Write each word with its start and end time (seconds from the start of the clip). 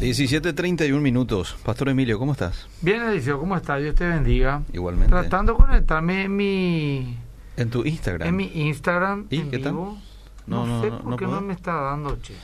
17.31 0.00 1.00
minutos. 1.00 1.56
Pastor 1.64 1.88
Emilio, 1.88 2.18
¿cómo 2.20 2.32
estás? 2.32 2.68
Bien, 2.82 3.02
Eliseo, 3.02 3.40
¿cómo 3.40 3.56
estás? 3.56 3.82
Dios 3.82 3.94
te 3.96 4.06
bendiga. 4.06 4.62
Igualmente. 4.72 5.10
Tratando 5.10 5.52
de 5.54 5.58
conectarme 5.58 6.22
en 6.24 6.36
mi, 6.36 7.16
En 7.56 7.68
tu 7.70 7.84
Instagram. 7.84 8.28
en 8.28 8.36
mi 8.36 8.44
Instagram. 8.54 9.26
¿Y 9.28 9.40
en 9.40 9.50
qué 9.50 9.58
tal? 9.58 9.74
No, 9.74 9.98
No, 10.46 10.66
no, 10.66 10.82
sé 10.82 10.90
no, 10.90 10.98
por 11.00 11.10
no 11.10 11.16
qué 11.16 11.24
no 11.24 11.30
puedo. 11.32 11.42
me 11.42 11.52
está 11.52 11.72
dando, 11.74 12.16
che. 12.22 12.34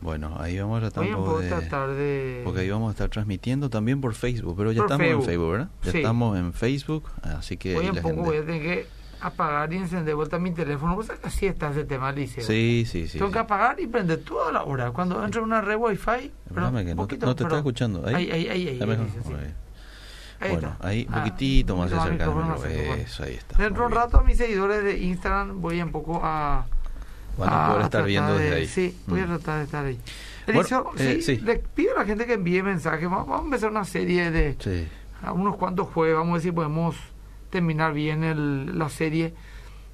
Bueno, 0.00 0.36
ahí 0.38 0.56
vamos 0.60 0.78
a 0.80 0.90
tratar 0.90 1.04
de... 1.10 1.48
tratar 1.48 1.88
de... 1.90 2.42
Porque 2.44 2.60
ahí 2.60 2.70
vamos 2.70 2.88
a 2.88 2.92
estar 2.92 3.08
transmitiendo 3.10 3.68
también 3.68 4.00
por 4.00 4.14
Facebook, 4.14 4.54
pero 4.56 4.70
ya 4.70 4.82
Por 4.82 4.92
estamos 4.92 5.06
Facebook. 5.06 5.22
en 5.22 5.26
Facebook, 5.28 5.50
¿verdad? 5.50 5.68
Ya 5.82 5.90
Sí. 5.92 5.98
estamos 5.98 6.38
en 6.38 6.52
Facebook, 6.52 7.04
así 7.22 7.56
que 7.56 7.76
Hoy 7.76 7.86
en 7.86 7.94
poco 7.96 8.08
gente- 8.08 8.22
voy 8.22 8.36
a 8.36 8.40
tener 8.46 8.62
que 8.62 8.86
apagar 9.20 9.72
y 9.72 9.76
encender 9.76 10.04
de 10.06 10.14
vuelta 10.14 10.38
mi 10.38 10.52
teléfono. 10.52 10.94
Vos 10.94 11.06
sabés 11.06 11.20
que 11.20 11.28
así 11.28 11.46
está 11.46 11.70
ese 11.70 11.84
tema, 11.84 12.10
Eliseo. 12.10 12.44
Sí, 12.44 12.84
sí, 12.88 13.08
sí. 13.08 13.18
Tengo 13.18 13.28
sí. 13.28 13.32
que 13.34 13.38
apagar 13.40 13.80
y 13.80 13.86
prender 13.86 14.20
toda 14.20 14.52
la 14.52 14.62
hora. 14.64 14.90
Cuando 14.92 15.24
entro 15.24 15.40
en 15.40 15.46
una 15.46 15.60
red 15.60 15.76
wifi... 15.76 16.30
No 16.54 16.72
te- 17.06 17.16
no 17.18 17.34
te 17.34 17.42
está 17.44 17.56
escuchando. 17.56 18.06
Ahí. 18.06 18.30
Ahí, 18.30 18.48
ahí, 18.48 18.68
ahí. 18.68 18.78
bueno, 18.84 19.04
está. 20.40 20.76
ahí 20.80 21.06
un 21.08 21.14
Ah, 21.14 21.18
poquitito 21.24 21.76
más 21.76 21.90
cerca 21.90 22.28
bueno. 22.28 22.56
Eso, 22.64 23.24
ahí 23.24 23.34
está. 23.34 23.58
Dentro 23.58 23.82
de 23.82 23.86
un 23.88 23.92
rato 23.92 24.18
a 24.20 24.22
mis 24.22 24.36
seguidores 24.36 24.84
de 24.84 24.98
Instagram 24.98 25.60
voy 25.60 25.82
un 25.82 25.90
poco 25.90 26.20
a... 26.22 26.66
Van 27.36 27.48
a 27.52 27.68
poder 27.68 27.82
estar 27.84 28.04
viendo 28.04 28.34
de- 28.36 28.44
desde 28.44 28.56
ahí. 28.56 28.66
Sí, 28.66 28.96
voy 29.06 29.20
a 29.20 29.24
Mm. 29.26 29.28
tratar 29.28 29.58
de 29.58 29.64
estar 29.64 29.84
ahí. 29.84 29.98
Bueno, 30.46 30.60
Eliseo, 30.60 30.92
eh, 30.96 31.14
sí, 31.20 31.36
sí. 31.36 31.40
le 31.44 31.56
pido 31.58 31.94
a 31.96 32.00
la 32.00 32.04
gente 32.06 32.24
que 32.24 32.34
envíe 32.34 32.62
mensajes. 32.62 33.02
Vamos, 33.08 33.26
vamos 33.26 33.42
a 33.42 33.44
empezar 33.44 33.70
una 33.70 33.84
serie 33.84 34.30
de 34.30 34.56
Sí. 34.58 34.88
a 35.22 35.32
unos 35.32 35.56
cuantos 35.56 35.88
jueves. 35.88 36.14
Vamos 36.16 36.30
a 36.30 36.32
ver 36.34 36.42
si 36.42 36.52
podemos 36.52 36.96
terminar 37.50 37.92
bien 37.92 38.24
el, 38.24 38.78
la 38.78 38.88
serie. 38.88 39.34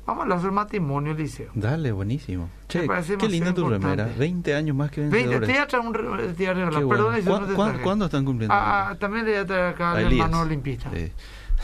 Vamos 0.07 0.21
a 0.21 0.23
hablar 0.25 0.41
sobre 0.41 0.53
matrimonio, 0.53 1.13
Eliseo. 1.13 1.51
Dale, 1.55 1.91
buenísimo. 1.93 2.51
Che, 2.69 2.87
qué 3.19 3.27
linda 3.29 3.55
tu 3.55 3.63
remera. 3.69 3.93
importante. 3.93 4.19
20 4.19 4.55
años 4.55 4.77
más 4.77 4.91
que 4.91 5.01
20, 5.01 5.17
vencedores. 5.17 5.47
te 5.49 5.53
voy 5.55 5.63
a 5.63 5.67
traer 5.67 5.87
un 5.87 5.93
te 5.95 6.03
voy 6.03 6.47
a 6.47 6.55
regalar. 6.55 6.83
Qué 6.83 6.89
Perdón, 6.89 6.89
bueno. 6.89 7.13
Eliseo, 7.15 7.33
no 7.33 7.39
¿Cuán- 7.39 7.49
te 7.49 7.55
traje. 7.73 7.83
¿Cuándo 7.83 8.05
están 8.05 8.25
cumpliendo? 8.27 8.55
Ah, 8.55 8.89
ah, 8.91 8.95
también 8.97 9.25
le 9.25 9.31
voy 9.33 9.41
a 9.41 9.47
traer 9.47 9.67
acá 9.75 9.93
al 9.93 9.99
Elías. 10.05 10.27
hermano 10.27 10.43
olimpista, 10.43 10.91
Sí. 10.95 11.11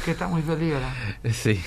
que 0.06 0.10
está 0.12 0.26
muy 0.28 0.40
feliz, 0.42 0.72
¿verdad? 0.72 0.92
Sí. 1.32 1.60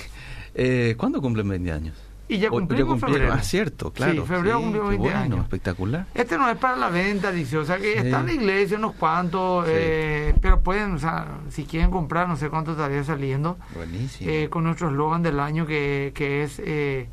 Eh, 0.56 0.94
¿Cuándo 0.98 1.20
cumplen 1.22 1.48
20 1.48 1.70
años? 1.70 1.96
Y 2.26 2.38
ya 2.38 2.48
O- 2.48 2.52
cumplimos 2.52 2.98
febrero. 3.00 3.32
Ah, 3.34 3.42
cierto, 3.42 3.92
claro. 3.92 4.12
Sí, 4.22 4.28
febrero 4.28 4.60
cumplimos 4.60 4.90
qué 4.90 4.96
20 4.96 5.08
bueno, 5.08 5.18
años. 5.20 5.38
espectacular. 5.40 6.06
Este 6.14 6.38
no 6.38 6.48
es 6.48 6.56
para 6.56 6.76
la 6.76 6.88
venta, 6.88 7.30
dice, 7.30 7.58
o 7.58 7.64
sea 7.66 7.76
que 7.76 7.92
Sí. 7.92 7.98
está 7.98 8.20
en 8.20 8.26
la 8.26 8.32
iglesia 8.32 8.78
unos 8.78 8.94
cuantos, 8.94 9.66
Sí. 9.66 9.72
eh, 9.74 10.34
pero 10.40 10.60
pueden, 10.62 10.92
o 10.94 10.98
sea, 10.98 11.26
si 11.50 11.64
quieren 11.64 11.90
comprar, 11.90 12.26
no 12.26 12.36
sé 12.36 12.48
cuánto 12.48 12.72
estaría 12.72 13.04
saliendo, 13.04 13.58
Buenísimo. 13.74 14.30
eh, 14.30 14.48
con 14.48 14.64
nuestro 14.64 14.88
eslogan 14.88 15.22
del 15.22 15.38
año 15.38 15.66
que, 15.66 16.12
que 16.14 16.44
es 16.44 16.62
eh, 16.64 17.08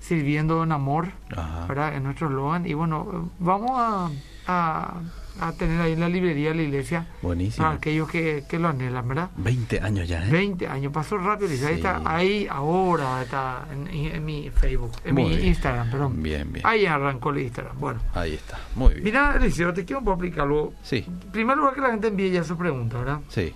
sirviendo 0.00 0.62
en 0.62 0.72
amor, 0.72 1.08
Ajá. 1.36 1.66
¿verdad? 1.66 1.94
Es 1.94 2.02
nuestro 2.02 2.28
eslogan. 2.28 2.66
Y 2.66 2.74
bueno, 2.74 3.30
vamos 3.38 3.70
a, 3.74 4.10
a, 4.46 4.94
a 5.40 5.52
tener 5.52 5.80
ahí 5.80 5.92
en 5.92 6.00
la 6.00 6.08
librería 6.08 6.50
de 6.50 6.54
la 6.56 6.62
iglesia 6.62 7.06
Buenísimo. 7.22 7.64
para 7.66 7.76
aquellos 7.76 8.08
que, 8.10 8.44
que 8.48 8.58
lo 8.58 8.68
anhelan, 8.68 9.06
¿verdad? 9.06 9.30
20 9.36 9.80
años 9.80 10.08
ya, 10.08 10.24
¿eh? 10.26 10.30
20 10.30 10.66
años, 10.68 10.92
pasó 10.92 11.18
rápido, 11.18 11.48
Lisa. 11.50 11.66
Ahí 11.68 11.74
Sí. 11.74 11.78
está, 11.80 12.02
ahí 12.04 12.46
ahora 12.50 13.22
está 13.22 13.66
en, 13.72 13.86
en 13.88 14.24
mi 14.24 14.50
Facebook, 14.50 14.92
en 15.04 15.14
Muy 15.14 15.24
mi 15.24 15.28
bien. 15.36 15.46
Instagram, 15.48 15.90
perdón. 15.90 16.22
Bien, 16.22 16.52
bien. 16.52 16.66
Ahí 16.66 16.86
arrancó 16.86 17.30
el 17.30 17.38
Instagram. 17.40 17.78
Bueno, 17.78 18.00
Ahí 18.14 18.34
está. 18.34 18.58
Muy 18.74 18.94
bien. 18.94 19.04
mira, 19.04 19.36
Eliseo, 19.36 19.72
te 19.74 19.84
quiero 19.84 19.98
un 20.00 20.04
poco 20.06 20.16
explicar 20.24 20.44
algo. 20.46 20.72
Sí, 20.82 21.04
En 21.06 21.18
primer 21.30 21.56
lugar, 21.56 21.74
que 21.74 21.80
la 21.82 21.90
gente 21.90 22.08
envíe 22.08 22.30
ya 22.30 22.42
su 22.44 22.56
pregunta, 22.56 22.98
¿verdad? 22.98 23.20
sí. 23.28 23.52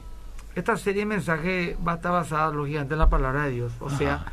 Esta 0.54 0.76
serie 0.76 1.00
de 1.00 1.06
mensajes 1.06 1.76
va 1.78 1.92
a 1.92 1.94
estar 1.94 2.12
basada, 2.12 2.50
lógicamente, 2.52 2.92
en 2.92 2.98
la 2.98 3.08
palabra 3.08 3.44
de 3.44 3.52
Dios. 3.52 3.72
O 3.80 3.88
sea. 3.88 4.26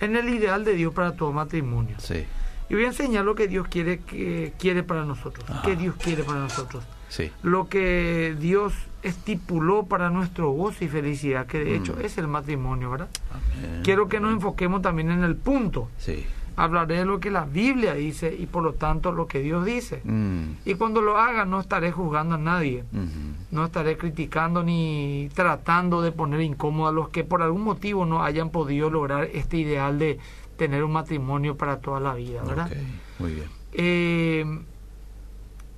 En 0.00 0.16
el 0.16 0.28
ideal 0.28 0.64
de 0.64 0.74
Dios 0.74 0.92
para 0.94 1.12
todo 1.12 1.32
matrimonio. 1.32 1.96
Sí, 1.98 2.24
Y 2.70 2.74
voy 2.74 2.84
a 2.84 2.88
enseñar 2.88 3.24
lo 3.24 3.34
que 3.34 3.48
Dios 3.48 3.66
quiere, 3.68 4.00
que, 4.00 4.52
quiere 4.58 4.82
para 4.82 5.04
nosotros. 5.04 5.48
Ajá. 5.48 5.62
¿Qué 5.62 5.76
Dios 5.76 5.94
quiere 5.96 6.22
para 6.24 6.40
nosotros? 6.40 6.84
sí. 7.08 7.30
Lo 7.42 7.68
que 7.68 8.36
Dios 8.38 8.74
estipuló 9.02 9.86
para 9.86 10.10
nuestro 10.10 10.50
gozo 10.50 10.84
y 10.84 10.88
felicidad, 10.88 11.46
que 11.46 11.58
de 11.64 11.76
hecho 11.76 11.94
Mm. 11.94 12.04
es 12.04 12.18
el 12.18 12.28
matrimonio, 12.28 12.90
¿verdad? 12.90 13.08
Amén. 13.30 13.80
Quiero 13.84 14.08
que 14.08 14.20
nos 14.20 14.32
enfoquemos 14.32 14.82
también 14.82 15.10
en 15.10 15.24
el 15.24 15.36
punto. 15.36 15.88
Sí. 15.98 16.26
Hablaré 16.58 16.96
de 16.96 17.04
lo 17.04 17.20
que 17.20 17.30
la 17.30 17.44
Biblia 17.44 17.94
dice 17.94 18.34
y 18.36 18.46
por 18.46 18.64
lo 18.64 18.72
tanto 18.72 19.12
lo 19.12 19.28
que 19.28 19.38
Dios 19.38 19.64
dice. 19.64 20.00
Mm. 20.02 20.54
Y 20.64 20.74
cuando 20.74 21.00
lo 21.00 21.16
haga 21.16 21.44
no 21.44 21.60
estaré 21.60 21.92
juzgando 21.92 22.34
a 22.34 22.38
nadie. 22.38 22.84
Ujú. 22.92 23.46
No 23.52 23.64
estaré 23.64 23.96
criticando 23.96 24.64
ni 24.64 25.28
tratando 25.34 26.02
de 26.02 26.10
poner 26.10 26.40
incómodo 26.40 26.88
a 26.88 26.92
los 26.92 27.10
que 27.10 27.22
por 27.22 27.42
algún 27.42 27.62
motivo 27.62 28.06
no 28.06 28.24
hayan 28.24 28.50
podido 28.50 28.90
lograr 28.90 29.28
este 29.32 29.58
ideal 29.58 30.00
de 30.00 30.18
tener 30.56 30.82
un 30.82 30.92
matrimonio 30.92 31.56
para 31.56 31.78
toda 31.78 32.00
la 32.00 32.14
vida, 32.14 32.42
¿verdad? 32.42 32.68
Muy 33.20 33.34
bien. 33.34 33.46
Eh, 33.74 34.44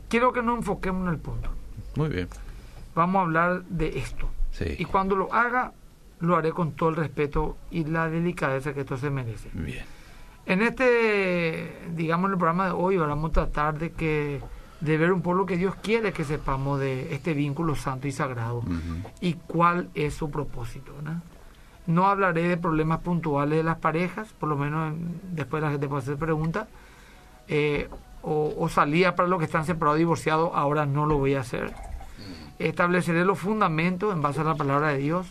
quiero 0.08 0.32
que 0.32 0.42
nos 0.42 0.60
enfoquemos 0.60 1.06
en 1.06 1.12
el 1.12 1.20
punto. 1.20 1.50
Muy 1.96 2.08
bien. 2.08 2.28
Vamos 2.94 3.20
a 3.20 3.22
hablar 3.22 3.64
de 3.64 3.98
esto. 3.98 4.30
Sí. 4.52 4.76
Y 4.78 4.86
cuando 4.86 5.14
lo 5.14 5.30
haga, 5.34 5.74
lo 6.20 6.36
haré 6.36 6.52
con 6.52 6.72
todo 6.72 6.88
el 6.88 6.96
respeto 6.96 7.58
y 7.70 7.84
la 7.84 8.08
delicadeza 8.08 8.72
que 8.72 8.80
esto 8.80 8.96
se 8.96 9.10
merece. 9.10 9.50
Bien. 9.52 9.84
En 10.50 10.62
este, 10.62 11.78
digamos, 11.94 12.26
en 12.28 12.32
el 12.32 12.38
programa 12.38 12.66
de 12.66 12.72
hoy 12.72 12.96
vamos 12.96 13.30
a 13.30 13.32
tratar 13.34 13.78
de 13.78 13.92
que 13.92 14.40
de 14.80 14.96
ver 14.96 15.12
un 15.12 15.22
poco 15.22 15.34
lo 15.36 15.46
que 15.46 15.56
Dios 15.56 15.74
quiere 15.76 16.12
que 16.12 16.24
sepamos 16.24 16.80
de 16.80 17.14
este 17.14 17.34
vínculo 17.34 17.76
santo 17.76 18.08
y 18.08 18.12
sagrado 18.12 18.62
y 19.20 19.34
cuál 19.34 19.90
es 19.94 20.14
su 20.14 20.28
propósito. 20.30 20.92
¿no? 21.04 21.22
No 21.86 22.08
hablaré 22.08 22.48
de 22.48 22.56
problemas 22.56 22.98
puntuales 23.00 23.58
de 23.58 23.62
las 23.62 23.78
parejas, 23.78 24.32
por 24.40 24.48
lo 24.48 24.56
menos 24.56 24.92
en- 24.92 25.20
después 25.36 25.62
la 25.62 25.70
gente 25.70 25.86
puede 25.86 26.02
hacer 26.02 26.16
preguntas, 26.16 26.66
eh, 27.46 27.88
o, 28.22 28.52
o 28.58 28.68
salía 28.68 29.14
para 29.14 29.28
los 29.28 29.38
que 29.38 29.44
están 29.44 29.64
separados 29.66 29.98
divorciados, 29.98 30.50
ahora 30.54 30.84
no 30.84 31.06
lo 31.06 31.18
voy 31.18 31.34
a 31.34 31.40
hacer. 31.40 31.72
Estableceré 32.58 33.24
los 33.24 33.38
fundamentos 33.38 34.12
en 34.12 34.20
base 34.20 34.40
a 34.40 34.44
la 34.44 34.54
palabra 34.56 34.88
de 34.88 34.98
Dios, 34.98 35.26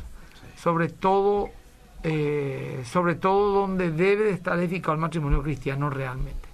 sobre 0.58 0.88
todo, 0.90 1.50
eh, 2.04 2.82
sobre 2.86 3.16
todo 3.16 3.54
donde 3.62 3.92
debe 3.92 4.26
de 4.26 4.32
estar 4.32 4.58
edificado 4.60 4.94
el 4.94 5.00
matrimonio 5.00 5.42
cristiano 5.44 5.90
realmente. 5.90 6.48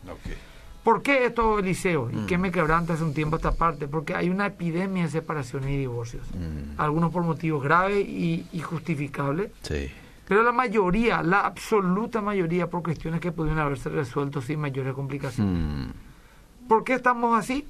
¿Por 0.83 1.01
qué 1.01 1.25
esto, 1.25 1.57
Eliseo? 1.59 2.09
¿Y 2.11 2.15
Mm. 2.17 2.25
qué 2.27 2.37
me 2.37 2.51
quebranta 2.51 2.93
hace 2.93 3.03
un 3.03 3.13
tiempo 3.13 3.37
esta 3.37 3.51
parte? 3.53 3.87
Porque 3.87 4.13
hay 4.13 4.29
una 4.29 4.45
epidemia 4.47 5.03
de 5.05 5.09
separaciones 5.09 5.71
y 5.71 5.77
divorcios. 5.77 6.23
Mm. 6.35 6.79
Algunos 6.79 7.11
por 7.11 7.23
motivos 7.23 7.63
graves 7.63 8.07
y, 8.07 8.45
y 8.51 8.59
justificables, 8.59 9.51
Sí. 9.63 9.89
pero 10.27 10.43
la 10.43 10.51
mayoría, 10.51 11.23
la 11.23 11.39
absoluta 11.41 12.21
mayoría, 12.21 12.69
por 12.69 12.83
cuestiones 12.83 13.19
que 13.19 13.31
pudieron 13.31 13.59
haberse 13.59 13.89
resuelto 13.89 14.41
sin 14.43 14.59
mayores 14.59 14.93
complicaciones. 14.93 15.87
Mm. 15.87 16.67
¿Por 16.67 16.83
qué 16.83 16.93
estamos 16.93 17.37
así? 17.37 17.67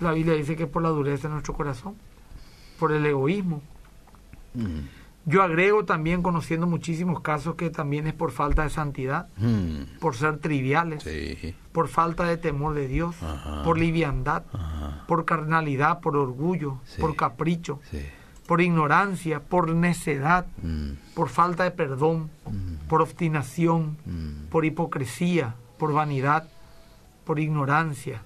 La 0.00 0.12
Biblia 0.12 0.34
dice 0.34 0.56
que 0.56 0.66
por 0.66 0.82
la 0.82 0.88
dureza 0.90 1.28
de 1.28 1.32
nuestro 1.34 1.52
corazón, 1.54 1.96
por 2.78 2.92
el 2.92 3.04
egoísmo. 3.04 3.60
Yo 5.28 5.42
agrego 5.42 5.84
también, 5.84 6.22
conociendo 6.22 6.66
muchísimos 6.66 7.20
casos, 7.20 7.54
que 7.56 7.68
también 7.68 8.06
es 8.06 8.14
por 8.14 8.30
falta 8.32 8.62
de 8.62 8.70
santidad, 8.70 9.28
Mm. 9.36 9.98
por 10.00 10.16
ser 10.16 10.38
triviales, 10.38 11.02
Sí. 11.02 11.54
por 11.72 11.88
falta 11.88 12.24
de 12.24 12.38
temor 12.38 12.72
de 12.72 12.88
Dios, 12.88 13.22
Ajá. 13.22 13.62
por 13.62 13.76
liviandad, 13.76 14.44
Ajá. 14.54 15.04
por 15.06 15.26
carnalidad, 15.26 16.00
por 16.00 16.16
orgullo, 16.16 16.78
Sí. 16.86 16.98
por 17.02 17.14
capricho, 17.14 17.78
Sí. 17.90 18.00
por 18.46 18.62
ignorancia, 18.62 19.40
por 19.40 19.68
necedad, 19.74 20.46
Mm. 20.62 20.92
por 21.14 21.28
falta 21.28 21.64
de 21.64 21.72
perdón, 21.72 22.30
Mm. 22.46 22.88
por 22.88 23.02
obstinación, 23.02 23.98
por 24.50 24.64
hipocresía, 24.64 25.56
por 25.78 25.92
vanidad, 25.92 26.48
por 27.26 27.38
ignorancia, 27.38 28.22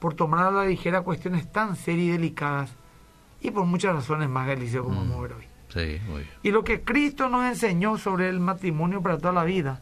por 0.00 0.14
tomar 0.14 0.46
a 0.46 0.50
la 0.50 0.64
ligera 0.66 1.02
cuestiones 1.02 1.50
tan 1.52 1.76
serias 1.76 2.08
y 2.08 2.10
delicadas 2.10 2.70
y 3.40 3.52
por 3.52 3.66
muchas 3.66 3.94
razones 3.94 4.28
más, 4.28 4.48
Eliseo, 4.48 4.82
como 4.82 4.96
vamos 4.96 5.18
a 5.18 5.22
ver 5.22 5.32
hoy. 5.34 5.44
Sí, 5.74 6.00
muy 6.06 6.22
bien. 6.22 6.30
Y 6.42 6.50
lo 6.52 6.64
que 6.64 6.82
Cristo 6.82 7.28
nos 7.28 7.44
enseñó 7.44 7.98
sobre 7.98 8.28
el 8.28 8.40
matrimonio 8.40 9.02
para 9.02 9.18
toda 9.18 9.32
la 9.32 9.44
vida 9.44 9.80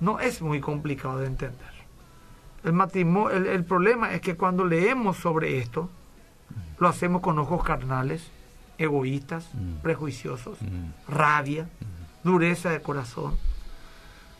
no 0.00 0.20
es 0.20 0.42
muy 0.42 0.60
complicado 0.60 1.18
de 1.20 1.26
entender. 1.28 1.70
El, 2.64 2.72
matrimonio, 2.72 3.30
el, 3.36 3.46
el 3.46 3.64
problema 3.64 4.12
es 4.12 4.20
que 4.20 4.36
cuando 4.36 4.64
leemos 4.64 5.16
sobre 5.16 5.58
esto, 5.58 5.88
lo 6.78 6.88
hacemos 6.88 7.22
con 7.22 7.38
ojos 7.38 7.62
carnales, 7.64 8.28
egoístas, 8.78 9.48
Mm. 9.54 9.76
prejuiciosos, 9.82 10.60
Mm. 10.60 10.90
rabia, 11.12 11.68
dureza 12.24 12.70
de 12.70 12.82
corazón, 12.82 13.36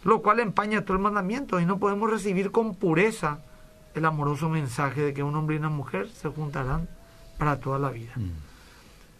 lo 0.04 0.20
cual 0.22 0.40
empaña 0.40 0.82
todo 0.84 0.96
el 0.96 1.02
mandamiento 1.02 1.60
y 1.60 1.64
no 1.66 1.78
podemos 1.78 2.10
recibir 2.10 2.50
con 2.50 2.74
pureza 2.74 3.38
el 3.94 4.04
amoroso 4.04 4.48
mensaje 4.50 5.00
de 5.00 5.14
que 5.14 5.22
un 5.22 5.34
hombre 5.36 5.56
y 5.56 5.58
una 5.60 5.70
mujer 5.70 6.08
se 6.10 6.28
juntarán 6.28 6.88
para 7.38 7.60
toda 7.60 7.78
la 7.78 7.90
vida. 7.90 8.12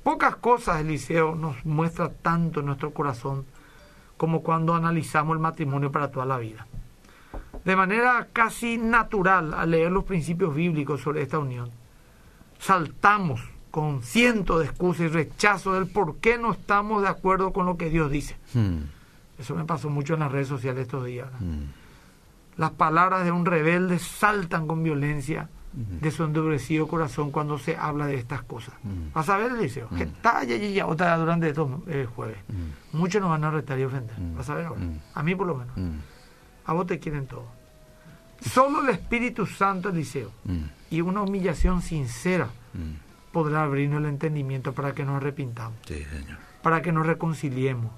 Pocas 0.06 0.37
cosas, 0.37 0.82
Eliseo, 0.82 1.35
nos 1.35 1.67
muestra 1.67 2.08
tanto 2.08 2.61
en 2.61 2.67
nuestro 2.67 2.93
corazón 2.93 3.44
como 4.17 4.41
cuando 4.41 4.73
analizamos 4.73 5.35
el 5.35 5.41
matrimonio 5.41 5.91
para 5.91 6.12
toda 6.12 6.25
la 6.25 6.38
vida. 6.38 6.64
De 7.64 7.75
manera 7.75 8.29
casi 8.32 8.79
natural, 8.79 9.53
al 9.53 9.73
leer 9.73 9.91
los 9.91 10.05
principios 10.05 10.55
bíblicos 10.55 11.00
sobre 11.00 11.23
esta 11.23 11.41
unión, 11.41 11.73
saltamos 12.61 13.41
con 13.73 14.05
cientos 14.05 14.61
de 14.61 14.67
excusas 14.67 15.00
y 15.00 15.08
rechazo 15.08 15.73
del 15.73 15.88
por 15.88 16.19
qué 16.19 16.38
no 16.38 16.53
estamos 16.53 17.03
de 17.03 17.08
acuerdo 17.08 17.53
con 17.53 17.67
lo 17.67 17.76
que 17.76 17.91
Dios 17.91 18.08
dice. 18.08 18.37
Mm. 18.55 18.82
Eso 19.41 19.56
me 19.56 19.64
pasó 19.64 19.91
mucho 19.91 20.14
en 20.14 20.20
las 20.20 20.31
redes 20.31 20.47
sociales 20.47 20.82
estos 20.82 21.05
días. 21.05 21.26
¿no? 21.32 21.44
Mm. 21.44 21.64
Las 22.58 22.70
palabras 22.70 23.25
de 23.25 23.32
un 23.32 23.44
rebelde 23.44 23.99
saltan 23.99 24.69
con 24.69 24.85
violencia 24.85 25.49
de 25.76 26.11
su 26.11 26.25
endurecido 26.25 26.88
corazón 26.88 27.31
cuando 27.31 27.58
se 27.58 27.76
habla 27.76 28.06
de 28.06 28.14
estas 28.17 28.43
cosas. 28.43 28.75
Vas 29.12 29.28
a 29.28 29.37
ver, 29.37 29.52
Eliseo, 29.52 29.88
que 29.90 30.05
está 30.05 30.43
ya, 30.44 30.56
ya, 30.56 30.69
ya, 30.69 30.87
otra 30.87 31.17
durante 31.19 31.49
estos 31.50 31.69
eh, 31.87 32.06
jueves. 32.17 32.38
Muchos 32.93 33.20
nos 33.20 33.28
van 33.31 33.44
a 33.44 33.50
retar 33.50 33.78
y 33.78 33.84
ofender. 33.84 34.17
A 34.49 34.55
ver 34.55 34.67
ahora. 34.67 34.81
A 35.14 35.23
mí 35.23 35.34
por 35.34 35.46
lo 35.46 35.55
menos. 35.56 35.75
A 36.64 36.73
vos 36.73 36.87
te 36.87 36.99
quieren 36.99 37.26
todo. 37.26 37.44
Solo 38.40 38.82
el 38.82 38.88
Espíritu 38.90 39.46
Santo, 39.46 39.88
Eliseo, 39.90 40.31
y 40.90 41.00
una 41.00 41.23
humillación 41.23 41.82
sincera 41.82 42.49
podrá 43.32 43.62
abrirnos 43.64 44.00
el 44.00 44.06
entendimiento 44.06 44.72
para 44.72 44.93
que 44.94 45.05
nos 45.05 45.17
arrepintamos, 45.17 45.79
Sí, 45.87 46.02
señor. 46.05 46.38
para 46.62 46.81
que 46.81 46.90
nos 46.93 47.06
reconciliemos 47.06 47.90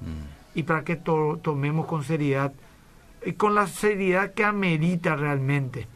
y 0.55 0.65
para 0.65 0.83
que 0.83 0.97
to- 0.97 1.39
tomemos 1.43 1.87
con 1.87 2.03
seriedad, 2.03 2.53
y 3.25 3.33
con 3.35 3.55
la 3.55 3.67
seriedad 3.69 4.33
que 4.33 4.45
amerita 4.45 5.15
realmente 5.17 5.87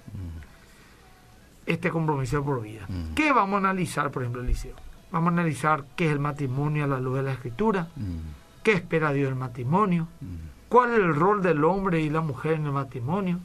este 1.67 1.91
compromiso 1.91 2.43
por 2.45 2.63
vida. 2.63 2.87
Mm. 2.89 3.15
¿Qué 3.15 3.33
vamos 3.33 3.55
a 3.57 3.59
analizar, 3.59 4.11
por 4.11 4.23
ejemplo, 4.23 4.43
Eliseo? 4.43 4.75
Vamos 5.11 5.31
a 5.31 5.33
analizar 5.35 5.85
qué 5.97 6.07
es 6.07 6.13
el 6.13 6.19
matrimonio 6.19 6.85
a 6.85 6.87
la 6.89 6.99
luz 7.01 7.17
de 7.17 7.23
la 7.23 7.33
Escritura, 7.33 7.89
Mm. 7.97 8.63
qué 8.63 8.73
espera 8.73 9.13
Dios 9.13 9.29
del 9.29 9.39
matrimonio, 9.39 10.09
Mm. 10.21 10.25
cuál 10.69 10.93
es 10.93 10.99
el 10.99 11.15
rol 11.15 11.43
del 11.43 11.63
hombre 11.65 12.01
y 12.01 12.11
la 12.11 12.21
mujer 12.21 12.55
en 12.55 12.67
el 12.67 12.73
matrimonio, 12.73 13.39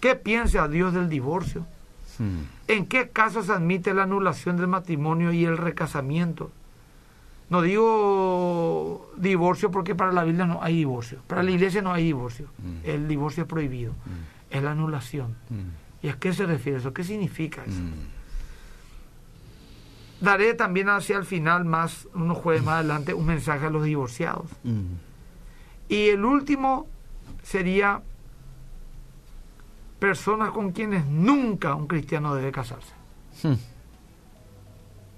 qué 0.00 0.14
piensa 0.16 0.66
Dios 0.68 0.92
del 0.94 1.08
divorcio, 1.08 1.66
en 2.68 2.86
qué 2.86 3.08
casos 3.10 3.46
se 3.46 3.52
admite 3.52 3.92
la 3.92 4.04
anulación 4.04 4.56
del 4.56 4.68
matrimonio 4.68 5.32
y 5.32 5.44
el 5.44 5.58
recasamiento. 5.58 6.50
No 7.50 7.60
digo 7.60 9.10
divorcio 9.16 9.70
porque 9.70 9.94
para 9.94 10.12
la 10.12 10.24
Biblia 10.24 10.46
no 10.46 10.60
hay 10.62 10.76
divorcio, 10.76 11.18
para 11.26 11.42
la 11.42 11.50
iglesia 11.50 11.82
no 11.82 11.92
hay 11.92 12.04
divorcio, 12.04 12.46
Mm. 12.58 12.76
el 12.88 13.08
divorcio 13.08 13.42
es 13.44 13.48
prohibido, 13.48 13.92
Mm. 13.92 14.56
es 14.56 14.62
la 14.62 14.70
anulación. 14.72 15.34
Mm. 15.50 15.83
¿Y 16.04 16.10
a 16.10 16.18
qué 16.18 16.34
se 16.34 16.44
refiere 16.44 16.76
eso? 16.76 16.92
¿Qué 16.92 17.02
significa 17.02 17.64
eso? 17.64 17.80
Mm. 17.80 17.94
Daré 20.20 20.52
también 20.52 20.90
hacia 20.90 21.16
el 21.16 21.24
final, 21.24 21.64
más 21.64 22.06
unos 22.12 22.36
jueves 22.36 22.62
más 22.62 22.74
adelante, 22.74 23.14
un 23.14 23.24
mensaje 23.24 23.64
a 23.64 23.70
los 23.70 23.84
divorciados. 23.84 24.50
Mm. 24.64 24.82
Y 25.88 26.08
el 26.10 26.26
último 26.26 26.86
sería 27.42 28.02
personas 29.98 30.50
con 30.50 30.72
quienes 30.72 31.06
nunca 31.06 31.74
un 31.74 31.86
cristiano 31.86 32.34
debe 32.34 32.52
casarse. 32.52 32.92
Mm. 33.42 33.54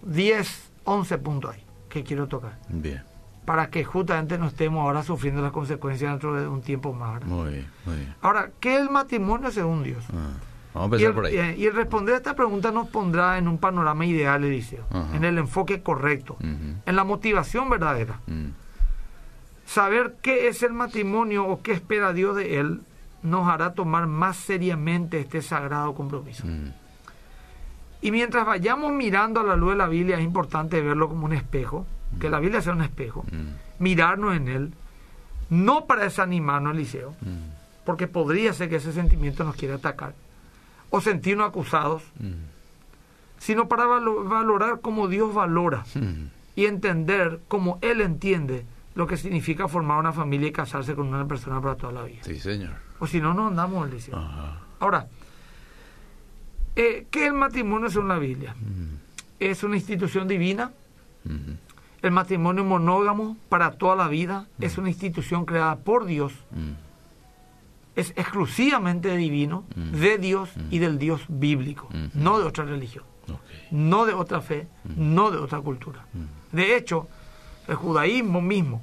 10, 0.03 0.71
11 0.85 1.19
puntos 1.19 1.53
ahí 1.53 1.65
que 1.89 2.05
quiero 2.05 2.29
tocar. 2.29 2.61
Bien, 2.69 3.03
Para 3.45 3.71
que 3.71 3.83
justamente 3.83 4.39
no 4.39 4.47
estemos 4.47 4.83
ahora 4.85 5.03
sufriendo 5.03 5.43
las 5.43 5.51
consecuencias 5.51 6.13
dentro 6.13 6.41
de 6.41 6.47
un 6.47 6.63
tiempo 6.63 6.93
más. 6.93 7.25
muy 7.25 7.51
bien, 7.51 7.67
muy 7.85 7.97
bien. 7.97 8.15
Ahora, 8.23 8.53
¿qué 8.61 8.77
es 8.77 8.83
el 8.83 8.91
matrimonio 8.91 9.51
según 9.51 9.83
Dios? 9.83 10.05
Ah, 10.13 10.31
Vamos 10.79 10.99
a 10.99 11.03
Y 11.03 11.05
empezar 11.05 11.09
el, 11.09 11.15
por 11.15 11.25
ahí. 11.27 11.37
eh, 11.37 11.55
y 11.59 11.67
el 11.67 11.75
responder 11.75 12.15
a 12.15 12.19
esta 12.19 12.35
pregunta 12.37 12.71
nos 12.71 12.89
pondrá 12.89 13.39
en 13.39 13.49
un 13.49 13.59
panorama 13.59 14.05
ideal, 14.07 14.45
Eliseo, 14.45 14.85
Ajá. 14.91 15.17
en 15.17 15.25
el 15.25 15.39
enfoque 15.39 15.83
correcto, 15.83 16.37
en 16.41 16.83
la 16.97 17.05
motivación 17.05 17.69
verdadera. 17.71 18.21
Mm. 18.27 18.49
Saber 19.65 20.17
qué 20.23 20.49
es 20.49 20.63
el 20.63 20.73
matrimonio 20.73 21.47
o 21.47 21.61
qué 21.63 21.73
espera 21.73 22.13
Dios 22.13 22.37
de 22.37 22.61
él 22.61 22.81
nos 23.23 23.49
hará 23.49 23.73
tomar 23.75 24.07
más 24.07 24.37
seriamente 24.37 25.19
este 25.19 25.43
sagrado 25.43 25.95
compromiso. 25.95 26.47
Mm. 26.47 26.73
Y 28.03 28.11
mientras 28.13 28.47
vayamos 28.47 28.93
mirando 28.93 29.41
a 29.41 29.45
la 29.45 29.57
luz 29.57 29.71
de 29.71 29.77
la 29.79 29.89
Biblia, 29.89 30.17
es 30.19 30.23
importante 30.23 30.81
verlo 30.81 31.09
como 31.09 31.25
un 31.27 31.33
espejo, 31.33 31.87
que 32.21 32.31
la 32.31 32.39
Biblia 32.39 32.61
sea 32.61 32.75
un 32.75 32.83
espejo, 32.83 33.25
Mm. 33.33 33.83
mirarnos 33.83 34.37
en 34.37 34.49
él, 34.49 34.73
no 35.51 35.87
para 35.87 36.05
desanimarnos, 36.05 36.75
Eliseo, 36.75 37.13
Mm. 37.23 37.85
porque 37.85 38.07
podría 38.07 38.53
ser 38.53 38.69
que 38.69 38.77
ese 38.77 38.93
sentimiento 38.93 39.43
nos 39.43 39.57
quiera 39.57 39.77
atacar, 39.77 40.15
o 40.97 41.01
sentirnos 41.01 41.49
acusados, 41.49 42.03
Mm. 42.19 42.33
sino 43.39 43.69
para 43.69 43.85
valo- 43.87 44.25
valorar 44.25 44.81
como 44.81 45.09
Dios 45.09 45.35
valora 45.35 45.85
Mm. 45.95 46.29
y 46.57 46.65
entender 46.67 47.41
como 47.49 47.79
Él 47.83 48.01
entiende 48.01 48.65
lo 48.95 49.07
que 49.07 49.19
significa 49.19 49.69
formar 49.69 49.99
una 49.99 50.13
familia 50.15 50.49
y 50.49 50.53
casarse 50.53 50.95
con 50.95 51.09
una 51.09 51.27
persona 51.29 51.61
para 51.61 51.77
toda 51.77 51.93
la 51.93 52.03
vida. 52.05 52.23
Sí, 52.23 52.39
señor. 52.41 52.75
O 52.99 53.07
si 53.07 53.21
no, 53.21 53.35
no 53.35 53.49
andamos. 53.49 53.91
Ajá. 54.13 54.61
Ahora, 54.81 55.07
eh, 56.77 57.07
¿qué 57.11 57.25
es 57.25 57.27
el 57.27 57.35
matrimonio 57.35 57.91
según 57.91 58.09
la 58.09 58.19
Biblia? 58.19 58.55
Mm. 58.59 58.97
Es 59.39 59.63
una 59.65 59.77
institución 59.77 60.27
divina. 60.29 60.73
Mm. 61.25 61.53
El 62.03 62.11
matrimonio 62.11 62.65
monógamo 62.65 63.37
para 63.51 63.73
toda 63.73 63.97
la 63.97 64.09
vida 64.09 64.47
es 64.61 64.79
una 64.79 64.89
institución 64.89 65.45
creada 65.45 65.77
por 65.77 66.07
Dios. 66.07 66.33
Mm. 67.97 68.01
Es 68.01 68.11
exclusivamente 68.17 69.17
divino, 69.17 69.65
Mm. 69.75 69.93
de 69.93 70.19
Dios 70.19 70.51
y 70.71 70.79
del 70.79 70.99
Dios 70.99 71.23
bíblico, 71.29 71.89
Mm. 71.93 72.07
no 72.15 72.39
de 72.39 72.45
otra 72.45 72.65
religión, 72.65 73.05
no 73.71 74.05
de 74.05 74.13
otra 74.13 74.41
fe, 74.41 74.69
no 74.97 75.31
de 75.31 75.39
otra 75.39 75.61
cultura. 75.61 76.05
Mm. 76.13 76.57
De 76.57 76.77
hecho, 76.77 77.09
el 77.69 77.75
judaísmo 77.75 78.41
mismo, 78.41 78.83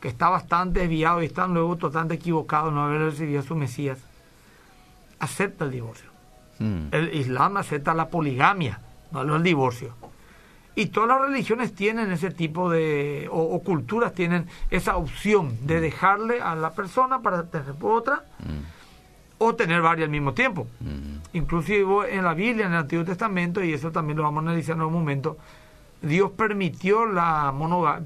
que 0.00 0.08
está 0.08 0.28
bastante 0.28 0.80
desviado 0.80 1.22
y 1.22 1.26
está 1.26 1.46
luego 1.46 1.76
totalmente 1.76 2.14
equivocado 2.14 2.70
no 2.70 2.84
haber 2.84 3.00
recibido 3.00 3.40
a 3.40 3.42
su 3.42 3.54
Mesías, 3.56 3.98
acepta 5.18 5.64
el 5.64 5.70
divorcio. 5.70 6.10
Mm. 6.58 6.88
El 6.92 7.14
Islam 7.14 7.56
acepta 7.56 7.94
la 7.94 8.08
poligamia, 8.08 8.80
no 9.12 9.36
el 9.36 9.42
divorcio. 9.42 9.94
Y 10.76 10.86
todas 10.86 11.08
las 11.08 11.20
religiones 11.28 11.74
tienen 11.74 12.10
ese 12.10 12.30
tipo 12.30 12.68
de, 12.68 13.28
o, 13.30 13.40
o 13.42 13.62
culturas 13.62 14.12
tienen 14.12 14.46
esa 14.70 14.96
opción 14.96 15.56
de 15.66 15.80
dejarle 15.80 16.40
a 16.40 16.54
la 16.56 16.74
persona 16.74 17.20
para 17.20 17.44
tener 17.48 17.74
otra 17.80 18.24
Mm. 18.40 18.64
o 19.38 19.54
tener 19.54 19.82
varias 19.82 20.06
al 20.06 20.10
mismo 20.10 20.34
tiempo. 20.34 20.66
Mm. 20.80 21.36
Inclusive 21.36 21.84
en 22.16 22.24
la 22.24 22.34
Biblia, 22.34 22.66
en 22.66 22.72
el 22.72 22.78
Antiguo 22.78 23.04
Testamento, 23.04 23.62
y 23.62 23.72
eso 23.72 23.92
también 23.92 24.16
lo 24.16 24.24
vamos 24.24 24.44
a 24.44 24.48
analizar 24.48 24.76
en 24.76 24.82
un 24.82 24.92
momento, 24.92 25.36
Dios 26.02 26.32
permitió 26.32 27.06
la 27.06 27.52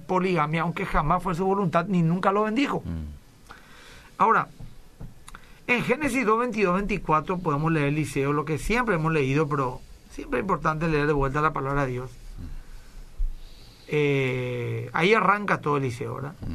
poligamia, 0.07 0.63
aunque 0.63 0.85
jamás 0.87 1.23
fue 1.23 1.35
su 1.35 1.45
voluntad, 1.45 1.87
ni 1.87 2.03
nunca 2.03 2.33
lo 2.33 2.45
bendijo. 2.45 2.83
Mm. 2.85 3.19
Ahora, 4.19 4.49
en 5.67 5.83
Génesis 5.85 6.25
2, 6.25 6.39
22, 6.39 6.75
24 6.75 7.39
podemos 7.39 7.73
leer 7.73 7.89
Eliseo, 7.89 8.33
lo 8.33 8.45
que 8.45 8.59
siempre 8.59 8.95
hemos 8.97 9.13
leído, 9.13 9.49
pero 9.49 9.81
siempre 10.11 10.41
es 10.41 10.43
importante 10.43 10.89
leer 10.89 11.07
de 11.07 11.13
vuelta 11.13 11.41
la 11.41 11.53
palabra 11.53 11.87
de 11.87 11.93
Dios. 11.93 12.11
Eh, 13.91 14.91
ahí 14.93 15.15
arranca 15.15 15.61
todo 15.61 15.79
Eliseo, 15.79 16.15
¿verdad? 16.17 16.35
Ujú. 16.43 16.53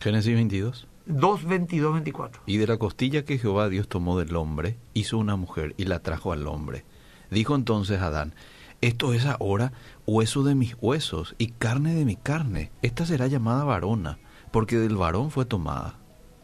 Génesis 0.00 0.34
22. 0.34 0.86
2, 1.06 1.44
22, 1.44 1.92
24. 1.94 2.42
Y 2.46 2.56
de 2.58 2.66
la 2.66 2.76
costilla 2.78 3.24
que 3.24 3.38
Jehová 3.38 3.68
Dios 3.68 3.88
tomó 3.88 4.18
del 4.18 4.34
hombre, 4.36 4.76
hizo 4.92 5.18
una 5.18 5.36
mujer 5.36 5.74
y 5.76 5.84
la 5.84 6.00
trajo 6.00 6.32
al 6.32 6.46
hombre. 6.46 6.84
Dijo 7.30 7.54
entonces 7.54 8.00
Adán, 8.02 8.34
esto 8.80 9.12
es 9.14 9.24
ahora 9.24 9.72
hueso 10.06 10.42
de 10.42 10.54
mis 10.54 10.76
huesos 10.80 11.34
y 11.38 11.48
carne 11.48 11.94
de 11.94 12.04
mi 12.04 12.16
carne. 12.16 12.70
Esta 12.82 13.06
será 13.06 13.26
llamada 13.28 13.64
varona, 13.64 14.18
porque 14.50 14.76
del 14.76 14.96
varón 14.96 15.30
fue 15.30 15.44
tomada. 15.44 15.94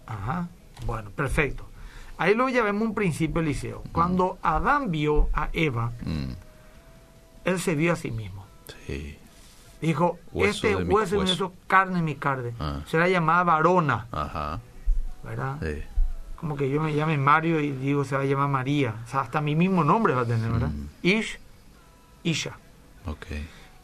Ajá. 0.07 0.49
Bueno, 0.87 1.11
perfecto. 1.11 1.69
Ahí 2.19 2.35
luego 2.35 2.51
ya 2.51 2.63
vemos 2.63 2.83
un 2.83 2.95
principio, 2.95 3.41
Eliseo. 3.43 3.83
Cuando 3.93 4.39
Adán 4.43 4.91
vio 4.91 5.29
a 5.33 5.51
Eva, 5.53 5.93
Mm, 6.05 6.33
él 7.45 7.59
se 7.61 7.75
vio 7.75 7.93
a 7.93 7.97
sí 7.97 8.11
mismo. 8.11 8.47
sí. 8.87 9.17
Dijo, 9.83 10.19
Hueso 10.33 10.51
este 10.69 10.77
de 10.79 10.85
mi 10.85 10.95
hueso 10.95 11.19
hueso. 11.19 11.33
eso, 11.35 11.53
carne 11.67 12.01
mi 12.03 12.15
carne. 12.15 12.55
Ah. 12.61 12.81
Será 12.87 13.09
llamada 13.09 13.43
varona, 13.45 14.07
Ajá. 14.13 14.61
¿verdad? 15.25 15.57
Sí. 15.61 15.83
Como 16.37 16.57
que 16.57 16.71
yo 16.71 16.81
me 16.81 16.95
llame 16.95 17.19
Mario 17.19 17.61
y 17.61 17.71
digo 17.73 18.05
se 18.05 18.17
va 18.17 18.23
a 18.23 18.25
llamar 18.25 18.49
María. 18.49 18.95
O 19.05 19.09
sea, 19.09 19.21
hasta 19.21 19.41
mi 19.41 19.55
mismo 19.57 19.85
nombre 19.85 20.15
va 20.15 20.23
a 20.23 20.25
tener, 20.27 20.51
¿verdad? 20.51 20.69
Mm. 20.71 20.87
Ish, 21.03 21.39
Isha. 22.23 22.57
Ok. 23.07 23.27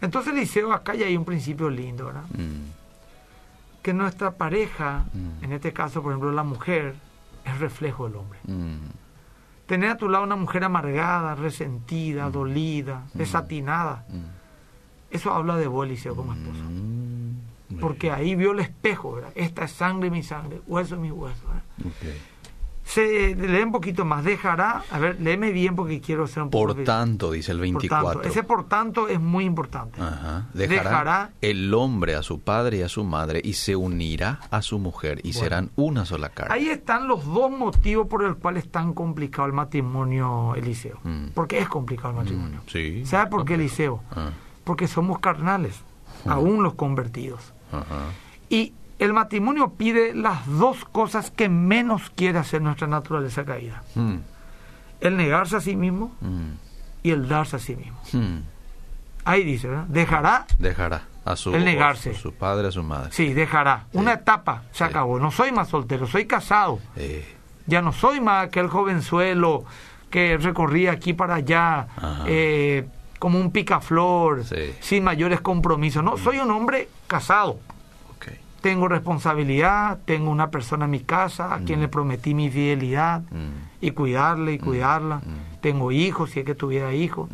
Entonces, 0.01 0.33
Eliseo, 0.33 0.73
acá 0.73 0.95
ya 0.95 1.07
hay 1.07 1.17
un 1.17 1.25
principio 1.25 1.69
lindo, 1.69 2.07
¿verdad? 2.07 2.23
Mm, 2.31 2.71
Que 3.83 3.93
nuestra 3.95 4.33
pareja, 4.33 5.05
Mm. 5.13 5.45
en 5.45 5.53
este 5.53 5.73
caso, 5.73 6.03
por 6.03 6.13
ejemplo, 6.13 6.31
la 6.33 6.43
mujer, 6.45 6.95
es 7.45 7.59
reflejo 7.59 8.07
del 8.07 8.17
hombre. 8.17 8.39
Tener 9.67 9.91
a 9.91 9.97
tu 9.97 10.09
lado 10.09 10.25
una 10.25 10.37
mujer 10.37 10.65
amargada, 10.65 11.35
resentida, 11.35 12.31
dolida, 12.31 13.03
desatinada, 13.15 14.05
eso 15.11 15.33
habla 15.33 15.57
de 15.57 15.67
vos, 15.67 15.87
Eliseo, 15.87 16.15
como 16.17 16.33
esposo. 16.35 16.63
mm, 16.69 17.79
Porque 17.81 18.11
ahí 18.11 18.35
vio 18.35 18.53
el 18.53 18.61
espejo, 18.61 19.15
¿verdad? 19.15 19.33
Esta 19.35 19.65
es 19.65 19.73
sangre 19.73 20.11
mi 20.11 20.23
sangre, 20.23 20.61
hueso 20.67 20.97
mi 20.97 21.11
hueso. 21.11 21.43
Se 22.85 23.37
lee 23.37 23.63
un 23.63 23.71
poquito 23.71 24.07
más, 24.07 24.25
dejará, 24.25 24.83
a 24.91 24.99
ver, 24.99 25.21
léeme 25.21 25.53
bien 25.53 25.77
porque 25.77 26.01
quiero 26.01 26.27
ser 26.27 26.45
un 26.45 26.49
poco... 26.51 26.75
Por 26.75 26.85
tanto, 26.85 27.31
dice 27.33 27.53
el 27.53 27.59
Por 27.59 27.63
24. 27.65 28.13
tanto, 28.23 28.29
ese 28.29 28.43
por 28.45 28.67
tanto 28.67 29.09
es 29.09 29.21
muy 29.21 29.45
importante. 29.45 30.01
Ajá. 30.01 30.47
Dejará, 30.55 30.83
Dejará- 30.91 31.31
el 31.43 31.75
hombre 31.75 32.15
a 32.15 32.23
su 32.23 32.41
padre 32.41 32.79
y 32.79 32.83
a 32.83 32.89
su 32.89 33.05
madre 33.05 33.43
y 33.45 33.53
se 33.53 33.77
unirá 33.77 34.41
a 34.51 34.63
su 34.63 34.79
mujer 34.79 35.19
y 35.23 35.33
Bueno. 35.33 35.39
serán 35.41 35.71
una 35.77 36.07
sola 36.07 36.31
carne. 36.31 36.55
Ahí 36.55 36.71
están 36.71 37.07
los 37.09 37.27
dos 37.27 37.51
motivos 37.51 38.07
por 38.07 38.23
los 38.23 38.37
cuales 38.39 38.65
es 38.65 38.71
tan 38.73 38.95
complicado 38.95 39.47
el 39.47 39.53
matrimonio, 39.53 40.55
Eliseo. 40.55 40.99
Mm. 41.05 41.27
Porque 41.35 41.59
es 41.59 41.69
complicado 41.69 42.09
el 42.09 42.17
matrimonio. 42.17 42.61
Mm, 42.65 42.71
sí. 42.71 43.05
¿Sabe 43.05 43.29
por 43.31 43.45
qué, 43.45 43.55
Eliseo? 43.57 44.03
Ah, 44.13 44.31
Porque 44.69 44.87
somos 44.87 45.19
carnales, 45.21 45.81
aún 46.27 46.63
los 46.63 46.75
convertidos. 46.75 47.55
Y 48.51 48.75
el 48.99 49.15
matrimonio 49.15 49.71
pide 49.79 50.15
las 50.15 50.47
dos 50.47 50.85
cosas 50.85 51.31
que 51.31 51.49
menos 51.49 52.11
quiere 52.15 52.39
hacer 52.39 52.61
nuestra 52.61 52.87
naturaleza 52.87 53.47
caída. 53.47 53.83
Mm, 53.95 54.17
el 55.01 55.17
negarse 55.17 55.57
a 55.57 55.63
sí 55.63 55.75
mismo 55.75 56.13
Mm. 56.21 56.51
y 57.03 57.11
el 57.13 57.27
darse 57.29 57.57
a 57.57 57.59
sí 57.61 57.77
mismo. 57.77 57.99
Mm. 58.13 58.41
Ahí 59.25 59.43
dice, 59.43 59.69
¿verdad? 59.69 59.85
Dejará, 59.89 60.47
Dejará 60.59 61.03
a 61.25 61.35
su, 61.35 61.55
El 61.55 61.65
negarse. 61.65 62.11
a 62.11 62.15
su 62.15 62.35
padre, 62.35 62.69
a 62.69 62.71
su 62.71 62.83
madre. 62.83 63.09
sí, 63.11 63.33
dejará. 63.33 63.87
Una 63.95 64.13
etapa 64.13 64.65
se 64.73 64.79
Sí. 64.79 64.85
acabó. 64.85 65.19
No 65.19 65.31
soy 65.31 65.51
más 65.51 65.69
soltero, 65.69 66.07
soy 66.07 66.27
casado. 66.27 66.79
Ya 67.67 67.81
no 67.81 67.93
soy 67.93 68.21
más 68.21 68.45
aquel 68.49 68.69
jovenzuelo 68.69 69.65
que 70.11 70.37
recorría 70.37 70.93
aquí 70.93 71.15
para 71.15 71.37
allá 71.37 71.89
eh, 72.27 72.87
como 73.19 73.39
un 73.41 73.51
picaflor, 73.51 74.45
Sí. 74.45 74.75
sin 74.81 75.05
mayores 75.05 75.41
compromisos. 75.41 76.03
No, 76.05 76.17
soy 76.17 76.39
un 76.39 76.51
hombre 76.51 76.89
casado. 77.07 77.59
Tengo 78.61 78.89
responsabilidad, 78.89 80.01
tengo 80.05 80.33
una 80.33 80.51
persona 80.51 80.87
en 80.87 80.91
mi 80.91 81.01
casa 81.01 81.55
a 81.55 81.61
quien 81.61 81.81
le 81.81 81.87
prometí 81.87 82.35
mi 82.35 82.51
fidelidad 82.51 83.21
Mm. 83.31 83.51
y 83.81 83.93
cuidarle 83.93 84.55
y 84.55 84.59
cuidarla. 84.59 85.19
mm. 85.19 85.61
Tengo 85.61 85.93
hijos, 85.93 86.31
si 86.31 86.41
es 86.41 86.45
que 86.47 86.57
tuviera 86.57 86.93
hijos. 86.93 87.31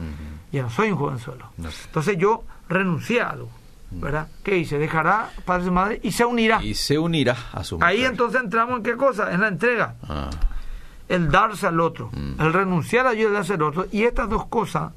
Ya 0.52 0.62
no 0.62 0.68
soy 0.70 0.90
un 0.90 0.98
jovenzuelo. 0.98 1.46
No. 1.56 1.70
Entonces 1.86 2.18
yo 2.18 2.44
renuncié 2.68 3.22
a 3.22 3.30
algo, 3.30 3.48
¿verdad? 3.90 4.28
¿Qué 4.42 4.52
dice? 4.56 4.78
Dejará 4.78 5.30
padre 5.46 5.68
y 5.68 5.70
madre 5.70 6.00
y 6.02 6.12
se 6.12 6.26
unirá. 6.26 6.62
Y 6.62 6.74
se 6.74 6.98
unirá 6.98 7.34
a 7.54 7.64
su 7.64 7.78
Ahí 7.80 7.96
mujer. 7.98 8.10
entonces 8.12 8.40
entramos 8.42 8.76
en 8.76 8.82
qué 8.82 8.94
cosa? 8.96 9.32
En 9.32 9.40
la 9.40 9.48
entrega. 9.48 9.94
Ah, 10.06 10.28
El 11.08 11.30
darse 11.30 11.66
al 11.66 11.80
otro. 11.80 12.10
Mm. 12.12 12.38
El 12.40 12.52
renunciar 12.52 13.06
a 13.06 13.14
yo 13.14 13.20
y 13.20 13.24
el 13.24 13.32
darse 13.32 13.54
al 13.54 13.62
otro. 13.62 13.86
Y 13.92 14.02
estas 14.02 14.28
dos 14.28 14.46
cosas, 14.46 14.92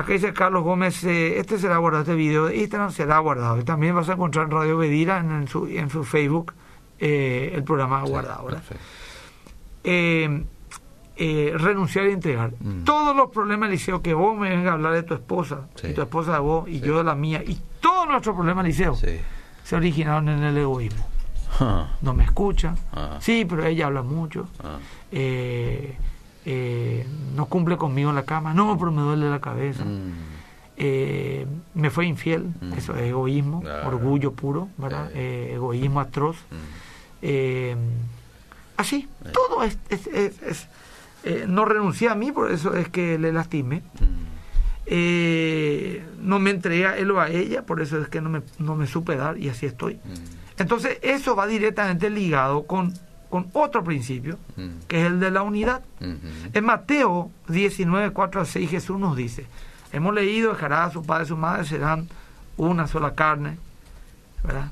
acá 0.00 0.12
dice 0.12 0.32
Carlos 0.32 0.62
Gómez, 0.62 1.02
eh, 1.04 1.38
este 1.38 1.58
será 1.58 1.78
guardado, 1.78 2.02
este 2.02 2.14
video 2.14 2.46
de 2.46 2.56
Instagram 2.56 2.90
será 2.92 3.18
guardado. 3.18 3.58
Y 3.58 3.64
también 3.64 3.94
vas 3.94 4.08
a 4.08 4.12
encontrar 4.14 4.46
en 4.46 4.50
Radio 4.52 4.76
Bedira, 4.78 5.18
en, 5.18 5.30
en 5.32 5.48
su, 5.48 5.66
en 5.66 5.90
su 5.90 6.04
Facebook, 6.04 6.54
eh, 6.98 7.52
el 7.54 7.64
programa 7.64 8.02
sí, 8.04 8.10
guardado. 8.10 8.48
eh, 9.84 10.44
eh, 11.18 11.54
renunciar 11.56 12.06
y 12.06 12.12
entregar. 12.12 12.52
Mm. 12.60 12.84
Todos 12.84 13.16
los 13.16 13.30
problemas, 13.30 13.70
Liceo, 13.70 14.02
que 14.02 14.12
vos 14.14 14.36
me 14.36 14.50
vengas 14.50 14.68
a 14.70 14.72
hablar 14.74 14.92
de 14.92 15.02
tu 15.02 15.14
esposa, 15.14 15.68
Sí. 15.76 15.88
y 15.88 15.94
tu 15.94 16.02
esposa 16.02 16.34
de 16.34 16.38
vos, 16.40 16.68
y 16.68 16.80
Sí. 16.80 16.86
yo 16.86 16.98
de 16.98 17.04
la 17.04 17.14
mía, 17.14 17.42
y 17.46 17.58
todos 17.80 18.06
nuestros 18.08 18.34
problemas, 18.36 18.64
Liceo, 18.66 18.94
Sí. 18.94 19.18
se 19.64 19.76
originaron 19.76 20.28
en 20.28 20.42
el 20.42 20.56
egoísmo. 20.58 21.06
No 22.02 22.12
me 22.12 22.24
escucha, 22.24 22.74
ah, 22.92 23.16
sí, 23.18 23.46
pero 23.48 23.64
ella 23.64 23.86
habla 23.86 24.02
mucho, 24.02 24.46
eh, 25.10 25.96
eh, 26.46 27.04
no 27.34 27.46
cumple 27.46 27.76
conmigo 27.76 28.08
en 28.10 28.16
la 28.16 28.24
cama, 28.24 28.54
no, 28.54 28.78
pero 28.78 28.92
me 28.92 29.02
duele 29.02 29.28
la 29.28 29.40
cabeza, 29.40 29.84
Mm. 29.84 30.12
eh, 30.76 31.46
me 31.74 31.90
fue 31.90 32.06
infiel, 32.06 32.44
Mm. 32.60 32.72
eso 32.74 32.94
es 32.94 33.02
egoísmo, 33.02 33.60
Claro. 33.62 33.88
orgullo 33.88 34.32
puro, 34.32 34.68
¿verdad? 34.78 35.10
Eh. 35.14 35.50
Egoísmo 35.54 36.00
atroz. 36.00 36.36
Mm. 36.50 37.74
Así, 38.76 39.08
todo 39.32 39.62
es, 39.64 39.76
es- 39.88 40.06
es- 40.06 40.68
es, 41.24 41.48
no 41.48 41.64
renuncié 41.64 42.08
a 42.10 42.14
mí, 42.14 42.30
por 42.30 42.50
eso 42.52 42.74
es 42.76 42.88
que 42.90 43.18
le 43.18 43.32
lastimé. 43.32 43.82
No 46.22 46.38
me 46.38 46.50
entregué 46.50 46.86
a 46.86 46.96
él 46.96 47.10
o 47.10 47.20
a 47.20 47.28
ella, 47.30 47.62
por 47.62 47.80
eso 47.80 47.98
es 48.00 48.08
que 48.08 48.20
no 48.20 48.28
me, 48.30 48.42
no 48.58 48.76
me 48.76 48.86
supe 48.86 49.16
dar 49.16 49.38
y 49.38 49.48
así 49.48 49.66
estoy. 49.66 49.98
Entonces, 50.58 50.98
eso 51.02 51.34
va 51.36 51.46
directamente 51.46 52.10
ligado 52.10 52.66
con, 52.66 52.92
con 53.30 53.48
otro 53.52 53.82
principio, 53.84 54.38
Mm. 54.56 54.68
que 54.88 55.00
es 55.00 55.06
el 55.06 55.20
de 55.20 55.30
la 55.30 55.42
unidad. 55.42 55.82
Mhm. 56.00 56.18
En 56.54 56.64
Mateo 56.64 57.30
19, 57.48 58.10
4 58.10 58.40
al 58.40 58.46
6, 58.46 58.70
Jesús 58.70 58.98
nos 58.98 59.16
dice: 59.16 59.46
Hemos 59.92 60.14
leído, 60.14 60.52
dejará 60.52 60.84
a 60.84 60.90
su 60.90 61.02
padre 61.04 61.24
y 61.24 61.28
su 61.28 61.36
madre, 61.36 61.64
serán 61.64 62.08
una 62.56 62.86
sola 62.86 63.14
carne. 63.14 63.58
¿Verdad? 64.44 64.70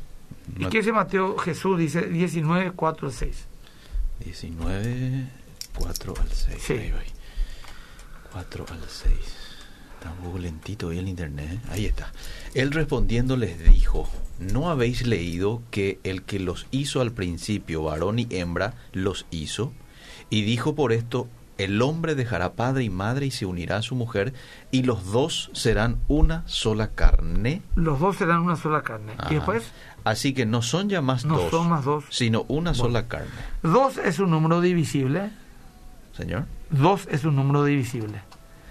¿Y 0.58 0.66
qué 0.66 0.78
dice 0.78 0.92
Mateo? 0.92 1.36
Jesús 1.38 1.78
dice 1.78 2.02
19, 2.02 2.72
4 2.72 3.08
al 3.08 3.12
6. 3.14 3.46
19, 4.24 5.28
4 5.76 6.14
al 6.20 6.28
6. 6.28 6.62
Sí. 6.62 6.72
Ahí 6.74 6.92
voy. 6.92 7.06
4 8.32 8.66
al 8.70 8.80
6. 8.88 9.14
Está 10.04 10.16
un 10.18 10.24
poco 10.26 10.38
lentito 10.38 10.88
hoy 10.88 10.98
el 10.98 11.08
internet. 11.08 11.48
¿eh? 11.50 11.58
Ahí 11.70 11.86
está. 11.86 12.12
Él 12.52 12.72
respondiendo 12.72 13.38
les 13.38 13.58
dijo, 13.72 14.06
¿no 14.38 14.68
habéis 14.68 15.06
leído 15.06 15.62
que 15.70 15.98
el 16.04 16.24
que 16.24 16.38
los 16.38 16.66
hizo 16.70 17.00
al 17.00 17.12
principio, 17.12 17.84
varón 17.84 18.18
y 18.18 18.26
hembra, 18.28 18.74
los 18.92 19.24
hizo? 19.30 19.72
Y 20.28 20.42
dijo 20.42 20.74
por 20.74 20.92
esto, 20.92 21.26
el 21.56 21.80
hombre 21.80 22.14
dejará 22.14 22.52
padre 22.52 22.84
y 22.84 22.90
madre 22.90 23.24
y 23.24 23.30
se 23.30 23.46
unirá 23.46 23.78
a 23.78 23.82
su 23.82 23.94
mujer, 23.94 24.34
y 24.70 24.82
los 24.82 25.06
dos 25.10 25.48
serán 25.54 25.96
una 26.06 26.46
sola 26.46 26.88
carne. 26.88 27.62
Los 27.74 27.98
dos 27.98 28.16
serán 28.16 28.40
una 28.42 28.56
sola 28.56 28.82
carne. 28.82 29.14
Ajá. 29.16 29.32
Y 29.32 29.36
después, 29.36 29.72
Así 30.04 30.34
que 30.34 30.44
no 30.44 30.60
son 30.60 30.90
ya 30.90 31.00
más 31.00 31.24
no 31.24 31.38
dos, 31.38 31.50
son 31.50 31.70
más 31.70 31.82
dos. 31.82 32.04
sino 32.10 32.44
una 32.48 32.74
sola 32.74 33.08
carne. 33.08 33.30
Dos 33.62 33.96
es 33.96 34.18
un 34.18 34.28
número 34.28 34.60
divisible. 34.60 35.30
Señor. 36.12 36.44
Dos 36.68 37.08
es 37.10 37.24
un 37.24 37.36
número 37.36 37.64
divisible. 37.64 38.20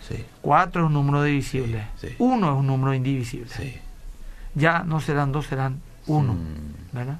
Sí, 0.07 0.23
Cuatro 0.41 0.81
es 0.83 0.87
un 0.87 0.93
número 0.93 1.23
divisible. 1.23 1.87
Sí. 1.99 2.09
Uno 2.19 2.51
es 2.53 2.59
un 2.59 2.67
número 2.67 2.93
indivisible. 2.93 3.47
sí. 3.49 3.77
Ya 4.55 4.83
no 4.83 4.99
serán 4.99 5.31
dos, 5.31 5.47
serán 5.47 5.81
uno. 6.05 6.33
Mm, 6.33 6.95
¿verdad? 6.95 7.17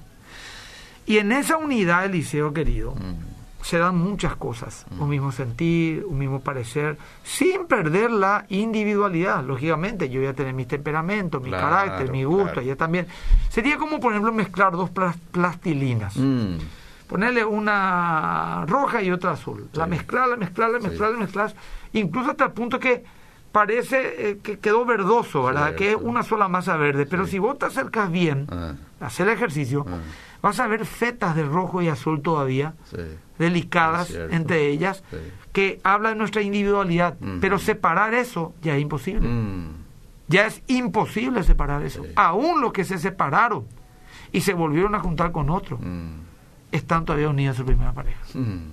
Y 1.07 1.17
en 1.17 1.31
esa 1.31 1.57
unidad, 1.57 2.05
Eliseo 2.05 2.53
querido, 2.53 2.91
mm, 2.93 3.63
se 3.63 3.77
dan 3.79 3.97
muchas 3.97 4.35
cosas. 4.35 4.85
Un 4.99 5.09
mismo 5.09 5.31
sentir, 5.31 6.05
un 6.07 6.17
mismo 6.19 6.41
parecer, 6.41 6.97
sin 7.23 7.65
perder 7.65 8.11
la 8.11 8.45
individualidad. 8.49 9.43
Lógicamente, 9.43 10.09
yo 10.09 10.19
voy 10.19 10.27
a 10.29 10.33
tener 10.33 10.53
mi 10.53 10.65
temperamento, 10.65 11.39
mi 11.39 11.49
Claro, 11.49 11.69
carácter, 11.69 12.11
mi 12.11 12.23
gusto, 12.23 12.43
claro. 12.45 12.61
ella 12.61 12.75
también. 12.75 13.07
Sería 13.49 13.77
como, 13.77 13.99
por 13.99 14.11
ejemplo, 14.11 14.31
mezclar 14.31 14.73
dos 14.73 14.91
plas- 14.91 15.15
plastilinas. 15.31 16.15
Ponerle 17.13 17.45
una 17.45 18.65
roja 18.67 19.03
y 19.03 19.11
otra 19.11 19.31
azul. 19.33 19.69
La 19.73 19.83
Sí. 19.83 19.89
mezclarla, 19.91 20.35
mezclarla, 20.35 20.79
Sí. 20.81 20.87
mezclarla, 20.87 21.19
mezclarla. 21.19 21.55
Incluso 21.93 22.31
hasta 22.31 22.45
el 22.45 22.51
punto 22.53 22.79
que 22.79 23.03
parece 23.51 24.29
eh, 24.31 24.37
que 24.41 24.57
quedó 24.57 24.83
verdoso, 24.83 25.43
¿verdad? 25.43 25.75
Que 25.75 25.91
es 25.91 25.95
una 26.01 26.23
sola 26.23 26.47
masa 26.47 26.75
verde. 26.75 27.05
Pero 27.05 27.25
Sí. 27.25 27.33
si 27.33 27.39
vos 27.39 27.59
te 27.59 27.67
acercas 27.67 28.09
bien, 28.11 28.47
ah, 28.49 28.73
hacer 28.99 29.27
el 29.27 29.33
ejercicio, 29.35 29.85
ah, 29.87 29.99
vas 30.41 30.59
a 30.59 30.65
ver 30.67 30.87
fetas 30.87 31.35
de 31.35 31.43
rojo 31.45 31.83
y 31.83 31.87
azul 31.87 32.23
todavía, 32.23 32.73
sí, 32.85 32.97
delicadas 33.37 34.09
entre 34.31 34.69
ellas, 34.69 35.03
que 35.51 35.79
habla 35.83 36.09
de 36.09 36.15
nuestra 36.15 36.41
individualidad. 36.41 37.15
Pero 37.41 37.59
separar 37.59 38.15
eso 38.15 38.55
ya 38.63 38.75
es 38.75 38.81
imposible. 38.81 39.27
Mm, 39.27 39.83
Ya 40.29 40.47
es 40.47 40.63
imposible 40.67 41.43
separar 41.43 41.83
eso. 41.83 42.01
Aún 42.15 42.59
los 42.61 42.71
que 42.73 42.85
se 42.85 42.97
separaron 42.97 43.65
y 44.31 44.41
se 44.41 44.53
volvieron 44.55 44.95
a 44.95 44.99
juntar 44.99 45.31
con 45.31 45.49
otro, 45.51 45.77
mm, 45.77 46.32
están 46.73 47.05
todavía 47.05 47.29
unidos 47.29 47.55
a 47.55 47.57
su 47.59 47.65
primera 47.65 47.93
pareja. 47.93 48.19
mm, 48.33 48.71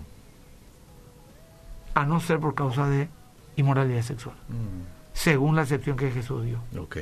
A 1.94 2.04
no 2.06 2.20
ser 2.20 2.38
por 2.40 2.54
causa 2.54 2.88
de 2.88 3.08
inmoralidad 3.56 4.02
sexual, 4.02 4.34
mm. 4.48 5.12
según 5.12 5.54
la 5.56 5.62
excepción 5.62 5.96
que 5.96 6.10
Jesús 6.10 6.44
dio. 6.44 6.60
Ok. 6.78 6.98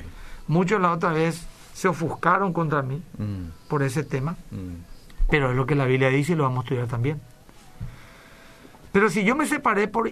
Muchos 0.48 0.80
la 0.80 0.92
otra 0.92 1.12
vez 1.12 1.46
se 1.74 1.88
ofuscaron 1.88 2.52
contra 2.52 2.82
mí 2.82 3.02
Mm, 3.18 3.50
por 3.68 3.82
ese 3.82 4.02
tema, 4.02 4.36
pero 5.30 5.50
es 5.50 5.56
lo 5.56 5.66
que 5.66 5.74
la 5.74 5.84
Biblia 5.84 6.08
dice 6.08 6.32
y 6.32 6.36
lo 6.36 6.44
vamos 6.44 6.58
a 6.58 6.62
estudiar 6.64 6.86
también. 6.88 7.20
Pero 8.92 9.10
si 9.10 9.22
yo 9.24 9.36
me 9.36 9.46
separé 9.46 9.86
por 9.88 10.10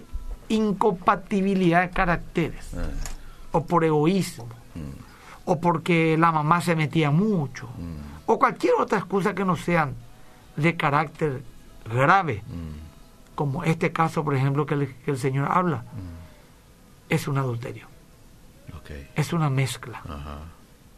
incompatibilidad 0.49 1.81
de 1.81 1.89
caracteres, 1.89 2.69
ah, 2.77 2.85
o 3.51 3.65
por 3.65 3.83
egoísmo, 3.83 4.47
o 5.45 5.59
porque 5.59 6.15
la 6.17 6.31
mamá 6.31 6.61
se 6.61 6.75
metía 6.75 7.09
mucho, 7.11 7.67
o 8.27 8.37
cualquier 8.37 8.73
otra 8.79 8.99
excusa 8.99 9.33
que 9.33 9.43
no 9.43 9.55
sean 9.57 9.95
de 10.57 10.75
carácter 10.75 11.43
grave, 11.89 12.43
mm, 12.47 13.35
como 13.35 13.63
este 13.63 13.91
caso, 13.93 14.23
por 14.23 14.35
ejemplo, 14.35 14.65
que 14.65 14.73
el, 14.73 14.95
que 14.95 15.11
el 15.11 15.17
Señor 15.17 15.47
habla, 15.51 15.77
mm. 15.77 17.13
es 17.13 17.27
un 17.27 17.37
adulterio, 17.37 17.87
es 19.15 19.31
una 19.33 19.49
mezcla, 19.49 20.01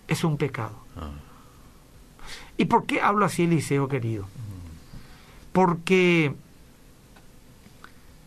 es 0.08 0.24
un 0.24 0.38
pecado. 0.38 0.78
ah, 0.98 1.12
¿Y 2.58 2.66
por 2.66 2.86
qué 2.86 3.02
hablo 3.02 3.26
así, 3.26 3.44
Eliseo 3.44 3.88
querido? 3.88 4.26
Porque 5.52 6.34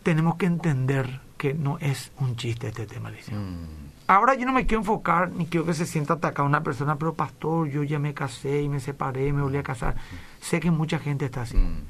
tenemos 0.02 0.36
que 0.36 0.46
entender 0.46 1.20
que 1.38 1.54
no 1.54 1.78
es 1.78 2.12
un 2.18 2.36
chiste 2.36 2.68
este 2.68 2.86
tema, 2.86 3.08
Eliseo. 3.08 3.38
mm, 3.38 3.82
Ahora 4.08 4.34
yo 4.34 4.44
no 4.44 4.52
me 4.52 4.66
quiero 4.66 4.80
enfocar 4.80 5.30
ni 5.30 5.46
quiero 5.46 5.64
que 5.64 5.74
se 5.74 5.86
sienta 5.86 6.14
atacada 6.14 6.46
una 6.46 6.62
persona, 6.62 6.96
pero 6.96 7.14
pastor, 7.14 7.68
yo 7.68 7.82
ya 7.82 7.98
me 7.98 8.12
casé 8.14 8.62
y 8.62 8.68
me 8.68 8.80
separé, 8.80 9.32
me 9.32 9.42
volví 9.42 9.56
a 9.58 9.62
casar. 9.62 9.94
Sé 10.42 10.60
que 10.60 10.70
mucha 10.70 10.98
gente 10.98 11.24
está 11.24 11.42
así. 11.42 11.56
mm, 11.56 11.84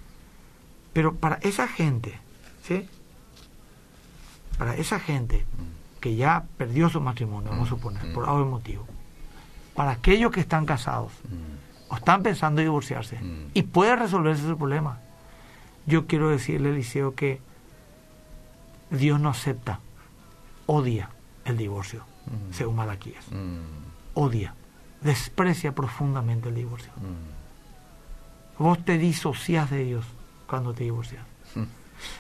Pero 0.93 1.15
para 1.17 1.37
esa 1.43 1.67
gente, 1.67 2.19
¿sí? 2.63 2.87
Para 4.59 4.77
esa 4.77 5.01
gente 5.01 5.45
que 6.01 6.15
ya 6.17 6.45
perdió 6.59 6.89
su 6.89 7.01
matrimonio, 7.01 7.51
vamos 7.51 7.67
a 7.69 7.71
suponer, 7.71 8.13
por 8.13 8.29
algún 8.29 8.51
motivo. 8.51 8.87
Para 9.75 9.93
aquellos 9.93 10.31
que 10.31 10.41
están 10.41 10.67
casados 10.67 11.13
mm, 11.29 11.93
o 11.93 11.97
están 11.97 12.23
pensando 12.23 12.61
en 12.61 12.67
divorciarse 12.67 13.19
Mm. 13.19 13.51
y 13.55 13.63
puede 13.63 13.97
resolverse 13.97 14.43
su 14.47 14.57
problema, 14.59 15.01
yo 15.87 16.07
quiero 16.07 16.29
decirle, 16.29 16.71
Eliseo, 16.71 17.15
que 17.15 17.41
Dios 18.91 19.19
no 19.19 19.31
acepta, 19.31 19.81
odia 20.67 21.09
el 21.47 21.57
divorcio, 21.57 22.05
Mm. 22.27 22.53
según 22.53 22.77
Malaquías. 22.77 23.25
mm, 23.33 23.93
Odia, 24.15 24.55
desprecia 25.01 25.75
profundamente 25.75 26.51
el 26.51 26.55
divorcio. 26.55 26.93
Vos 28.59 28.85
te 28.85 28.99
disocias 28.99 29.71
de 29.71 29.85
Dios 29.85 30.05
cuando 30.47 30.73
te 30.73 30.85
divorcias. 30.85 31.25
mm. 31.55 31.63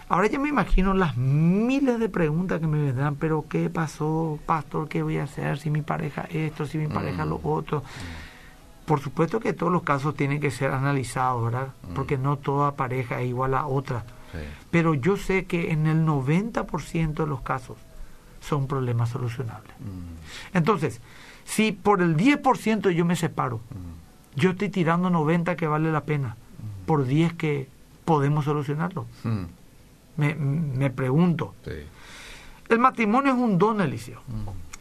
Ahora 0.08 0.28
yo 0.28 0.38
me 0.38 0.48
imagino 0.48 0.94
las 0.94 1.16
miles 1.16 1.98
de 1.98 2.08
preguntas 2.08 2.60
que 2.60 2.66
me 2.66 2.82
vendrán, 2.82 3.16
pero 3.16 3.46
¿qué 3.48 3.68
pasó, 3.68 4.38
pastor? 4.46 4.88
¿Qué 4.88 5.02
voy 5.02 5.18
a 5.18 5.24
hacer 5.24 5.58
si 5.58 5.70
mi 5.70 5.82
pareja 5.82 6.22
esto, 6.30 6.66
si 6.66 6.78
mi 6.78 6.86
pareja 6.86 7.24
lo 7.24 7.40
otro? 7.42 7.82
Por 8.86 9.00
supuesto 9.00 9.40
que 9.40 9.52
todos 9.52 9.72
los 9.72 9.82
casos 9.82 10.14
tienen 10.14 10.40
que 10.40 10.50
ser 10.50 10.70
analizados, 10.70 11.44
¿verdad? 11.44 11.68
Porque 11.94 12.18
no 12.18 12.36
toda 12.36 12.76
pareja 12.76 13.20
es 13.20 13.28
igual 13.28 13.54
a 13.54 13.66
otra. 13.66 14.04
Pero 14.70 14.94
yo 14.94 15.16
sé 15.16 15.46
que 15.46 15.72
en 15.72 15.86
el 15.86 16.06
90% 16.06 17.14
de 17.14 17.26
los 17.26 17.40
casos 17.42 17.76
son 18.40 18.66
problemas 18.66 19.10
solucionables. 19.10 19.72
Entonces, 20.52 21.00
si 21.44 21.72
por 21.72 22.02
el 22.02 22.16
10% 22.16 22.90
yo 22.90 23.04
me 23.04 23.16
separo, 23.16 23.60
yo 24.36 24.50
estoy 24.50 24.68
tirando 24.68 25.10
90 25.10 25.56
que 25.56 25.66
vale 25.66 25.92
la 25.92 26.04
pena, 26.04 26.36
por 26.86 27.04
10 27.04 27.34
que 27.34 27.68
podemos 28.04 28.44
solucionarlo. 28.44 29.06
Me, 30.16 30.34
me, 30.34 30.90
pregunto. 30.90 31.54
El 32.68 32.78
matrimonio 32.78 33.32
es 33.32 33.38
un 33.38 33.58
don, 33.58 33.80
Eliseo. 33.80 34.20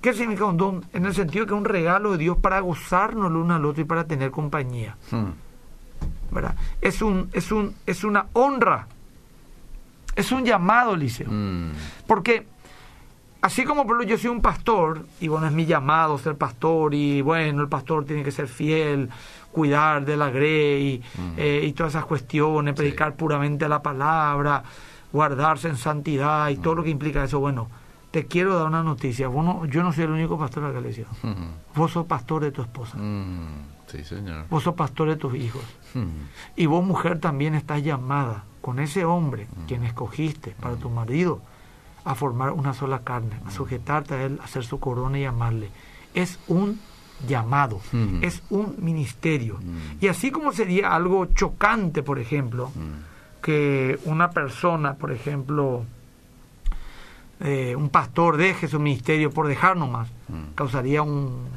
¿Qué 0.02 0.14
significa 0.14 0.46
un 0.46 0.58
don? 0.58 0.86
En 0.94 1.06
el 1.06 1.14
sentido 1.14 1.46
que 1.46 1.54
es 1.54 1.58
un 1.58 1.66
regalo 1.66 2.14
de 2.14 2.18
Dios 2.18 2.38
para 2.38 2.60
gozarnos 2.60 3.30
el 3.30 3.38
uno 3.38 3.56
al 3.56 3.66
otro 3.66 3.82
y 3.82 3.86
para 3.86 4.06
tener 4.06 4.32
compañía. 4.32 4.98
¿Verdad? 6.32 6.56
Es, 6.82 7.02
un, 7.02 7.30
es, 7.34 7.52
un, 7.52 7.76
es 7.86 8.04
una 8.04 8.28
honra. 8.34 8.88
Es 10.16 10.32
un 10.32 10.44
llamado, 10.44 10.96
Eliseo. 10.96 11.30
Porque 12.08 12.48
así 13.42 13.64
como 13.64 13.86
por 13.86 14.06
yo 14.06 14.18
soy 14.18 14.30
un 14.30 14.42
pastor, 14.42 15.06
y 15.20 15.28
bueno, 15.28 15.48
es 15.48 15.54
mi 15.54 15.66
llamado 15.66 16.18
ser 16.18 16.36
pastor, 16.36 16.94
y 16.94 17.22
bueno, 17.22 17.62
el 17.62 17.70
pastor 17.70 18.06
tiene 18.06 18.24
que 18.24 18.32
ser 18.32 18.48
fiel, 18.48 19.10
cuidar 19.52 20.06
de 20.06 20.18
la 20.18 20.30
grey 20.30 21.02
eh, 21.38 21.64
y 21.66 21.74
todas 21.74 21.94
esas 21.94 22.06
cuestiones, 22.06 22.74
predicar 22.74 23.16
puramente 23.16 23.68
la 23.68 23.82
palabra, 23.82 24.64
guardarse 25.12 25.68
en 25.68 25.78
santidad 25.78 26.50
y 26.50 26.58
todo 26.58 26.76
lo 26.76 26.84
que 26.84 26.90
implica 26.90 27.24
eso. 27.24 27.40
Bueno, 27.40 27.70
te 28.12 28.26
quiero 28.26 28.58
dar 28.58 28.68
una 28.68 28.84
noticia. 28.84 29.28
yo 29.28 29.84
no 29.84 29.94
soy 29.94 30.04
el 30.04 30.12
único 30.12 30.38
pastor 30.38 30.68
de 30.68 30.74
la 30.74 30.80
iglesia. 30.80 31.06
Vos 31.76 31.92
sos 31.92 32.06
pastor 32.06 32.44
de 32.44 32.52
tu 32.52 32.62
esposa. 32.62 32.98
Sí, 33.88 34.04
señor. 34.04 34.46
Vos 34.50 34.64
sos 34.64 34.76
pastor 34.76 35.10
de 35.10 35.16
tus 35.16 35.36
hijos. 35.36 35.64
Y 36.56 36.66
vos, 36.66 36.84
mujer, 36.84 37.20
también 37.20 37.56
estás 37.56 37.84
llamada 37.84 38.44
con 38.62 38.80
ese 38.80 39.06
hombre, 39.06 39.48
quien 39.68 39.84
escogiste 39.84 40.56
para 40.60 40.76
tu 40.76 40.90
marido, 40.90 41.42
a 42.04 42.16
formar 42.16 42.52
una 42.52 42.74
sola 42.74 43.00
carne, 43.00 43.40
a 43.46 43.52
sujetarte 43.52 44.14
a 44.14 44.24
él, 44.24 44.40
a 44.42 44.46
hacer 44.46 44.64
su 44.64 44.80
corona 44.80 45.20
y 45.20 45.26
amarle. 45.26 45.70
Es 46.14 46.40
un 46.48 46.80
llamado, 47.28 47.82
es 48.22 48.44
un 48.50 48.76
ministerio. 48.80 49.60
Y 50.00 50.08
así 50.08 50.32
como 50.32 50.52
sería 50.52 50.94
algo 50.94 51.26
chocante, 51.26 52.04
por 52.04 52.20
ejemplo, 52.20 52.72
que 53.42 54.00
una 54.06 54.30
persona, 54.30 54.96
por 54.96 55.12
ejemplo, 55.12 55.86
eh, 57.40 57.76
un 57.76 57.90
pastor 57.90 58.38
deje 58.38 58.68
su 58.68 58.80
ministerio 58.80 59.32
por 59.32 59.48
dejar 59.48 59.76
nomás, 59.76 60.10
causaría 60.56 61.02
un, 61.02 61.50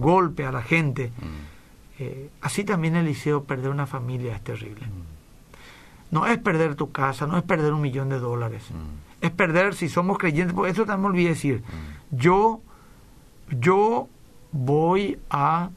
golpe 0.00 0.46
a 0.46 0.52
la 0.52 0.62
gente. 0.62 1.12
Eh, 1.98 2.30
así 2.40 2.64
también 2.64 2.96
Eliseo 2.96 3.44
perder 3.44 3.70
una 3.70 3.86
familia 3.86 4.34
es 4.34 4.42
terrible. 4.42 4.86
No 6.10 6.26
es 6.26 6.38
perder 6.38 6.74
tu 6.74 6.90
casa, 6.90 7.26
no 7.26 7.36
es 7.36 7.44
perder 7.44 7.74
un 7.74 7.82
millón 7.82 8.08
de 8.08 8.18
dólares. 8.18 8.64
Es 9.20 9.30
perder, 9.30 9.74
si 9.74 9.88
somos 9.88 10.16
creyentes, 10.16 10.54
por 10.54 10.68
eso 10.68 10.86
también 10.86 11.02
me 11.02 11.06
olvidé 11.08 11.28
decir, 11.28 11.62
yo, 12.10 12.62
yo 13.50 14.08
voy 14.52 15.18
a 15.30 15.70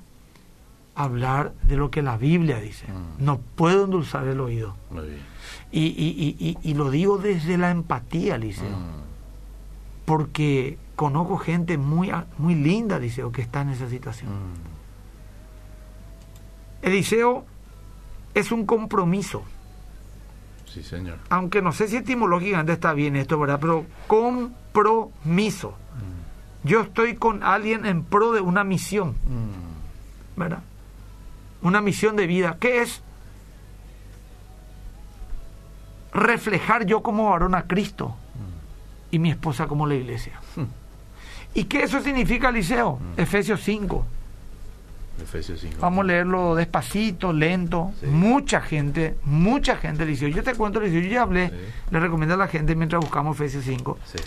hablar 0.96 1.53
de 1.63 1.75
lo 1.77 1.92
que 1.92 2.01
la 2.01 2.18
Biblia 2.18 2.60
dice. 2.60 2.88
Mm. 2.88 3.24
No 3.24 3.39
puedo 3.56 3.86
endulzar 3.86 4.27
el 4.27 4.39
oído. 4.39 4.75
Y, 5.72 5.82
y, 5.82 6.58
y, 6.62 6.74
lo 6.75 6.92
digo 6.92 7.18
desde 7.18 7.58
la 7.58 7.72
empatía, 7.72 8.38
Liceo. 8.38 8.70
Mm. 8.70 9.03
Porque 10.06 10.77
conozco 10.96 11.38
gente 11.38 11.77
muy, 11.77 12.12
muy 12.38 12.56
linda, 12.56 13.00
Liceo, 13.00 13.32
que 13.32 13.42
está 13.42 13.62
en 13.62 13.70
esa 13.70 13.89
situación. 13.89 14.32
Mm. 14.32 14.74
Eliseo 16.83 17.46
es 18.33 18.51
un 18.51 18.66
compromiso. 18.66 19.44
Sí, 20.66 20.83
señor. 20.83 21.20
Aunque 21.29 21.62
no 21.62 21.72
sé 21.72 21.88
si 21.88 21.98
etimológicamente 21.98 22.74
está 22.74 22.94
bien 22.94 23.16
esto, 23.16 23.40
¿verdad? 23.40 23.59
Pero 23.59 23.86
compromiso 24.07 25.75
yo 26.64 26.82
estoy 26.82 27.16
con 27.16 27.44
alguien 27.44 27.86
en 27.86 28.04
pro 28.04 28.32
de 28.32 28.42
una 28.42 28.64
misión, 28.64 29.10
mm. 29.10 30.40
¿verdad? 30.40 30.60
Una 31.62 31.82
misión 31.82 32.16
de 32.16 32.28
vida. 32.28 32.58
¿Qué 32.60 32.82
es? 32.82 33.02
Reflejar 36.14 36.86
yo 36.86 37.02
como 37.02 37.30
varón 37.30 37.56
a 37.56 37.64
Cristo 37.64 38.10
mm. 38.10 39.16
y 39.16 39.20
mi 39.20 39.32
esposa 39.32 39.68
como 39.68 39.86
la 39.86 39.96
iglesia. 39.96 40.40
Mm. 40.56 40.64
¿Y 41.56 41.66
qué 41.66 41.84
eso 41.84 42.02
significa, 42.02 42.52
Liceo? 42.52 43.00
Efesios 43.18 43.62
5. 43.62 44.06
Efesios 45.22 45.60
5. 45.60 45.78
Vamos 45.80 46.04
a 46.04 46.08
leerlo 46.08 46.56
despacito, 46.56 47.32
lento. 47.32 47.92
Mucha 48.10 48.62
gente, 48.62 49.18
mucha 49.26 49.76
gente, 49.76 50.06
Liceo. 50.06 50.30
Yo 50.30 50.44
te 50.44 50.56
cuento, 50.56 50.80
Liceo, 50.80 51.02
yo 51.02 51.10
ya 51.10 51.22
hablé, 51.24 51.52
le 51.92 52.00
recomiendo 52.00 52.36
a 52.36 52.38
la 52.38 52.48
gente 52.48 52.76
mientras 52.76 53.02
buscamos 53.02 53.36
Efesios 53.36 53.66
5. 53.66 54.00
Sí 54.06 54.18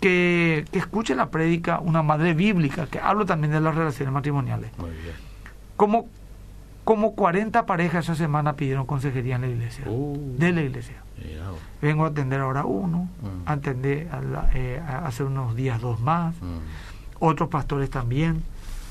que, 0.00 0.64
escuche 0.72 1.14
la 1.14 1.30
prédica 1.30 1.80
una 1.80 2.02
madre 2.02 2.34
bíblica, 2.34 2.86
que 2.86 2.98
hablo 2.98 3.26
también 3.26 3.52
de 3.52 3.60
las 3.60 3.74
relaciones 3.74 4.12
matrimoniales. 4.12 4.70
Muy 4.78 4.90
bien. 4.90 5.14
Como, 5.76 6.08
como 6.84 7.14
40 7.14 7.66
parejas 7.66 8.04
esa 8.04 8.14
semana 8.14 8.54
pidieron 8.54 8.86
consejería 8.86 9.36
en 9.36 9.42
la 9.42 9.48
iglesia, 9.48 9.84
uh. 9.88 10.36
de 10.38 10.52
la 10.52 10.62
iglesia. 10.62 11.02
Vengo 11.82 12.04
a 12.04 12.08
atender 12.08 12.40
ahora 12.40 12.64
uno, 12.64 13.08
mm. 13.22 13.48
a 13.48 13.52
atender 13.52 14.08
eh, 14.54 14.80
hace 15.04 15.24
unos 15.24 15.54
días 15.56 15.80
dos 15.80 16.00
más, 16.00 16.34
mm. 16.36 16.58
otros 17.20 17.48
pastores 17.48 17.90
también. 17.90 18.42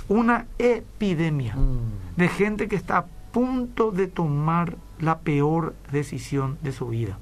Una 0.10 0.46
epidemia 0.58 1.56
mm. 1.56 2.18
de 2.18 2.28
gente 2.30 2.68
que 2.68 2.76
está 2.76 2.98
a 2.98 3.06
punto 3.32 3.92
de 3.92 4.08
tomar 4.08 4.76
la 5.00 5.20
peor 5.20 5.76
decisión 5.92 6.58
de 6.62 6.72
su 6.72 6.88
vida, 6.88 7.18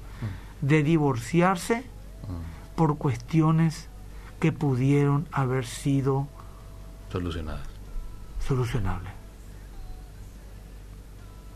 de 0.60 0.82
divorciarse 0.82 1.84
por 2.76 2.98
cuestiones 2.98 3.88
que 4.38 4.52
pudieron 4.52 5.26
haber 5.32 5.66
sido 5.66 6.28
solucionadas. 7.10 7.66
Solucionables. 8.46 9.12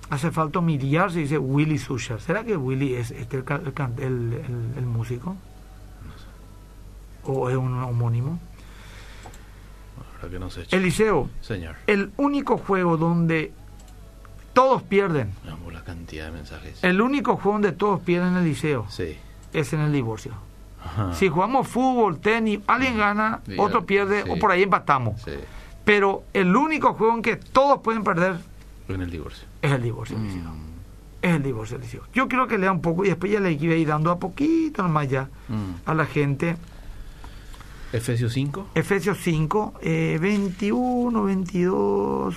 Hace 0.09 0.33
falta 0.33 0.59
humillarse, 0.59 1.21
dice 1.21 1.39
Willy 1.39 1.79
Sushar. 1.79 2.21
¿Será 2.21 2.43
que 2.43 2.57
Willy 2.57 2.95
es 2.95 3.13
este 3.13 3.37
el, 3.37 4.87
músico? 4.87 5.37
¿O 7.23 7.49
es 7.49 7.57
un 7.57 7.81
homónimo? 7.81 8.41
Que 10.29 10.39
no 10.39 10.51
sé, 10.51 10.67
Eliseo, 10.71 11.31
Señor. 11.41 11.77
el 11.87 12.13
único 12.19 12.59
juego 12.59 12.99
donde 12.99 13.53
todos 14.53 14.83
pierden. 14.83 15.33
la 15.73 15.83
cantidad 15.85 16.27
de 16.27 16.33
mensajes. 16.33 16.85
El 16.85 17.01
único 17.01 17.37
juego 17.37 17.53
donde 17.53 17.73
todos 17.73 18.01
pierden 18.01 18.37
el 18.37 18.45
liceo 18.45 18.87
sí. 18.91 19.17
es 19.53 19.73
en 19.73 19.81
el 19.81 19.93
divorcio. 19.93 20.35
Si 21.13 21.29
jugamos 21.29 21.69
fútbol, 21.69 22.19
tenis, 22.19 22.61
alguien 22.67 22.99
gana, 22.99 23.41
otro 23.59 23.87
pierde 23.87 24.25
o 24.29 24.39
por 24.39 24.51
ahí 24.51 24.63
empatamos. 24.63 25.21
Pero 25.85 26.25
el 26.33 26.55
único 26.55 26.95
juego 26.95 27.15
en 27.15 27.23
que 27.23 27.37
todos 27.37 27.81
pueden 27.81 28.05
perder 28.05 28.37
en 28.95 29.03
el 29.03 29.11
divorcio. 29.11 29.47
es 29.63 29.73
el 29.73 29.83
divorcio. 29.83 30.19
Mm. 30.19 30.71
Es 31.23 31.35
el 31.37 31.43
divorcio. 31.43 31.79
Yo 32.15 32.29
quiero 32.29 32.49
que 32.49 32.59
lea 32.59 32.73
un 32.73 32.81
poco 32.81 33.05
y 33.05 33.09
después 33.09 33.31
ya 33.31 33.41
le 33.41 33.53
iba 33.53 33.75
a 33.75 33.77
ir 33.77 33.87
dando 33.87 34.11
a 34.11 34.19
poquito 34.19 34.83
nomás 34.83 35.09
ya 35.09 35.29
mm. 35.49 35.73
a 35.87 35.95
la 35.95 36.07
gente. 36.07 36.57
Efesios 37.93 38.33
5. 38.33 38.69
Efesios 38.75 39.19
5, 39.21 39.75
21, 39.83 41.25
22. 41.25 42.37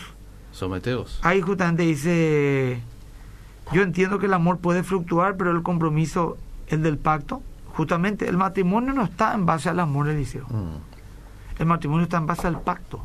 Someteos. 0.51 1.19
Ahí 1.23 1.41
justamente 1.41 1.83
dice, 1.83 2.81
yo 3.71 3.81
entiendo 3.81 4.19
que 4.19 4.25
el 4.25 4.33
amor 4.33 4.59
puede 4.59 4.83
fluctuar, 4.83 5.37
pero 5.37 5.51
el 5.51 5.63
compromiso, 5.63 6.37
el 6.67 6.83
del 6.83 6.97
pacto, 6.97 7.41
Justamente 7.73 8.27
el 8.27 8.37
matrimonio 8.37 8.93
no 8.93 9.03
está 9.03 9.33
en 9.33 9.45
base 9.45 9.69
al 9.69 9.79
amor, 9.79 10.07
Eliseo. 10.07 10.45
Mm. 10.47 11.59
El 11.59 11.65
matrimonio 11.65 12.03
está 12.03 12.17
en 12.17 12.25
base 12.25 12.47
al 12.47 12.61
pacto. 12.61 13.03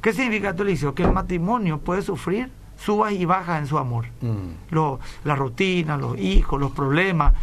¿Qué 0.00 0.12
significa 0.12 0.50
esto, 0.50 0.62
Eliseo? 0.62 0.94
Que 0.94 1.04
el 1.04 1.12
matrimonio 1.12 1.78
puede 1.78 2.02
sufrir 2.02 2.50
subas 2.76 3.12
y 3.12 3.24
bajas 3.24 3.60
en 3.60 3.66
su 3.66 3.78
amor. 3.78 4.06
Mm. 4.20 4.96
la 5.24 5.36
rutina, 5.36 5.96
los 5.96 6.18
hijos, 6.18 6.60
los 6.60 6.72
problemas. 6.72 7.34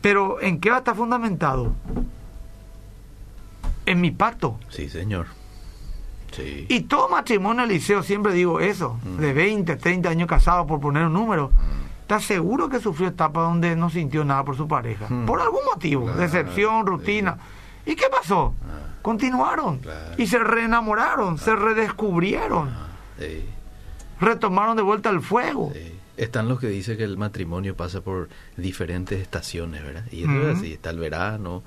Pero 0.00 0.40
¿en 0.40 0.60
qué 0.60 0.70
va 0.70 0.76
a 0.76 0.78
estar 0.78 0.96
fundamentado? 0.96 1.74
En 3.84 4.00
mi 4.00 4.10
pacto. 4.10 4.58
Sí, 4.68 4.88
señor. 4.88 5.26
Sí. 6.32 6.66
Y 6.68 6.80
todo 6.82 7.08
matrimonio, 7.08 7.64
Eliseo, 7.64 8.02
siempre 8.02 8.32
digo 8.32 8.60
eso, 8.60 8.98
mm. 9.04 9.16
de 9.18 9.32
20, 9.32 9.76
30 9.76 10.08
años 10.08 10.28
casados, 10.28 10.66
por 10.66 10.80
poner 10.80 11.04
un 11.04 11.12
número, 11.12 11.52
está 12.16 12.26
seguro 12.26 12.68
que 12.68 12.78
sufrió 12.78 13.08
etapas 13.08 13.44
donde 13.44 13.74
no 13.74 13.88
sintió 13.88 14.24
nada 14.24 14.44
por 14.44 14.56
su 14.56 14.68
pareja. 14.68 15.06
Hmm. 15.08 15.24
Por 15.24 15.40
algún 15.40 15.64
motivo, 15.64 16.10
decepción, 16.12 16.86
rutina. 16.86 17.38
¿Y 17.86 17.96
qué 17.96 18.04
pasó? 18.10 18.54
Ah. 18.62 18.98
Continuaron. 19.00 19.80
Y 20.18 20.26
se 20.26 20.38
reenamoraron, 20.38 21.38
se 21.38 21.56
redescubrieron. 21.56 22.70
Retomaron 24.20 24.76
de 24.76 24.82
vuelta 24.82 25.10
el 25.10 25.22
fuego. 25.22 25.72
Están 26.16 26.48
los 26.48 26.60
que 26.60 26.68
dicen 26.68 26.98
que 26.98 27.04
el 27.04 27.16
matrimonio 27.16 27.74
pasa 27.74 28.02
por 28.02 28.28
diferentes 28.56 29.20
estaciones, 29.20 29.82
¿verdad? 29.82 30.04
Y 30.12 30.24
eso 30.24 30.50
es 30.50 30.58
así, 30.58 30.72
está 30.74 30.90
el 30.90 30.98
verano, 30.98 31.62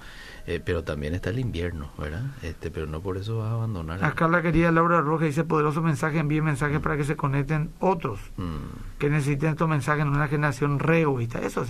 eh, 0.48 0.62
pero 0.64 0.84
también 0.84 1.14
está 1.16 1.30
el 1.32 1.40
invierno, 1.40 1.90
¿verdad? 1.98 2.24
Este, 2.44 2.70
pero 2.72 2.86
no 2.88 3.02
por 3.02 3.18
eso 3.18 3.38
vas 3.40 3.48
a 3.50 3.54
abandonar. 3.54 4.04
Acá 4.04 4.28
la 4.28 4.42
querida 4.42 4.72
Laura 4.72 5.02
Roja 5.02 5.26
dice, 5.26 5.44
poderoso 5.44 5.82
mensaje, 5.82 6.20
envíe 6.20 6.42
mensajes 6.42 6.80
para 6.80 6.98
que 6.98 7.04
se 7.04 7.16
conecten 7.16 7.72
otros 7.80 8.20
Mm, 8.38 8.98
que 9.00 9.10
necesiten 9.10 9.50
estos 9.52 9.68
mensajes 9.68 10.04
en 10.04 10.10
una 10.10 10.28
generación 10.28 10.80
re 10.80 11.02
egoísta. 11.02 11.40
Eso 11.40 11.64
es, 11.64 11.70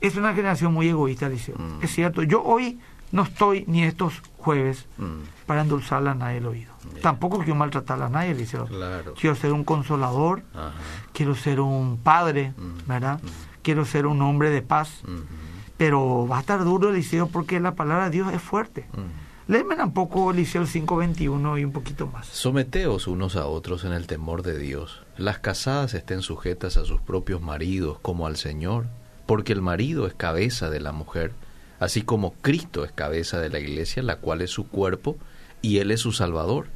es 0.00 0.16
una 0.16 0.34
generación 0.34 0.72
muy 0.74 0.88
egoísta, 0.88 1.28
Liceo. 1.28 1.56
Mm. 1.58 1.82
Es 1.82 1.90
cierto, 1.92 2.22
yo 2.22 2.42
hoy 2.42 2.78
no 3.12 3.22
estoy 3.22 3.64
ni 3.66 3.82
estos 3.84 4.22
jueves 4.38 4.86
mm, 4.98 5.46
para 5.46 5.62
endulzarle 5.62 6.10
a 6.10 6.14
nadie 6.14 6.38
el 6.38 6.46
oído. 6.46 6.70
Tampoco 7.02 7.38
quiero 7.38 7.56
maltratar 7.56 8.00
a 8.02 8.08
nadie, 8.08 8.34
Liceo. 8.34 8.66
claro. 8.66 9.14
Quiero 9.18 9.36
ser 9.36 9.52
un 9.52 9.64
consolador, 9.64 10.42
Ajá. 10.54 10.72
quiero 11.12 11.34
ser 11.34 11.60
un 11.60 11.98
padre, 11.98 12.52
Mm. 12.56 12.88
¿verdad? 12.88 13.20
Quiero 13.62 13.84
ser 13.84 14.06
un 14.06 14.22
hombre 14.22 14.48
de 14.50 14.62
paz. 14.62 15.02
mm, 15.06 15.49
Pero 15.80 16.28
va 16.28 16.36
a 16.36 16.40
estar 16.40 16.62
duro, 16.62 16.90
Eliseo, 16.90 17.28
porque 17.28 17.58
la 17.58 17.74
palabra 17.74 18.04
de 18.04 18.10
Dios 18.10 18.34
es 18.34 18.42
fuerte. 18.42 18.84
mm. 18.92 19.50
Léeme 19.50 19.82
un 19.82 19.94
poco 19.94 20.30
Eliseo 20.30 20.64
5.21 20.64 21.58
y 21.58 21.64
un 21.64 21.72
poquito 21.72 22.06
más. 22.06 22.26
Someteos 22.26 23.06
unos 23.06 23.34
a 23.34 23.46
otros 23.46 23.84
en 23.84 23.92
el 23.92 24.06
temor 24.06 24.42
de 24.42 24.58
Dios. 24.58 25.02
Las 25.16 25.38
casadas 25.38 25.94
estén 25.94 26.20
sujetas 26.20 26.76
a 26.76 26.84
sus 26.84 27.00
propios 27.00 27.40
maridos 27.40 27.98
como 28.02 28.26
al 28.26 28.36
Señor, 28.36 28.88
porque 29.24 29.54
el 29.54 29.62
marido 29.62 30.06
es 30.06 30.12
cabeza 30.12 30.68
de 30.68 30.80
la 30.80 30.92
mujer, 30.92 31.32
así 31.78 32.02
como 32.02 32.34
Cristo 32.42 32.84
es 32.84 32.92
cabeza 32.92 33.40
de 33.40 33.48
la 33.48 33.58
iglesia, 33.58 34.02
la 34.02 34.16
cual 34.16 34.42
es 34.42 34.50
su 34.50 34.68
cuerpo, 34.68 35.16
y 35.62 35.78
Él 35.78 35.92
es 35.92 36.00
su 36.00 36.12
Salvador. 36.12 36.66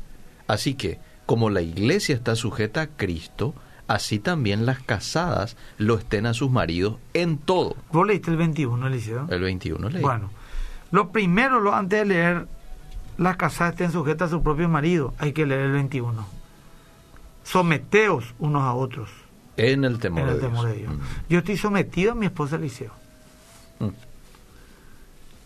Así 0.46 0.76
que, 0.76 0.98
como 1.26 1.50
la 1.50 1.60
iglesia 1.60 2.14
está 2.14 2.36
sujeta 2.36 2.80
a 2.80 2.86
Cristo, 2.86 3.52
así 3.88 4.18
también 4.18 4.66
las 4.66 4.80
casadas 4.80 5.56
lo 5.78 5.96
estén 5.96 6.26
a 6.26 6.34
sus 6.34 6.50
maridos 6.50 6.96
en 7.12 7.38
todo. 7.38 7.76
¿Vos 7.92 8.06
leíste 8.06 8.30
el 8.30 8.36
21, 8.36 8.86
Eliseo? 8.86 9.26
El 9.30 9.42
21 9.42 9.88
leí. 9.90 10.02
Bueno, 10.02 10.30
lo 10.90 11.10
primero, 11.10 11.60
lo 11.60 11.74
antes 11.74 12.00
de 12.00 12.04
leer, 12.06 12.46
las 13.18 13.36
casadas 13.36 13.72
estén 13.74 13.92
sujetas 13.92 14.28
a 14.28 14.30
su 14.36 14.42
propio 14.42 14.68
marido, 14.68 15.14
hay 15.18 15.32
que 15.32 15.46
leer 15.46 15.62
el 15.62 15.72
21. 15.72 16.26
Someteos 17.44 18.34
unos 18.38 18.62
a 18.62 18.72
otros 18.74 19.10
en 19.56 19.84
el 19.84 19.98
temor, 19.98 20.20
en 20.22 20.28
el 20.28 20.34
de, 20.34 20.40
temor 20.40 20.64
Dios. 20.66 20.74
de 20.76 20.80
Dios. 20.82 20.94
Mm. 20.94 21.00
Yo 21.28 21.38
estoy 21.38 21.56
sometido 21.56 22.12
a 22.12 22.14
mi 22.14 22.26
esposa 22.26 22.56
Eliseo. 22.56 22.92
Mm. 23.80 23.88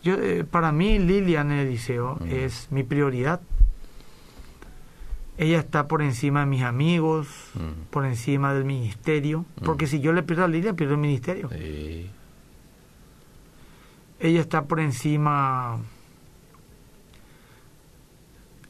Yo, 0.05 0.15
eh, 0.15 0.45
para 0.49 0.71
mí, 0.73 0.99
Lilian 0.99 1.51
Eliseo 1.51 2.17
Mm. 2.21 2.27
es 2.31 2.69
mi 2.71 2.85
prioridad. 2.85 3.41
Ella 5.39 5.61
está 5.61 5.87
por 5.87 6.03
encima 6.03 6.41
de 6.41 6.47
mis 6.47 6.63
amigos, 6.63 7.29
por 7.91 8.05
encima 8.05 8.53
del 8.53 8.65
ministerio. 8.65 9.45
Porque 9.65 9.87
si 9.87 10.01
yo 10.01 10.13
le 10.13 10.23
pierdo 10.23 10.45
a 10.45 10.49
Lilian, 10.49 10.77
pierdo 10.77 10.95
el 10.95 11.01
ministerio. 11.01 11.49
Sí. 11.51 12.11
Ella 14.21 14.41
está 14.41 14.65
por 14.65 14.81
encima 14.81 15.79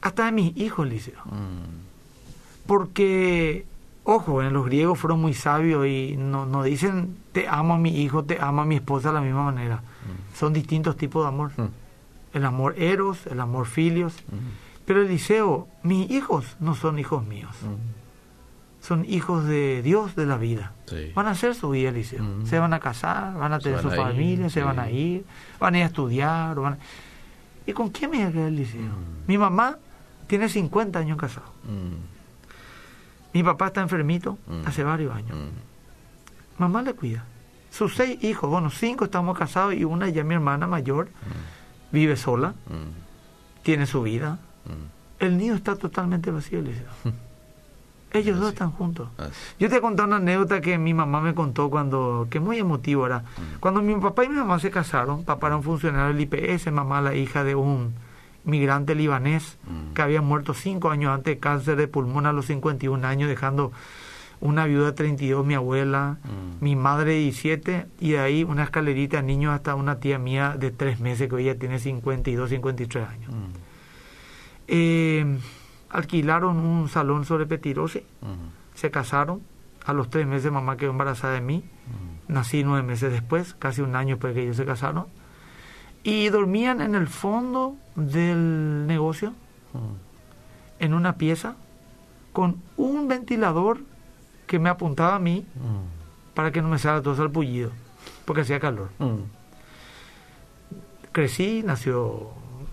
hasta 0.01 0.25
de 0.25 0.31
mis 0.31 0.57
hijos, 0.57 0.87
Liceo. 0.87 1.19
Mm. 1.25 2.67
Porque, 2.67 3.65
ojo, 4.03 4.41
en 4.41 4.53
los 4.53 4.65
griegos 4.65 4.99
fueron 4.99 5.19
muy 5.19 5.33
sabios 5.33 5.87
y 5.87 6.15
no, 6.17 6.45
no 6.45 6.63
dicen 6.63 7.17
te 7.31 7.47
amo 7.47 7.73
a 7.73 7.77
mi 7.77 8.01
hijo, 8.01 8.23
te 8.23 8.39
amo 8.39 8.61
a 8.61 8.65
mi 8.65 8.75
esposa 8.75 9.09
de 9.09 9.15
la 9.15 9.21
misma 9.21 9.43
manera. 9.43 9.77
Mm. 9.77 10.37
Son 10.37 10.53
distintos 10.53 10.95
tipos 10.97 11.23
de 11.23 11.29
amor. 11.29 11.51
Mm. 11.57 11.67
El 12.33 12.45
amor 12.45 12.75
eros, 12.77 13.25
el 13.27 13.39
amor 13.39 13.65
filios. 13.65 14.13
Pero 14.89 15.03
Eliseo, 15.03 15.67
mis 15.83 16.09
hijos 16.09 16.57
no 16.59 16.73
son 16.73 16.97
hijos 16.97 17.23
míos. 17.23 17.55
Son 18.81 19.05
hijos 19.07 19.45
de 19.45 19.83
Dios 19.83 20.15
de 20.15 20.25
la 20.25 20.35
vida. 20.37 20.71
Sí. 20.87 21.11
Van 21.13 21.27
a 21.27 21.31
hacer 21.31 21.53
su 21.53 21.69
vida, 21.69 21.89
Eliseo. 21.89 22.23
Mm. 22.23 22.47
Se 22.47 22.57
van 22.57 22.73
a 22.73 22.79
casar, 22.79 23.35
van 23.37 23.53
a 23.53 23.59
tener 23.59 23.75
van 23.75 23.83
su 23.83 23.89
a 23.91 23.93
ir, 23.95 24.01
familia, 24.01 24.49
se 24.49 24.61
sí. 24.61 24.65
van 24.65 24.79
a 24.79 24.89
ir, 24.89 25.25
van 25.59 25.75
a 25.75 25.77
ir 25.77 25.83
a 25.83 25.87
estudiar. 25.87 26.55
van 26.55 26.73
a- 26.73 26.77
¿Y 27.67 27.73
con 27.73 27.89
quién 27.89 28.09
me 28.09 28.17
voy 28.17 28.25
a 28.25 28.31
quedar, 28.31 28.47
Eliseo? 28.47 28.81
Mm. 28.81 29.27
Mi 29.27 29.37
mamá 29.37 29.77
tiene 30.25 30.49
50 30.49 30.97
años 30.97 31.19
casado. 31.19 31.45
Mi 33.31 33.43
papá 33.43 33.67
está 33.67 33.81
enfermito 33.81 34.39
hace 34.65 34.83
varios 34.83 35.13
años. 35.13 35.37
Mamá 36.57 36.81
le 36.81 36.93
cuida. 36.95 37.25
Sus 37.69 37.93
seis 37.95 38.23
hijos, 38.23 38.49
bueno, 38.49 38.71
cinco 38.71 39.05
estamos 39.05 39.37
casados 39.37 39.75
y 39.75 39.83
una 39.83 40.09
ya 40.09 40.23
mi 40.23 40.33
hermana 40.33 40.65
mayor 40.65 41.09
vive 41.91 42.15
sola, 42.15 42.55
tiene 43.61 43.85
su 43.85 44.01
vida. 44.01 44.39
Mm. 44.65 45.23
El 45.23 45.37
niño 45.37 45.53
está 45.55 45.75
totalmente 45.75 46.31
vacío, 46.31 46.59
Eliseo. 46.59 46.87
Ellos 48.11 48.39
dos 48.39 48.49
están 48.53 48.71
juntos. 48.71 49.07
Así. 49.19 49.31
Yo 49.59 49.69
te 49.69 49.75
he 49.77 49.81
contado 49.81 50.07
una 50.07 50.15
anécdota 50.17 50.61
que 50.61 50.77
mi 50.79 50.95
mamá 50.95 51.21
me 51.21 51.35
contó 51.35 51.69
cuando, 51.69 52.25
que 52.31 52.39
muy 52.39 52.57
emotivo 52.57 53.05
era. 53.05 53.19
Mm. 53.19 53.59
Cuando 53.59 53.81
mi 53.83 53.93
papá 53.95 54.25
y 54.25 54.29
mi 54.29 54.35
mamá 54.35 54.57
se 54.59 54.71
casaron, 54.71 55.23
papá 55.25 55.47
era 55.47 55.57
un 55.57 55.63
funcionario 55.63 56.15
del 56.15 56.21
IPS, 56.21 56.71
mamá 56.71 57.01
la 57.01 57.13
hija 57.13 57.43
de 57.43 57.53
un 57.53 57.93
migrante 58.45 58.95
libanés 58.95 59.57
Mm. 59.67 59.93
que 59.93 60.01
había 60.01 60.21
muerto 60.21 60.53
cinco 60.55 60.89
años 60.89 61.13
antes 61.13 61.35
de 61.35 61.39
cáncer 61.39 61.75
de 61.75 61.87
pulmón 61.87 62.25
a 62.25 62.33
los 62.33 62.47
51 62.47 63.05
años, 63.05 63.29
dejando 63.29 63.71
una 64.41 64.65
viuda 64.65 64.85
de 64.87 64.91
32, 64.93 65.45
mi 65.45 65.53
abuela, 65.53 66.17
Mm. 66.23 66.63
mi 66.63 66.75
madre 66.75 67.11
de 67.11 67.19
17, 67.19 67.85
y 67.99 68.11
de 68.11 68.19
ahí 68.19 68.43
una 68.43 68.63
escalerita 68.63 69.17
de 69.17 69.23
niños 69.23 69.53
hasta 69.53 69.75
una 69.75 69.99
tía 69.99 70.17
mía 70.17 70.55
de 70.57 70.71
tres 70.71 70.99
meses 70.99 71.29
que 71.29 71.35
hoy 71.35 71.43
ya 71.43 71.55
tiene 71.55 71.77
52, 71.77 72.49
53 72.49 73.07
años. 73.07 73.29
Mm. 73.31 73.68
Eh, 74.71 75.25
alquilaron 75.89 76.57
un 76.57 76.87
salón 76.89 77.25
sobre 77.25 77.47
Petirosi, 77.47 77.99
Mm. 78.21 78.75
se 78.75 78.91
casaron, 78.91 79.41
a 79.85 79.93
los 79.93 80.09
tres 80.11 80.27
meses 80.27 80.51
mamá 80.51 80.77
quedó 80.77 80.91
embarazada 80.91 81.33
de 81.33 81.41
mí, 81.41 81.63
nací 82.27 82.63
nueve 82.63 82.85
meses 82.85 83.11
después, 83.11 83.55
casi 83.57 83.81
un 83.81 83.95
año 83.95 84.15
después 84.15 84.35
que 84.35 84.43
ellos 84.43 84.57
se 84.57 84.65
casaron, 84.65 85.07
y 86.03 86.29
dormían 86.29 86.81
en 86.81 86.93
el 86.93 87.07
fondo 87.07 87.75
del 87.95 88.85
negocio, 88.85 89.33
en 90.77 90.93
una 90.93 91.15
pieza, 91.17 91.55
con 92.31 92.61
un 92.77 93.07
ventilador 93.07 93.79
que 94.45 94.59
me 94.59 94.69
apuntaba 94.69 95.15
a 95.15 95.19
mí 95.19 95.45
para 96.35 96.51
que 96.51 96.61
no 96.61 96.69
me 96.69 96.77
salga 96.77 97.01
todo 97.01 97.23
el 97.23 97.31
pullido, 97.31 97.71
porque 98.25 98.41
hacía 98.41 98.59
calor. 98.59 98.89
Crecí, 101.11 101.63
nació 101.65 102.29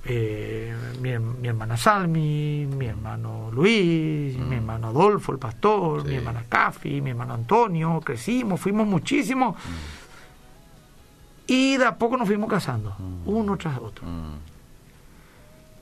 eh, 0.09 0.75
mi, 1.01 1.11
her- 1.11 1.21
mi 1.21 1.49
hermana 1.49 1.77
Salmi, 1.77 2.67
mi 2.67 2.87
hermano 2.87 3.51
Luis, 3.53 4.37
Mm. 4.37 4.49
mi 4.49 4.57
hermano 4.57 4.89
Adolfo, 4.89 5.33
el 5.33 5.39
pastor, 5.39 6.03
Sí. 6.03 6.09
mi 6.09 6.15
hermana 6.17 6.45
Cafi, 6.49 7.01
mi 7.01 7.11
hermano 7.11 7.35
Antonio, 7.35 8.01
crecimos, 8.05 8.61
fuimos 8.61 8.87
muchísimo. 8.87 9.57
Y 11.47 11.77
de 11.77 11.85
a 11.87 11.97
poco 11.97 12.17
nos 12.17 12.27
fuimos 12.27 12.49
casando, 12.51 12.95
Mm. 12.99 13.29
uno 13.29 13.57
tras 13.57 13.79
otro. 13.79 14.05
Mm. 14.07 14.35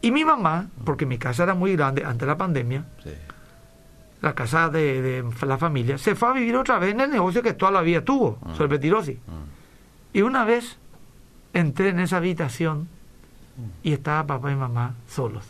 Y 0.03 0.11
mi 0.11 0.25
mamá, 0.25 0.67
porque 0.85 1.07
mi 1.07 1.17
casa 1.19 1.45
era 1.45 1.55
muy 1.55 1.75
grande 1.77 2.05
antes 2.05 2.21
de 2.21 2.27
la 2.27 2.37
pandemia, 2.37 2.85
Sí. 3.03 3.11
la 4.21 4.35
casa 4.35 4.69
de, 4.69 5.01
de 5.03 5.47
la 5.47 5.57
familia, 5.59 5.97
se 5.99 6.15
fue 6.15 6.29
a 6.29 6.33
vivir 6.33 6.57
otra 6.57 6.79
vez 6.79 6.91
en 6.93 7.01
el 7.01 7.11
negocio 7.11 7.43
que 7.43 7.55
toda 7.55 7.71
la 7.73 7.81
vida 7.81 8.03
tuvo, 8.05 8.39
Mm. 8.43 8.55
sobre. 8.57 8.79
Mm. 8.79 9.21
Y 10.13 10.23
una 10.23 10.45
vez 10.45 10.77
entré 11.55 11.89
en 11.91 12.01
esa 12.01 12.19
habitación 12.19 12.89
y 13.83 13.93
estaba 13.93 14.27
papá 14.27 14.53
y 14.53 14.57
mamá 14.57 14.95
solos, 15.09 15.45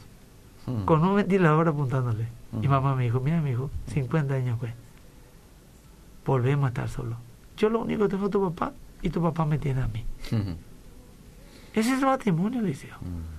Mm. 0.66 0.84
con 0.84 1.04
un 1.04 1.16
ventilador 1.16 1.68
apuntándole. 1.68 2.26
Y 2.62 2.66
Mm. 2.68 2.70
mamá 2.70 2.94
me 2.94 3.04
dijo, 3.04 3.20
mira 3.20 3.40
mi 3.40 3.50
hijo, 3.50 3.70
50 3.88 4.34
años 4.34 4.58
pues, 4.58 4.72
volvemos 6.24 6.64
a 6.66 6.68
estar 6.68 6.88
solos. 6.88 7.18
Yo 7.56 7.68
lo 7.68 7.80
único 7.80 8.04
que 8.04 8.08
tengo 8.10 8.24
es 8.26 8.30
tu 8.30 8.42
papá 8.50 8.72
y 9.02 9.10
tu 9.10 9.20
papá 9.22 9.44
me 9.44 9.58
tiene 9.58 9.82
a 9.82 9.88
mí. 9.88 10.04
Mm. 10.30 10.52
Ese 11.74 11.92
es 11.92 11.98
el 11.98 12.06
matrimonio, 12.06 12.60
Eliseo. 12.60 12.96
Mm. 13.00 13.34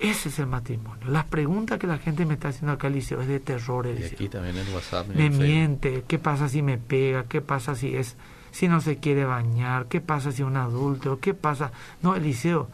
Ese 0.00 0.28
es 0.28 0.38
el 0.38 0.46
matrimonio. 0.46 1.08
Las 1.08 1.24
preguntas 1.24 1.78
que 1.78 1.88
la 1.88 1.98
gente 1.98 2.24
me 2.24 2.34
está 2.34 2.48
haciendo 2.48 2.72
acá, 2.72 2.86
Eliseo, 2.86 3.20
es 3.20 3.26
de 3.26 3.40
terror, 3.40 3.86
Y 3.86 3.90
Eliseo. 3.90 4.12
aquí 4.14 4.28
también 4.28 4.56
en 4.56 4.72
WhatsApp. 4.72 5.06
y 5.06 5.08
me 5.10 5.16
Facebook. 5.28 5.42
miente, 5.44 6.04
qué 6.06 6.18
pasa 6.20 6.48
si 6.48 6.62
me 6.62 6.78
pega, 6.78 7.24
qué 7.24 7.40
pasa 7.40 7.74
si 7.74 7.96
es 7.96 8.16
si 8.50 8.68
no 8.68 8.80
se 8.80 8.96
quiere 8.98 9.24
bañar, 9.24 9.86
qué 9.86 10.00
pasa 10.00 10.32
si 10.32 10.42
es 10.42 10.48
un 10.48 10.56
adulto, 10.56 11.18
qué 11.20 11.34
pasa. 11.34 11.72
No, 12.02 12.14
Eliseo, 12.14 12.68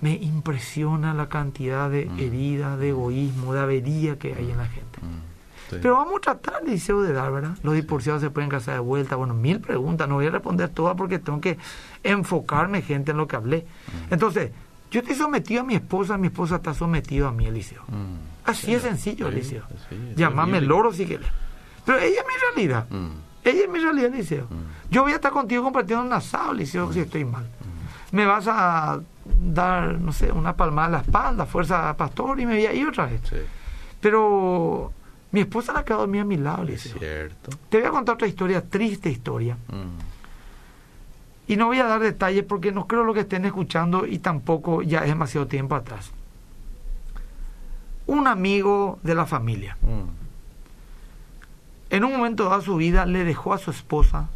me 0.00 0.14
impresiona 0.14 1.12
la 1.14 1.28
cantidad 1.28 1.90
de 1.90 2.06
Mm. 2.06 2.18
heridas, 2.20 2.78
de 2.78 2.90
egoísmo, 2.90 3.52
de 3.54 3.60
avería 3.60 4.18
que 4.18 4.34
hay 4.34 4.50
en 4.50 4.56
la 4.58 4.66
gente. 4.66 5.00
Mm. 5.00 5.28
Sí. 5.70 5.76
Pero 5.82 5.94
vamos 5.96 6.14
a 6.16 6.20
tratar, 6.20 6.62
Eliseo, 6.66 7.02
de 7.02 7.12
dar, 7.12 7.30
¿verdad? 7.30 7.56
Los 7.62 7.74
divorciados 7.74 8.22
se 8.22 8.30
pueden 8.30 8.48
casar 8.48 8.74
de 8.74 8.80
vuelta. 8.80 9.16
Bueno, 9.16 9.34
mil 9.34 9.60
preguntas, 9.60 10.08
no 10.08 10.14
voy 10.14 10.26
a 10.26 10.30
responder 10.30 10.70
todas 10.70 10.96
porque 10.96 11.18
tengo 11.18 11.40
que 11.42 11.58
enfocarme, 12.02 12.80
gente, 12.82 13.10
en 13.10 13.16
lo 13.18 13.26
que 13.28 13.36
hablé. 13.36 13.66
Mm. 14.08 14.14
Entonces, 14.14 14.50
yo 14.90 15.00
estoy 15.00 15.16
sometido 15.16 15.60
a 15.60 15.64
mi 15.64 15.74
esposa, 15.74 16.16
mi 16.16 16.28
esposa 16.28 16.56
está 16.56 16.72
sometida 16.72 17.28
a 17.28 17.32
mí, 17.32 17.44
Eliseo. 17.46 17.82
Mm. 17.88 18.48
Así 18.48 18.66
Sí, 18.66 18.74
es 18.74 18.82
sencillo, 18.82 19.26
sí, 19.28 19.32
Eliseo. 19.34 19.62
bíblico. 19.90 20.74
loro 20.74 20.92
si 20.94 21.04
quieres. 21.04 21.28
Pero 21.84 21.98
ella 21.98 22.20
es 22.20 22.26
mi 22.26 22.34
realidad. 22.54 22.86
Mm. 23.52 23.56
Ella 23.56 23.64
es 23.64 23.70
mi 23.70 23.78
realidad, 23.78 24.14
Eliseo. 24.14 24.44
Mm. 24.44 24.90
Yo 24.90 25.02
voy 25.02 25.12
a 25.12 25.16
estar 25.16 25.32
contigo 25.32 25.62
compartiendo 25.62 26.04
un 26.04 26.12
asado, 26.12 26.52
Eliseo, 26.52 26.92
si 26.92 27.00
estoy 27.00 27.24
mal. 27.24 27.46
Me 28.12 28.24
vas 28.24 28.46
a 28.48 29.00
dar, 29.42 29.98
no 30.00 30.12
sé, 30.12 30.32
una 30.32 30.56
palmada 30.56 30.86
en 30.88 30.92
la 30.92 30.98
espalda, 31.00 31.44
fuerza 31.46 31.94
pastor, 31.96 32.40
y 32.40 32.46
me 32.46 32.54
voy 32.54 32.66
a 32.66 32.72
ir 32.72 32.88
otra 32.88 33.06
vez. 33.06 33.20
Sí. 33.28 33.36
Pero 34.00 34.92
Mi 35.30 35.40
esposa 35.40 35.74
la 35.74 35.84
quedó 35.84 35.98
dormida 35.98 36.22
a 36.22 36.24
mi 36.24 36.38
lado, 36.38 36.62
Es 36.62 36.68
Eliseo. 36.86 36.98
cierto. 36.98 37.50
Te 37.68 37.78
voy 37.80 37.86
a 37.86 37.90
contar 37.90 38.14
otra 38.14 38.26
historia, 38.26 38.62
triste 38.66 39.10
historia. 39.10 39.56
Mm. 39.68 39.98
Y 41.52 41.56
no 41.56 41.66
voy 41.66 41.78
a 41.80 41.84
dar 41.84 42.00
detalles 42.00 42.44
porque 42.44 42.72
no 42.72 42.86
creo 42.86 43.04
lo 43.04 43.12
que 43.12 43.20
estén 43.20 43.44
escuchando 43.44 44.06
y 44.06 44.18
tampoco 44.20 44.80
ya 44.82 45.00
es 45.00 45.08
demasiado 45.08 45.46
tiempo 45.46 45.74
atrás. 45.74 46.12
Un 48.06 48.26
amigo 48.26 48.98
de 49.02 49.14
la 49.14 49.26
familia, 49.26 49.76
Mm. 49.82 50.27
En 51.90 52.04
un 52.04 52.12
momento 52.12 52.44
dado 52.44 52.58
de 52.58 52.64
su 52.64 52.76
vida, 52.76 53.06
le 53.06 53.24
dejó 53.24 53.52
a 53.54 53.58
su 53.58 53.70
esposa 53.70 54.28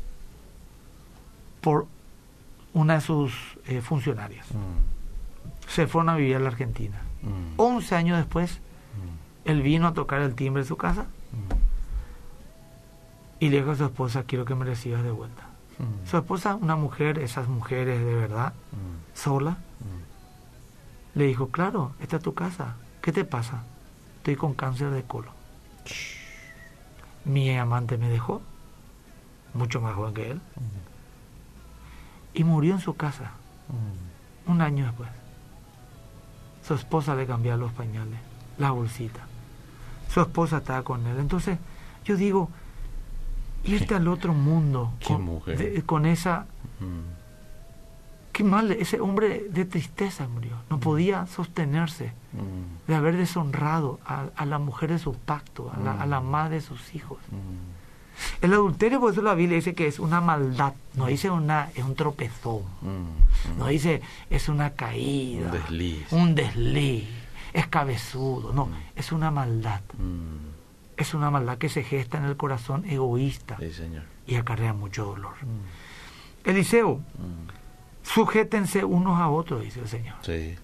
por 1.61 1.87
una 2.75 2.95
de 2.95 3.01
sus 3.01 3.33
eh, 3.67 3.81
funcionarias. 3.81 4.47
Mm. 4.53 5.69
Se 5.69 5.87
fueron 5.87 6.09
a 6.11 6.17
vivir 6.17 6.37
a 6.37 6.39
la 6.41 6.49
Argentina. 6.49 7.01
Mm. 7.23 7.55
11 7.57 7.95
años 7.97 8.17
después, 8.19 8.59
Mm. 8.95 9.49
él 9.51 9.63
vino 9.63 9.87
a 9.87 9.95
tocar 9.95 10.21
el 10.23 10.35
timbre 10.35 10.63
de 10.63 10.69
su 10.69 10.77
casa 10.77 11.03
Mm. 11.33 11.53
y 13.41 13.49
le 13.49 13.59
dijo 13.59 13.71
a 13.71 13.77
su 13.77 13.85
esposa, 13.85 14.25
quiero 14.25 14.45
que 14.45 14.55
me 14.55 14.65
recibas 14.65 15.03
de 15.03 15.11
vuelta. 15.11 15.45
Su 16.09 16.17
esposa, 16.17 16.55
una 16.55 16.77
mujer, 16.77 17.19
esas 17.19 17.49
mujeres 17.49 17.99
de 18.05 18.15
verdad, 18.15 18.53
sola, 19.15 19.57
le 21.15 21.25
dijo, 21.27 21.49
claro, 21.49 21.93
esta 22.01 22.19
es 22.19 22.23
tu 22.23 22.35
casa. 22.35 22.77
¿Qué 23.01 23.11
te 23.11 23.25
pasa? 23.25 23.65
Estoy 24.19 24.37
con 24.37 24.55
cáncer 24.55 24.91
de 24.91 25.03
colon. 25.03 25.33
Mi 27.25 27.57
amante 27.57 27.97
me 27.99 28.09
dejó, 28.09 28.43
mucho 29.55 29.81
más 29.81 29.95
joven 29.95 30.15
que 30.15 30.31
él, 30.33 30.41
y 32.35 32.45
murió 32.45 32.75
en 32.75 32.81
su 32.81 32.95
casa 32.95 33.33
un 34.47 34.61
año 34.61 34.87
después. 34.87 35.09
Su 36.67 36.75
esposa 36.75 37.15
le 37.15 37.27
cambiaba 37.27 37.59
los 37.59 37.73
pañales, 37.73 38.19
la 38.59 38.71
bolsita. 38.71 39.21
Su 40.09 40.21
esposa 40.21 40.59
estaba 40.59 40.83
con 40.83 41.07
él. 41.07 41.19
Entonces, 41.19 41.59
yo 42.05 42.17
digo, 42.17 42.49
irte 43.65 43.95
al 43.95 44.09
otro 44.09 44.35
mundo 44.35 44.93
con, 45.15 45.25
de- 45.57 45.83
con 45.85 46.07
esa... 46.07 46.47
Qué 48.33 48.45
mal, 48.45 48.71
ese 48.73 48.99
hombre 49.01 49.47
de 49.51 49.65
tristeza 49.67 50.27
murió. 50.27 50.53
No 50.71 50.81
podía 50.81 51.27
sostenerse 51.27 52.13
Mm. 52.33 52.89
de 52.89 52.95
haber 52.95 53.17
deshonrado 53.19 54.01
a, 54.07 54.27
a 54.37 54.47
la 54.47 54.59
mujer 54.59 54.91
de 54.91 54.99
su 54.99 55.13
pacto, 55.15 55.71
a 55.75 55.79
la, 55.79 56.01
a 56.01 56.07
la 56.07 56.21
Mm. 56.21 56.31
madre 56.31 56.55
de 56.57 56.61
sus 56.63 56.95
hijos. 56.95 57.19
Mm. 57.31 58.45
El 58.45 58.53
adulterio, 58.55 59.01
por 59.01 59.13
eso 59.13 59.21
la 59.21 59.35
Biblia 59.35 59.57
dice 59.57 59.75
que 59.75 59.87
es 59.87 59.99
una 59.99 60.21
maldad, 60.23 60.73
no 60.95 61.07
dice 61.07 61.29
una, 61.31 61.71
es 61.75 61.85
un 61.85 61.95
tropezón, 61.95 62.63
Mm. 62.81 63.59
no 63.59 63.67
dice 63.67 64.01
es 64.31 64.49
una 64.49 64.71
caída, 64.71 65.47
Un 65.47 65.53
desliz. 65.53 66.13
un 66.13 66.35
desliz, 66.35 67.09
es 67.53 67.67
cabezudo, 67.67 68.53
no, 68.55 68.67
Mm. 68.67 68.75
es 68.97 69.13
una 69.13 69.31
maldad, 69.31 69.81
Mm. 69.99 70.53
es 70.97 71.13
una 71.13 71.31
maldad 71.31 71.59
que 71.59 71.69
se 71.69 71.83
gesta 71.83 72.17
en 72.17 72.25
el 72.25 72.37
corazón 72.39 72.85
egoísta 72.87 73.57
Sí, 73.59 73.73
señor. 73.73 74.05
y 74.27 74.37
acarrea 74.37 74.73
mucho 74.73 75.05
dolor. 75.05 75.35
Mm. 75.43 76.49
Eliseo, 76.49 76.97
Mm. 76.97 77.62
Sujétense 78.03 78.85
unos 78.85 79.19
a 79.19 79.29
otros, 79.29 79.63
dice 79.63 79.81
el 79.81 79.89
Señor. 79.89 80.15
Sí. 80.23 80.55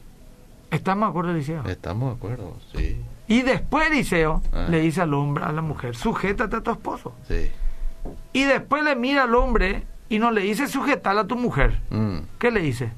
¿Estamos 0.71 1.07
de 1.07 1.11
acuerdo, 1.11 1.31
Eliseo? 1.31 1.65
Estamos 1.67 2.11
de 2.11 2.17
acuerdo. 2.17 2.57
Sí. 2.75 3.01
Y 3.27 3.43
después 3.43 3.91
Eliseo 3.91 4.43
Ah. 4.53 4.67
le 4.69 4.81
dice 4.81 5.01
al 5.03 5.15
hombre, 5.15 5.45
a 5.45 5.53
la 5.53 5.63
mujer, 5.63 5.97
sujétate 5.97 6.57
a 6.57 6.61
tu 6.61 6.71
esposo. 6.71 7.15
Sí. 7.27 7.51
Y 8.33 8.45
después 8.45 8.83
le 8.85 8.95
mira 8.97 9.25
al 9.25 9.35
hombre 9.35 9.85
y 10.09 10.19
no 10.19 10.31
le 10.31 10.43
dice 10.43 10.67
sujetar 10.67 11.17
a 11.19 11.27
tu 11.27 11.37
mujer. 11.37 11.81
Mm. 11.91 12.19
¿Qué 12.39 12.51
le 12.51 12.61
dice? 12.61 12.91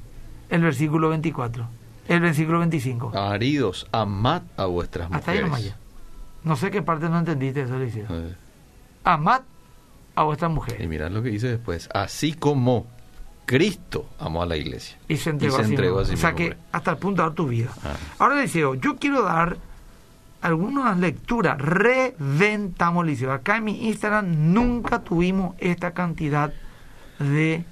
El 0.49 0.63
versículo 0.63 1.09
24. 1.11 1.67
El 2.09 2.21
versículo 2.21 2.59
25. 2.59 3.11
Maridos, 3.11 3.87
amad 3.93 4.43
a 4.57 4.65
vuestras 4.67 5.07
Hasta 5.13 5.31
ahí 5.31 5.39
mujeres. 5.39 5.43
nomás 5.51 5.65
ya. 5.65 5.77
No 6.43 6.57
sé 6.57 6.71
qué 6.71 6.83
parte 6.83 7.09
no 7.09 7.19
entendiste 7.19 7.63
eso, 7.63 7.77
Eliseo. 7.77 8.07
Eh, 8.11 8.35
Amad 9.05 9.43
a 10.15 10.23
vuestra 10.25 10.49
Y 10.49 10.53
mujer. 10.53 10.89
mirad 10.89 11.11
lo 11.11 11.23
que 11.23 11.31
dice 11.31 11.49
después. 11.49 11.89
Así 11.95 12.33
como 12.33 12.87
Cristo 13.47 14.07
amó 14.19 14.43
a 14.43 14.47
la 14.47 14.57
iglesia. 14.57 14.97
Y 15.09 15.17
se 15.17 15.31
entregó, 15.31 15.57
se 15.57 15.63
a, 15.63 15.65
sí 15.65 15.71
entregó 15.73 15.99
mismo. 15.99 16.03
a 16.03 16.07
sí 16.07 16.15
O 16.15 16.17
sea 16.19 16.35
que 16.35 16.57
hasta 16.73 16.93
el 16.93 16.97
punto 16.99 17.23
de 17.23 17.29
dar 17.29 17.35
tu 17.35 17.49
vida. 17.49 17.71
Ah. 17.85 17.97
Ahora, 18.19 18.39
Eliseo, 18.39 18.75
yo 18.75 18.97
quiero 18.97 19.23
dar 19.23 19.59
algunas 20.41 20.99
lecturas. 20.99 21.59
Reventamos, 21.59 23.05
Eliseo. 23.05 23.33
Acá 23.33 23.57
en 23.57 23.65
mi 23.65 23.89
Instagram 23.89 24.53
nunca 24.53 25.01
tuvimos 25.01 25.55
esta 25.59 25.93
cantidad 25.93 26.53
de 27.19 27.65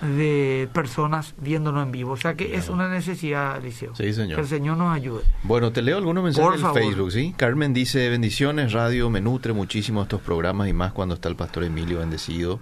de 0.00 0.68
personas 0.72 1.34
viéndonos 1.38 1.84
en 1.84 1.92
vivo. 1.92 2.12
O 2.12 2.16
sea 2.16 2.34
que 2.34 2.54
es 2.56 2.68
una 2.68 2.88
necesidad, 2.88 3.58
Eliseo. 3.58 3.94
Sí, 3.94 4.12
señor. 4.12 4.36
Que 4.36 4.42
el 4.42 4.48
Señor 4.48 4.76
nos 4.76 4.94
ayude. 4.94 5.22
Bueno, 5.42 5.72
te 5.72 5.82
leo 5.82 5.98
algunos 5.98 6.24
mensajes 6.24 6.62
en. 6.62 6.72
Facebook, 6.72 7.12
¿sí? 7.12 7.34
Carmen 7.36 7.72
dice, 7.74 8.08
bendiciones, 8.08 8.72
radio, 8.72 9.10
me 9.10 9.20
nutre 9.20 9.52
muchísimo 9.52 10.02
estos 10.02 10.20
programas 10.20 10.68
y 10.68 10.72
más 10.72 10.92
cuando 10.92 11.14
está 11.14 11.28
el 11.28 11.36
pastor 11.36 11.64
Emilio 11.64 11.98
bendecido. 11.98 12.60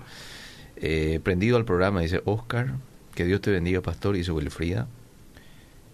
Eh, 0.80 1.20
prendido 1.22 1.56
al 1.56 1.64
programa, 1.64 2.00
dice 2.00 2.22
Oscar, 2.24 2.74
que 3.14 3.24
Dios 3.24 3.40
te 3.40 3.50
bendiga, 3.50 3.80
pastor, 3.80 4.14
dice 4.14 4.32
Wilfrida. 4.32 4.86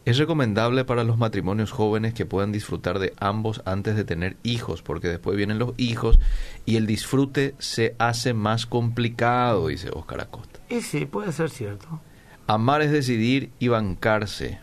Es 0.04 0.18
recomendable 0.18 0.84
para 0.84 1.02
los 1.02 1.16
matrimonios 1.16 1.70
jóvenes 1.70 2.12
que 2.12 2.26
puedan 2.26 2.52
disfrutar 2.52 2.98
de 2.98 3.14
ambos 3.18 3.62
antes 3.64 3.96
de 3.96 4.04
tener 4.04 4.36
hijos, 4.42 4.82
porque 4.82 5.08
después 5.08 5.34
vienen 5.34 5.58
los 5.58 5.72
hijos 5.78 6.20
y 6.66 6.76
el 6.76 6.86
disfrute 6.86 7.54
se 7.58 7.96
hace 7.98 8.34
más 8.34 8.66
complicado, 8.66 9.68
dice 9.68 9.88
Oscar 9.90 10.20
Acosta. 10.20 10.60
Y 10.68 10.82
sí, 10.82 11.06
puede 11.06 11.32
ser 11.32 11.48
cierto. 11.48 12.00
Amar 12.46 12.82
es 12.82 12.90
decidir 12.90 13.50
y 13.58 13.68
bancarse. 13.68 14.58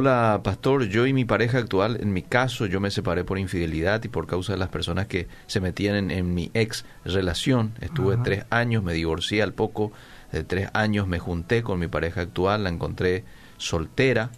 Hola, 0.00 0.40
pastor. 0.44 0.84
Yo 0.84 1.04
y 1.08 1.12
mi 1.12 1.24
pareja 1.24 1.58
actual, 1.58 1.98
en 2.00 2.12
mi 2.12 2.22
caso, 2.22 2.66
yo 2.66 2.78
me 2.78 2.92
separé 2.92 3.24
por 3.24 3.40
infidelidad 3.40 4.04
y 4.04 4.08
por 4.08 4.28
causa 4.28 4.52
de 4.52 4.58
las 4.60 4.68
personas 4.68 5.08
que 5.08 5.26
se 5.48 5.60
metían 5.60 5.96
en, 5.96 6.10
en 6.12 6.32
mi 6.32 6.52
ex 6.54 6.84
relación. 7.04 7.72
Estuve 7.80 8.14
Ajá. 8.14 8.22
tres 8.22 8.44
años, 8.50 8.84
me 8.84 8.92
divorcié 8.92 9.42
al 9.42 9.52
poco 9.52 9.90
de 10.30 10.44
tres 10.44 10.68
años, 10.74 11.08
me 11.08 11.18
junté 11.18 11.64
con 11.64 11.80
mi 11.80 11.88
pareja 11.88 12.20
actual, 12.20 12.62
la 12.62 12.70
encontré 12.70 13.24
soltera, 13.58 14.30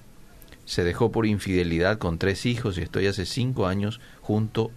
se 0.65 0.85
dejó 0.85 1.13
por 1.13 1.27
infidelidad 1.27 1.99
con 1.99 2.17
tres 2.17 2.47
hijos 2.47 2.79
y 2.79 2.81
estoy 2.81 3.07
hace 3.07 3.27
cinco 3.27 3.67
años 3.67 4.01
junto 4.23 4.71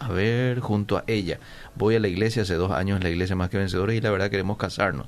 a 0.00 0.08
ver, 0.08 0.58
junto 0.58 0.96
a 0.96 1.04
ella. 1.06 1.38
Voy 1.76 1.94
a 1.94 2.00
la 2.00 2.08
iglesia 2.08 2.42
hace 2.42 2.54
dos 2.54 2.72
años, 2.72 3.00
la 3.04 3.10
iglesia 3.10 3.36
más 3.36 3.50
que 3.50 3.58
vencedora 3.58 3.94
y 3.94 4.00
la 4.00 4.10
verdad 4.10 4.30
queremos 4.30 4.56
casarnos. 4.56 5.06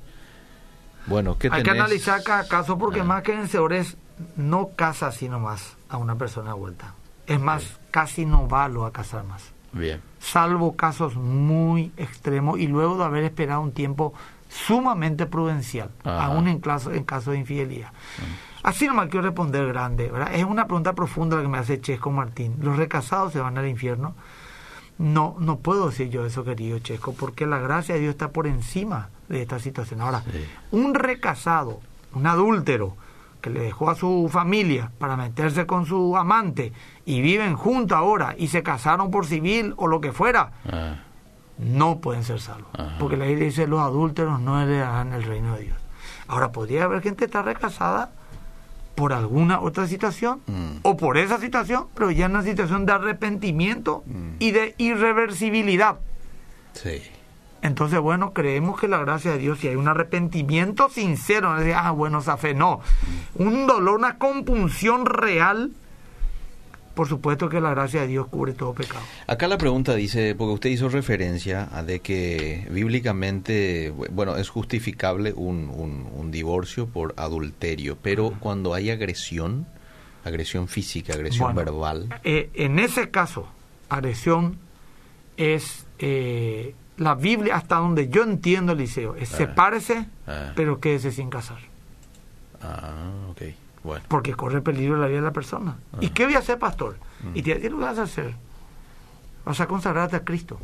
Bueno, 1.07 1.37
¿qué 1.37 1.49
Hay 1.51 1.65
que 1.65 1.71
analizar 1.71 2.23
cada 2.23 2.47
caso 2.47 2.79
porque 2.79 3.01
Ah. 3.01 3.05
más 3.05 3.23
que 3.25 3.33
vencedores 3.33 3.97
no 4.37 4.71
casa 4.77 5.09
así 5.09 5.29
nomás 5.29 5.77
a 5.89 5.97
una 5.97 6.17
persona 6.17 6.51
de 6.55 6.59
vuelta. 6.59 6.95
Es 7.27 7.41
más, 7.41 7.79
casi 7.91 8.27
no 8.27 8.49
va 8.49 8.69
lo 8.69 8.85
a 8.87 8.93
casar 8.93 9.25
más. 9.25 9.53
Bien. 9.73 10.01
Salvo 10.19 10.75
casos 10.77 11.15
muy 11.17 11.93
extremos 11.97 12.59
y 12.59 12.67
luego 12.67 12.97
de 12.99 13.05
haber 13.05 13.25
esperado 13.25 13.61
un 13.61 13.73
tiempo 13.73 14.13
sumamente 14.49 15.27
prudencial, 15.27 15.91
Ajá. 16.03 16.25
aún 16.27 16.49
en 16.49 16.59
caso, 16.61 16.93
en 16.93 17.05
caso 17.05 17.31
de 17.31 17.39
infidelidad. 17.39 17.93
Así 18.65 18.87
nomás 18.87 19.09
quiero 19.09 19.27
responder 19.27 19.67
grande, 19.69 20.11
¿verdad? 20.11 20.35
Es 20.35 20.45
una 20.45 20.67
pregunta 20.67 20.93
profunda 20.95 21.37
la 21.37 21.43
que 21.43 21.49
me 21.49 21.59
hace 21.59 21.81
Chesco 21.81 22.11
Martín. 22.11 22.57
¿Los 22.61 22.77
recasados 22.77 23.33
se 23.33 23.39
van 23.41 23.57
al 23.59 23.69
infierno? 23.69 24.15
No, 24.99 25.37
no 25.39 25.61
puedo 25.61 25.89
decir 25.89 26.11
yo 26.11 26.27
eso, 26.27 26.45
querido 26.45 26.79
Chesco, 26.81 27.15
porque 27.15 27.47
la 27.47 27.59
gracia 27.59 27.95
de 27.95 28.01
Dios 28.03 28.11
está 28.11 28.33
por 28.33 28.47
encima 28.47 29.09
de 29.29 29.41
esta 29.43 29.59
situación. 29.61 30.01
Ahora, 30.03 30.23
Sí. 30.31 30.45
un 30.73 30.95
recasado, 30.95 31.81
un 32.13 32.27
adúltero, 32.27 32.97
que 33.41 33.51
le 33.51 33.61
dejó 33.61 33.91
a 33.91 33.95
su 33.95 34.29
familia 34.31 34.91
para 34.99 35.17
meterse 35.17 35.67
con 35.67 35.87
su 35.87 36.17
amante 36.17 36.73
y 37.05 37.21
viven 37.21 37.55
juntos 37.57 37.97
ahora 37.97 38.35
y 38.39 38.49
se 38.49 38.63
casaron 38.63 39.11
por 39.11 39.27
civil 39.27 39.75
o 39.77 39.87
lo 39.87 40.01
que 40.01 40.13
fuera, 40.13 40.53
Ah, 40.71 40.97
no 41.59 42.01
pueden 42.01 42.25
ser 42.25 42.41
salvos. 42.41 42.71
Ajá. 42.79 42.97
Porque 42.99 43.17
la 43.17 43.27
Biblia 43.27 43.47
dice 43.47 43.67
los 43.67 43.81
adúlteros 43.81 44.41
no 44.41 44.61
heredarán 44.61 45.13
el 45.13 45.23
reino 45.25 45.57
de 45.57 45.65
Dios. 45.65 45.79
Ahora, 46.29 46.53
podría 46.53 46.85
haber 46.85 47.03
gente 47.03 47.19
que 47.19 47.25
está 47.27 47.43
recasada 47.43 48.13
por 48.95 49.13
alguna 49.13 49.61
otra 49.61 49.87
situación 49.87 50.41
Mm. 50.47 50.79
o 50.83 50.97
por 50.97 51.17
esa 51.19 51.39
situación, 51.39 51.87
pero 51.95 52.11
ya 52.11 52.27
en 52.27 52.33
una 52.33 52.43
situación 52.43 52.87
de 52.87 52.93
arrepentimiento 52.93 54.03
Mm. 54.07 54.29
y 54.39 54.51
de 54.53 54.75
irreversibilidad. 54.79 55.97
sí. 56.73 57.03
Entonces, 57.63 57.99
bueno, 58.01 58.33
creemos 58.33 58.81
que 58.81 58.89
la 58.89 58.99
gracia 58.99 59.33
de 59.33 59.39
Dios, 59.39 59.59
si 59.59 59.69
hay 59.69 59.77
un 59.77 59.87
arrepentimiento 59.89 60.89
sincero, 60.89 61.55
no 61.55 61.75
ah, 61.77 61.91
bueno, 61.91 62.21
esa 62.21 62.37
fe, 62.37 62.55
no. 62.55 62.81
Un 63.35 63.67
dolor, 63.67 63.99
una 63.99 64.17
compunción 64.17 65.05
real, 65.05 65.71
por 66.95 67.07
supuesto 67.09 67.49
que 67.49 67.61
la 67.61 67.71
gracia 67.71 68.01
de 68.01 68.07
Dios 68.09 68.27
cubre 68.29 68.53
todo 68.55 68.73
pecado. 68.75 69.01
Acá 69.27 69.47
la 69.47 69.59
pregunta 69.59 69.95
dice, 69.95 70.35
porque 70.35 70.55
usted 70.55 70.71
hizo 70.71 70.89
referencia 70.89 71.69
a 71.73 71.83
de 71.83 72.01
que 72.01 72.67
bíblicamente, 72.71 73.91
bueno, 74.11 74.37
es 74.37 74.49
justificable 74.49 75.33
un, 75.37 75.69
un- 75.71 76.09
un 76.15 76.31
divorcio 76.31 76.87
por 76.87 77.15
adulterio, 77.17 77.97
pero 78.03 78.33
cuando 78.41 78.73
hay 78.75 78.91
agresión, 78.91 79.67
agresión 80.25 80.67
física, 80.69 81.13
agresión 81.15 81.55
Bueno, 81.55 81.73
verbal, 81.73 82.09
eh, 82.25 82.51
en 82.55 82.79
ese 82.79 83.11
caso, 83.11 83.47
agresión 83.89 84.57
es 85.37 85.87
eh, 85.99 86.75
la 87.01 87.15
Biblia, 87.15 87.57
hasta 87.57 87.77
donde 87.77 88.09
yo 88.11 88.23
entiendo, 88.23 88.73
Eliseo, 88.73 89.15
es 89.17 89.33
Ah. 89.33 89.37
sepárese, 89.39 90.07
Ah. 90.27 90.53
pero 90.55 90.81
quédese 90.81 91.11
sin 91.13 91.31
casar. 91.31 91.59
ah, 92.63 92.93
ok, 93.31 93.43
bueno, 93.83 94.05
porque 94.09 94.35
corre 94.35 94.61
peligro 94.61 94.99
la 94.99 95.07
vida 95.07 95.21
de 95.21 95.25
la 95.25 95.33
persona. 95.33 95.79
¿Y 96.01 96.07
Ajá. 96.07 96.15
qué 96.15 96.25
voy 96.27 96.35
a 96.35 96.41
hacer, 96.41 96.59
pastor? 96.59 96.97
Mm. 97.23 97.37
Y 97.37 97.43
te 97.43 97.59
¿qué 97.59 97.69
vas 97.71 97.99
a 97.99 98.03
hacer? 98.03 98.35
vas 99.47 99.59
a 99.61 99.67
consagrarte 99.67 100.17
a 100.17 100.25
Cristo. 100.25 100.59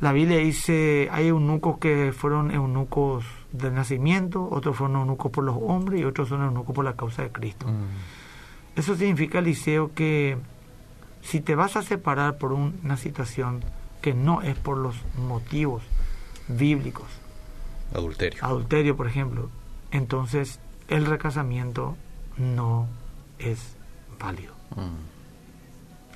La 0.00 0.12
Biblia 0.12 0.38
dice, 0.38 1.08
hay 1.12 1.26
eunucos 1.28 1.78
que 1.78 2.14
fueron 2.16 2.50
eunucos 2.50 3.24
del 3.52 3.74
nacimiento, 3.74 4.48
otros 4.50 4.76
fueron 4.76 4.96
eunucos 4.96 5.30
por 5.30 5.44
los 5.44 5.56
hombres 5.60 6.00
y 6.00 6.04
otros 6.04 6.28
son 6.30 6.42
eunucos 6.42 6.74
por 6.74 6.84
la 6.86 6.94
causa 6.94 7.22
de 7.22 7.30
Cristo. 7.30 7.66
Mm. 7.66 8.78
Eso 8.78 8.94
significa, 8.96 9.40
Eliseo, 9.40 9.92
que 9.94 10.38
si 11.20 11.40
te 11.40 11.54
vas 11.56 11.76
a 11.76 11.82
separar 11.82 12.38
por 12.38 12.52
una 12.54 12.96
situación 12.96 13.62
que 14.00 14.14
no 14.14 14.42
es 14.42 14.56
por 14.56 14.76
los 14.78 14.96
motivos 15.16 15.82
bíblicos, 16.48 17.06
Adulterio. 17.94 18.44
adulterio, 18.44 18.96
por 18.96 19.06
ejemplo, 19.06 19.50
entonces 19.90 20.60
el 20.88 21.06
recasamiento 21.06 21.96
no 22.36 22.86
es 23.38 23.76
válido. 24.20 24.54
Mm. 24.76 25.16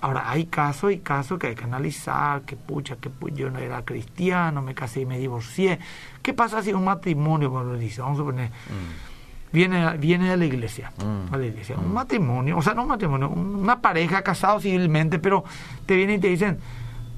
Ahora, 0.00 0.30
hay 0.30 0.46
casos 0.46 0.90
y 0.92 0.98
casos 0.98 1.38
que 1.38 1.48
hay 1.48 1.54
que 1.54 1.62
analizar, 1.64 2.42
que 2.42 2.56
pucha, 2.56 2.96
que 2.96 3.08
pu- 3.08 3.32
yo 3.34 3.50
no 3.50 3.60
era 3.60 3.84
cristiano, 3.84 4.60
me 4.60 4.74
casé 4.74 5.02
y 5.02 5.06
me 5.06 5.16
divorcié. 5.18 5.78
¿Qué 6.22 6.34
pasa 6.34 6.60
si 6.62 6.72
un 6.72 6.84
matrimonio, 6.84 7.50
como 7.50 7.62
lo 7.64 7.76
dice, 7.78 8.00
vamos 8.00 8.18
a 8.18 8.22
suponer, 8.22 8.48
Mm. 8.48 9.52
viene, 9.52 9.96
viene 9.98 10.28
de 10.30 10.36
la 10.36 10.44
iglesia, 10.44 10.92
Mm. 10.98 11.32
a 11.32 11.36
la 11.36 11.46
iglesia, 11.46 11.76
Mm. 11.76 11.84
un 11.84 11.92
matrimonio, 11.94 12.58
o 12.58 12.62
sea, 12.62 12.74
no 12.74 12.82
un 12.82 12.88
matrimonio, 12.88 13.28
un- 13.28 13.54
una 13.54 13.80
pareja 13.80 14.22
casado 14.22 14.58
civilmente, 14.58 15.20
pero 15.20 15.44
te 15.86 15.94
vienen 15.94 16.16
y 16.16 16.20
te 16.20 16.28
dicen, 16.28 16.58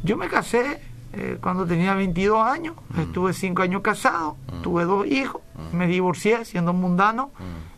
yo 0.04 0.16
me 0.16 0.28
casé 0.28 0.80
eh, 1.16 1.38
cuando 1.40 1.64
tenía 1.64 1.94
22 1.94 2.44
años, 2.44 2.74
Mm. 2.90 3.00
estuve 3.02 3.32
5 3.32 3.62
años 3.62 3.82
casado, 3.82 4.36
Mm. 4.52 4.62
tuve 4.62 4.84
dos 4.84 5.06
hijos, 5.06 5.42
Mm. 5.72 5.76
me 5.76 5.86
divorcié 5.86 6.44
siendo 6.44 6.72
mundano, 6.72 7.30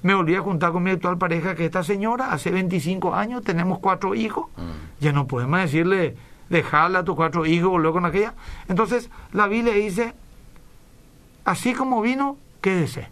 me 0.03 0.15
volví 0.15 0.35
a 0.35 0.41
juntar 0.41 0.73
con 0.73 0.83
mi 0.83 0.91
actual 0.93 1.19
pareja, 1.19 1.55
que 1.55 1.65
es 1.65 1.67
esta 1.67 1.83
señora, 1.85 2.33
hace 2.33 2.51
25 2.51 3.15
años, 3.15 3.43
tenemos 3.45 3.79
cuatro 3.81 4.15
hijos, 4.15 4.47
ya 5.01 5.13
no 5.13 5.27
podemos 5.27 5.61
decirle, 5.61 6.17
dejarla 6.49 7.01
a 7.01 7.05
tus 7.05 7.15
cuatro 7.15 7.45
hijos, 7.45 7.69
volver 7.71 7.93
con 7.93 8.07
aquella. 8.07 8.33
Entonces, 8.69 9.11
la 9.33 9.49
Biblia 9.49 9.75
dice, 9.75 10.15
así 11.45 11.75
como 11.75 12.01
vino, 12.01 12.39
quédese. 12.63 13.09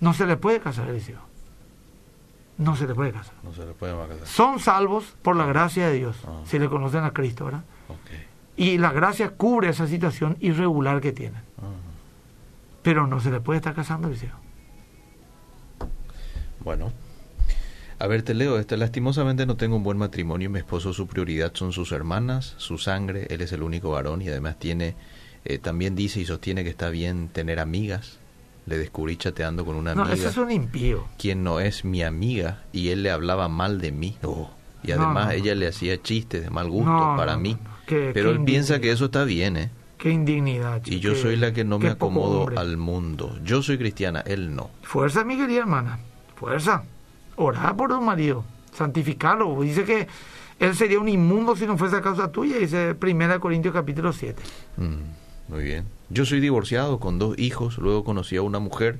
No 0.00 0.14
se 0.14 0.26
le 0.26 0.36
puede 0.36 0.60
casar, 0.60 0.88
Eliseo. 0.88 1.18
No 2.56 2.76
se 2.76 2.86
le 2.86 2.94
puede 2.94 3.10
casar. 3.12 3.34
No 3.42 3.52
se 3.52 3.64
le 3.66 3.72
puede 3.72 3.94
más 3.94 4.06
casar. 4.08 4.26
Son 4.28 4.60
salvos 4.60 5.16
por 5.22 5.34
la 5.34 5.46
gracia 5.46 5.88
de 5.88 5.94
Dios, 5.94 6.16
Ah. 6.26 6.42
si 6.44 6.58
le 6.58 6.68
conocen 6.68 7.02
a 7.04 7.10
Cristo, 7.12 7.46
¿verdad? 7.46 7.64
Y 8.60 8.76
la 8.76 8.92
gracia 8.92 9.30
cubre 9.30 9.70
esa 9.70 9.86
situación 9.86 10.36
irregular 10.40 11.00
que 11.00 11.12
tienen. 11.12 11.40
Pero 12.82 13.06
no 13.06 13.18
se 13.18 13.30
le 13.30 13.40
puede 13.40 13.56
estar 13.56 13.74
casando, 13.74 14.08
Eliseo. 14.08 14.34
Bueno. 16.62 16.92
A 17.98 18.06
ver, 18.06 18.22
te 18.22 18.34
leo 18.34 18.58
este. 18.58 18.76
Lastimosamente 18.76 19.46
no 19.46 19.56
tengo 19.56 19.76
un 19.76 19.82
buen 19.82 19.98
matrimonio. 19.98 20.50
Mi 20.50 20.58
esposo, 20.58 20.92
su 20.92 21.06
prioridad 21.06 21.52
son 21.54 21.72
sus 21.72 21.92
hermanas, 21.92 22.54
su 22.58 22.78
sangre. 22.78 23.26
Él 23.30 23.40
es 23.42 23.52
el 23.52 23.62
único 23.62 23.90
varón 23.92 24.22
y 24.22 24.28
además 24.28 24.58
tiene, 24.58 24.94
eh, 25.44 25.58
también 25.58 25.94
dice 25.94 26.20
y 26.20 26.24
sostiene 26.26 26.62
que 26.64 26.70
está 26.70 26.88
bien 26.90 27.28
tener 27.28 27.60
amigas. 27.60 28.18
Le 28.66 28.76
descubrí 28.78 29.16
chateando 29.16 29.64
con 29.64 29.76
una 29.76 29.94
No, 29.94 30.02
amiga, 30.02 30.16
ese 30.16 30.28
es 30.28 30.36
un 30.36 30.50
impío. 30.50 31.06
quien 31.18 31.42
no 31.42 31.60
es 31.60 31.84
mi 31.84 32.02
amiga, 32.02 32.62
y 32.72 32.90
él 32.90 33.02
le 33.02 33.10
hablaba 33.10 33.48
mal 33.48 33.80
de 33.80 33.90
mí. 33.90 34.16
Oh. 34.22 34.50
Y 34.82 34.88
No, 34.88 34.94
además 34.96 35.14
no, 35.14 35.24
no, 35.24 35.30
ella 35.32 35.54
no. 35.54 35.60
le 35.60 35.68
hacía 35.68 36.00
chistes 36.02 36.42
de 36.44 36.50
mal 36.50 36.68
gusto 36.70 36.90
No, 36.90 37.16
para 37.16 37.32
no, 37.34 37.40
mí. 37.40 37.56
Qué- 37.90 38.10
Pero 38.14 38.30
qué 38.30 38.36
él 38.38 38.44
piensa 38.44 38.80
que 38.80 38.90
eso 38.92 39.06
está 39.06 39.24
bien, 39.24 39.56
¿eh? 39.56 39.70
Qué 39.98 40.10
indignidad. 40.10 40.80
Y 40.86 41.00
yo 41.00 41.12
qué- 41.14 41.20
soy 41.20 41.36
la 41.36 41.52
que 41.52 41.64
no 41.64 41.78
me 41.78 41.88
acomodo 41.88 42.48
al 42.56 42.76
mundo. 42.76 43.36
Yo 43.44 43.62
soy 43.62 43.76
cristiana, 43.78 44.20
él 44.20 44.54
no. 44.54 44.70
Fuerza, 44.82 45.24
mi 45.24 45.36
querida 45.36 45.58
hermana. 45.60 45.98
Fuerza. 46.36 46.84
Orá 47.36 47.74
por 47.76 47.90
tu 47.90 48.00
marido. 48.00 48.44
Santificarlo. 48.72 49.60
Dice 49.60 49.84
que 49.84 50.06
él 50.58 50.74
sería 50.74 50.98
un 51.00 51.08
inmundo 51.08 51.54
si 51.56 51.66
no 51.66 51.76
fuese 51.76 51.96
a 51.96 52.00
causa 52.00 52.30
tuya. 52.32 52.56
Dice 52.58 52.94
1 52.94 53.40
Corintios 53.40 53.74
capítulo 53.74 54.12
7. 54.12 54.40
Mm, 54.76 55.52
muy 55.52 55.64
bien. 55.64 55.84
Yo 56.08 56.24
soy 56.24 56.40
divorciado 56.40 56.98
con 56.98 57.18
dos 57.18 57.38
hijos, 57.38 57.76
luego 57.78 58.04
conocí 58.04 58.36
a 58.36 58.42
una 58.42 58.58
mujer 58.58 58.98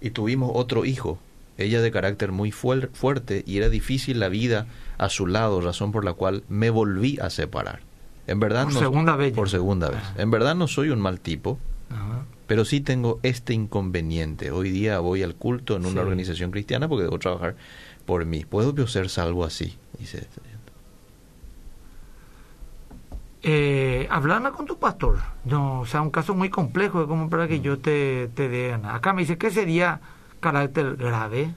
y 0.00 0.10
tuvimos 0.10 0.50
otro 0.54 0.84
hijo. 0.84 1.18
Ella 1.58 1.80
de 1.80 1.92
carácter 1.92 2.32
muy 2.32 2.50
fuer- 2.50 2.90
fuerte 2.92 3.44
y 3.46 3.58
era 3.58 3.68
difícil 3.68 4.18
la 4.18 4.28
vida 4.28 4.66
a 4.98 5.08
su 5.08 5.26
lado, 5.28 5.60
razón 5.60 5.92
por 5.92 6.04
la 6.04 6.14
cual 6.14 6.42
me 6.48 6.70
volví 6.70 7.18
a 7.22 7.30
separar. 7.30 7.80
En 8.26 8.40
verdad 8.40 8.64
Por 8.64 8.72
no, 8.74 8.78
segunda 8.80 9.16
vez 9.16 9.32
ya. 9.32 9.36
Por 9.36 9.48
segunda 9.50 9.90
vez. 9.90 10.00
Ah. 10.02 10.14
En 10.18 10.30
verdad 10.30 10.54
no 10.54 10.66
soy 10.66 10.90
un 10.90 11.00
mal 11.00 11.20
tipo, 11.20 11.58
Ajá. 11.90 12.24
pero 12.46 12.64
sí 12.64 12.80
tengo 12.80 13.20
este 13.22 13.52
inconveniente. 13.54 14.50
Hoy 14.50 14.70
día 14.70 14.98
voy 15.00 15.22
al 15.22 15.34
culto 15.34 15.76
en 15.76 15.82
una 15.82 15.92
Sí. 15.92 15.98
organización 15.98 16.50
cristiana 16.50 16.88
porque 16.88 17.04
debo 17.04 17.18
trabajar 17.18 17.54
por 18.06 18.24
mí. 18.24 18.44
¿Puedo 18.44 18.74
yo 18.74 18.86
ser 18.86 19.08
salvo 19.10 19.44
así? 19.44 19.76
Dice 19.98 20.18
este. 20.18 20.40
Eh, 23.46 24.06
hablarme 24.10 24.52
con 24.52 24.64
tu 24.64 24.78
pastor. 24.78 25.18
No, 25.44 25.80
o 25.80 25.86
sea, 25.86 26.00
un 26.00 26.10
caso 26.10 26.34
muy 26.34 26.48
complejo 26.48 27.02
es 27.02 27.06
como 27.08 27.28
para 27.28 27.46
que 27.46 27.60
yo 27.60 27.78
te, 27.78 28.30
te 28.34 28.48
dé. 28.48 28.72
Acá 28.72 29.12
me 29.12 29.20
dice 29.22 29.36
que 29.36 29.50
sería 29.50 30.00
carácter 30.40 30.96
grave, 30.96 31.54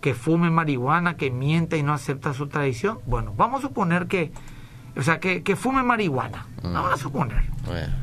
que 0.00 0.14
fume 0.14 0.48
marihuana, 0.50 1.18
que 1.18 1.30
mienta 1.30 1.76
y 1.76 1.82
no 1.82 1.92
acepta 1.92 2.32
su 2.32 2.46
tradición. 2.48 3.00
Bueno, 3.04 3.34
vamos 3.36 3.62
a 3.62 3.68
suponer 3.68 4.06
que, 4.06 4.32
o 4.98 5.02
sea, 5.02 5.20
que, 5.20 5.42
que 5.42 5.56
fume 5.56 5.82
marihuana. 5.82 6.46
Mm. 6.62 6.72
Vamos 6.74 6.92
a 6.92 6.96
suponer. 6.96 7.42
Bueno, 7.64 7.94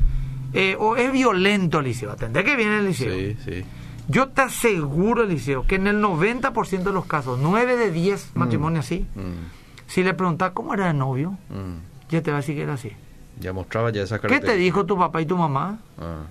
Eh, 0.54 0.76
o 0.80 0.96
es 0.96 1.12
violento, 1.12 1.80
Eliseo. 1.80 2.10
Atendé 2.12 2.42
que 2.42 2.56
viene 2.56 2.78
el 2.78 2.86
Liceo. 2.86 3.12
sí, 3.12 3.36
sí. 3.44 3.64
Yo 4.08 4.28
te 4.28 4.42
aseguro, 4.42 5.24
Eliseo, 5.24 5.66
que 5.66 5.74
en 5.74 5.86
el 5.88 6.00
90% 6.00 6.84
de 6.84 6.92
los 6.92 7.06
casos, 7.06 7.38
9 7.42 7.76
de 7.76 7.90
10 7.90 8.30
matrimonios 8.36 8.84
así, 8.84 9.04
Mm, 9.16 9.88
si 9.88 10.02
le 10.04 10.14
preguntas 10.14 10.52
cómo 10.52 10.72
era 10.74 10.90
el 10.90 10.96
novio, 10.98 11.32
mm. 11.50 12.08
ya 12.10 12.22
te 12.22 12.30
va 12.30 12.38
a 12.38 12.40
decir 12.40 12.54
que 12.54 12.62
era 12.62 12.74
así. 12.74 12.92
Ya 13.40 13.52
mostraba 13.52 13.90
ya 13.90 14.02
esa 14.02 14.18
¿Qué 14.20 14.40
te 14.40 14.56
dijo 14.56 14.86
tu 14.86 14.96
papá 14.96 15.20
y 15.20 15.26
tu 15.26 15.36
mamá? 15.36 15.78
Ah, 15.98 16.22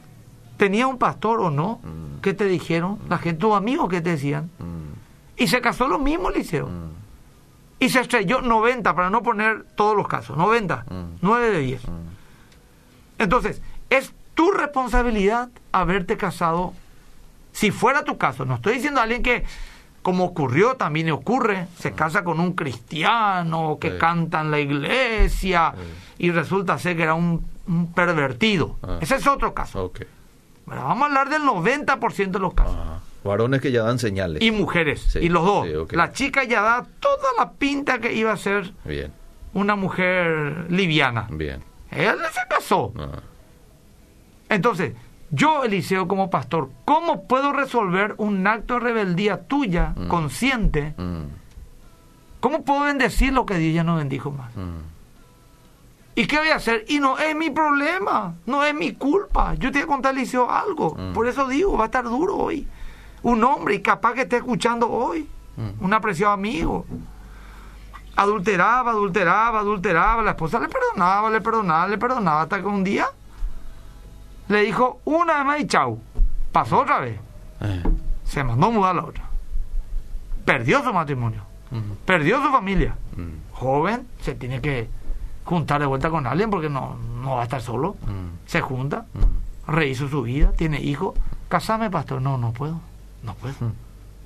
¿Tenía 0.57 0.87
un 0.87 0.97
pastor 0.97 1.41
o 1.41 1.49
no? 1.51 1.79
Mm. 1.83 2.21
¿Qué 2.21 2.33
te 2.33 2.45
dijeron? 2.45 2.97
La 3.09 3.17
gente, 3.17 3.41
tus 3.41 3.53
amigos, 3.53 3.89
¿qué 3.89 3.99
te 4.01 4.11
decían? 4.11 4.49
mm, 4.59 5.41
Y 5.43 5.47
se 5.47 5.59
casó 5.61 5.87
lo 5.89 5.99
mismo, 5.99 6.29
Eliseo. 6.29 6.69
Mm, 7.79 7.83
Y 7.83 7.89
se 7.89 7.99
estrelló 7.99 8.41
90, 8.41 8.95
para 8.95 9.09
no 9.09 9.21
poner 9.23 9.65
todos 9.75 9.95
los 9.95 10.07
casos, 10.07 10.37
90, 10.37 10.85
Mm. 10.89 11.17
9 11.21 11.49
de 11.51 11.59
10. 11.59 11.87
mm. 11.87 11.91
Entonces, 13.19 13.61
es 13.89 14.13
tu 14.33 14.51
responsabilidad 14.51 15.49
haberte 15.71 16.17
casado. 16.17 16.73
Si 17.53 17.71
fuera 17.71 18.03
tu 18.03 18.17
caso, 18.17 18.43
no 18.45 18.55
estoy 18.55 18.75
diciendo 18.75 18.99
a 18.99 19.03
alguien 19.03 19.23
que, 19.23 19.45
como 20.01 20.25
ocurrió, 20.25 20.75
también 20.75 21.09
ocurre, 21.11 21.67
se 21.79 21.93
casa 21.93 22.23
con 22.25 22.39
un 22.41 22.53
cristiano 22.53 23.77
que 23.79 23.91
Sí. 23.91 23.97
canta 23.97 24.41
en 24.41 24.51
la 24.51 24.59
iglesia 24.59 25.73
Sí. 25.75 26.25
y 26.25 26.31
resulta 26.31 26.77
ser 26.77 26.97
que 26.97 27.03
era 27.03 27.13
un, 27.13 27.45
un 27.67 27.93
pervertido. 27.93 28.75
Ah. 28.83 28.97
Ese 29.01 29.15
es 29.15 29.25
otro 29.27 29.53
caso. 29.53 29.85
Ok. 29.85 30.01
Bueno, 30.65 30.83
vamos 30.83 31.03
a 31.03 31.05
hablar 31.07 31.29
del 31.29 31.43
90% 31.43 32.39
de 32.39 32.39
los 32.39 32.53
casos. 32.53 32.75
Varones 33.25 33.59
que 33.61 33.71
ya 33.71 33.83
dan 33.83 33.99
señales. 33.99 34.41
Y 34.41 34.51
mujeres, 34.51 35.01
Sí, 35.01 35.19
y 35.19 35.29
los 35.29 35.43
dos. 35.45 35.67
sí. 35.89 35.95
La 35.95 36.11
chica 36.11 36.43
ya 36.43 36.61
da 36.61 36.85
toda 36.99 37.29
la 37.37 37.51
pinta 37.53 37.99
que 37.99 38.13
iba 38.13 38.31
a 38.31 38.37
ser 38.37 38.73
Bien, 38.85 39.11
una 39.53 39.75
mujer 39.75 40.67
liviana. 40.69 41.27
bien. 41.29 41.61
Ella 41.91 42.15
se 42.31 42.41
casó. 42.49 42.93
Ah, 42.97 43.19
Entonces, 44.49 44.93
yo, 45.31 45.63
Eliseo, 45.63 46.07
como 46.07 46.29
pastor, 46.29 46.69
¿cómo 46.85 47.27
puedo 47.27 47.51
resolver 47.51 48.13
un 48.17 48.45
acto 48.47 48.75
de 48.75 48.79
rebeldía 48.81 49.41
tuya, 49.47 49.93
Mm. 49.95 50.07
consciente? 50.07 50.93
mm, 50.97 51.23
¿Cómo 52.41 52.63
puedo 52.63 52.81
bendecir 52.81 53.33
lo 53.33 53.45
que 53.45 53.57
Dios 53.57 53.73
ya 53.73 53.83
no 53.83 53.95
bendijo 53.95 54.29
más? 54.31 54.55
mm. 54.55 54.93
¿Y 56.17 56.27
qué 56.27 56.37
voy 56.37 56.49
a 56.49 56.55
hacer? 56.55 56.85
Y 56.87 56.99
no 56.99 57.17
es 57.17 57.35
mi 57.35 57.49
problema, 57.49 58.35
no 58.45 58.63
es 58.63 58.73
mi 58.73 58.93
culpa. 58.93 59.53
Yo 59.55 59.69
te 59.71 59.79
voy 59.79 59.83
a 59.83 59.87
contar, 59.87 60.13
Eliseo, 60.13 60.49
algo. 60.49 60.95
Por 61.13 61.27
eso 61.27 61.45
digo, 61.47 61.75
va 61.77 61.83
a 61.83 61.87
estar 61.87 62.05
duro 62.05 62.37
hoy. 62.37 62.65
Un 63.25 63.43
hombre, 63.43 63.75
y 63.75 63.81
capaz 63.81 64.13
que 64.13 64.21
esté 64.21 64.37
escuchando 64.37 64.89
hoy, 64.89 65.27
Mm. 65.57 65.83
un 65.85 65.93
apreciado 65.93 66.33
amigo. 66.33 66.85
Adulteraba, 68.15 68.91
adulteraba, 68.91 69.59
adulteraba. 69.59 70.21
La 70.23 70.31
esposa 70.31 70.59
le 70.59 70.67
perdonaba, 70.69 71.29
le 71.29 71.41
perdonaba, 71.41 71.87
le 71.87 71.97
perdonaba. 71.97 72.41
Hasta 72.43 72.59
que 72.61 72.65
un 72.67 72.83
día 72.83 73.07
le 74.47 74.61
dijo 74.61 74.99
una 75.05 75.37
vez 75.37 75.45
más 75.45 75.59
y 75.59 75.67
chau. 75.67 75.99
Pasó 76.51 76.79
otra 76.81 76.99
vez. 76.99 77.19
Eh, 77.61 77.83
Se 78.23 78.43
mandó 78.43 78.67
a 78.67 78.71
mudar 78.71 78.95
la 78.95 79.03
otra. 79.05 79.23
Perdió 80.45 80.83
su 80.83 80.93
matrimonio. 80.93 81.41
Perdió 82.05 82.41
su 82.41 82.49
familia. 82.51 82.95
mm, 83.17 83.53
Joven, 83.53 84.07
se 84.21 84.35
tiene 84.35 84.61
que 84.61 84.87
juntar 85.43 85.79
de 85.81 85.87
vuelta 85.87 86.09
con 86.09 86.25
alguien 86.27 86.49
porque 86.49 86.69
no, 86.69 86.95
no 87.21 87.35
va 87.35 87.41
a 87.41 87.43
estar 87.43 87.61
solo. 87.61 87.95
mm, 88.05 88.47
Se 88.47 88.61
junta, 88.61 89.05
rehizo 89.67 90.07
su 90.07 90.21
vida, 90.21 90.51
tiene 90.53 90.79
hijos. 90.81 91.15
Casame, 91.49 91.89
pastor. 91.89 92.21
No, 92.21 92.37
no 92.37 92.53
puedo. 92.53 92.79
No 93.25 93.33
puedo. 93.35 93.55
Mm. 93.59 93.73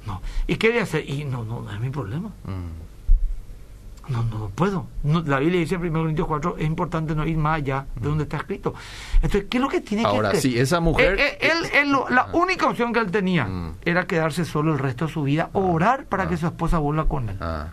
No. 0.07 0.21
¿Y 0.47 0.55
qué 0.57 0.69
voy 0.69 0.79
a 0.79 0.83
hacer? 0.83 1.09
Y 1.09 1.23
no, 1.25 1.43
no, 1.43 1.61
no 1.61 1.71
es 1.71 1.79
mi 1.79 1.89
problema. 1.89 2.29
Mm. 2.45 4.11
No, 4.11 4.23
no 4.23 4.49
puedo. 4.55 4.87
No, 5.03 5.21
la 5.21 5.37
Biblia 5.39 5.59
dice 5.59 5.75
en 5.75 5.81
1 5.81 5.99
Corintios 5.99 6.27
4, 6.27 6.55
es 6.57 6.65
importante 6.65 7.13
no 7.13 7.27
ir 7.27 7.37
más 7.37 7.57
allá 7.57 7.85
de 7.95 8.07
donde 8.07 8.23
está 8.23 8.37
escrito. 8.37 8.73
Entonces, 9.15 9.45
¿qué 9.49 9.57
es 9.57 9.61
lo 9.61 9.69
que 9.69 9.81
tiene 9.81 10.03
Ahora, 10.03 10.31
que 10.31 10.37
hacer? 10.37 10.51
sí, 10.51 10.57
esa 10.59 10.79
mujer- 10.79 11.19
Eh, 11.19 11.37
eh, 11.39 11.51
él, 11.51 11.69
él 11.75 11.91
lo- 11.91 12.09
la 12.09 12.27
única 12.33 12.65
opción 12.67 12.91
que 12.91 12.99
él 12.99 13.11
tenía 13.11 13.45
Mm. 13.45 13.73
era 13.85 14.07
quedarse 14.07 14.45
solo 14.45 14.73
el 14.73 14.79
resto 14.79 15.05
de 15.05 15.13
su 15.13 15.21
vida, 15.23 15.51
orar 15.53 16.05
para 16.05 16.23
Ah. 16.23 16.27
que 16.27 16.37
su 16.37 16.47
esposa 16.47 16.79
vuelva 16.79 17.07
con 17.07 17.29
él. 17.29 17.37
Ah, 17.39 17.67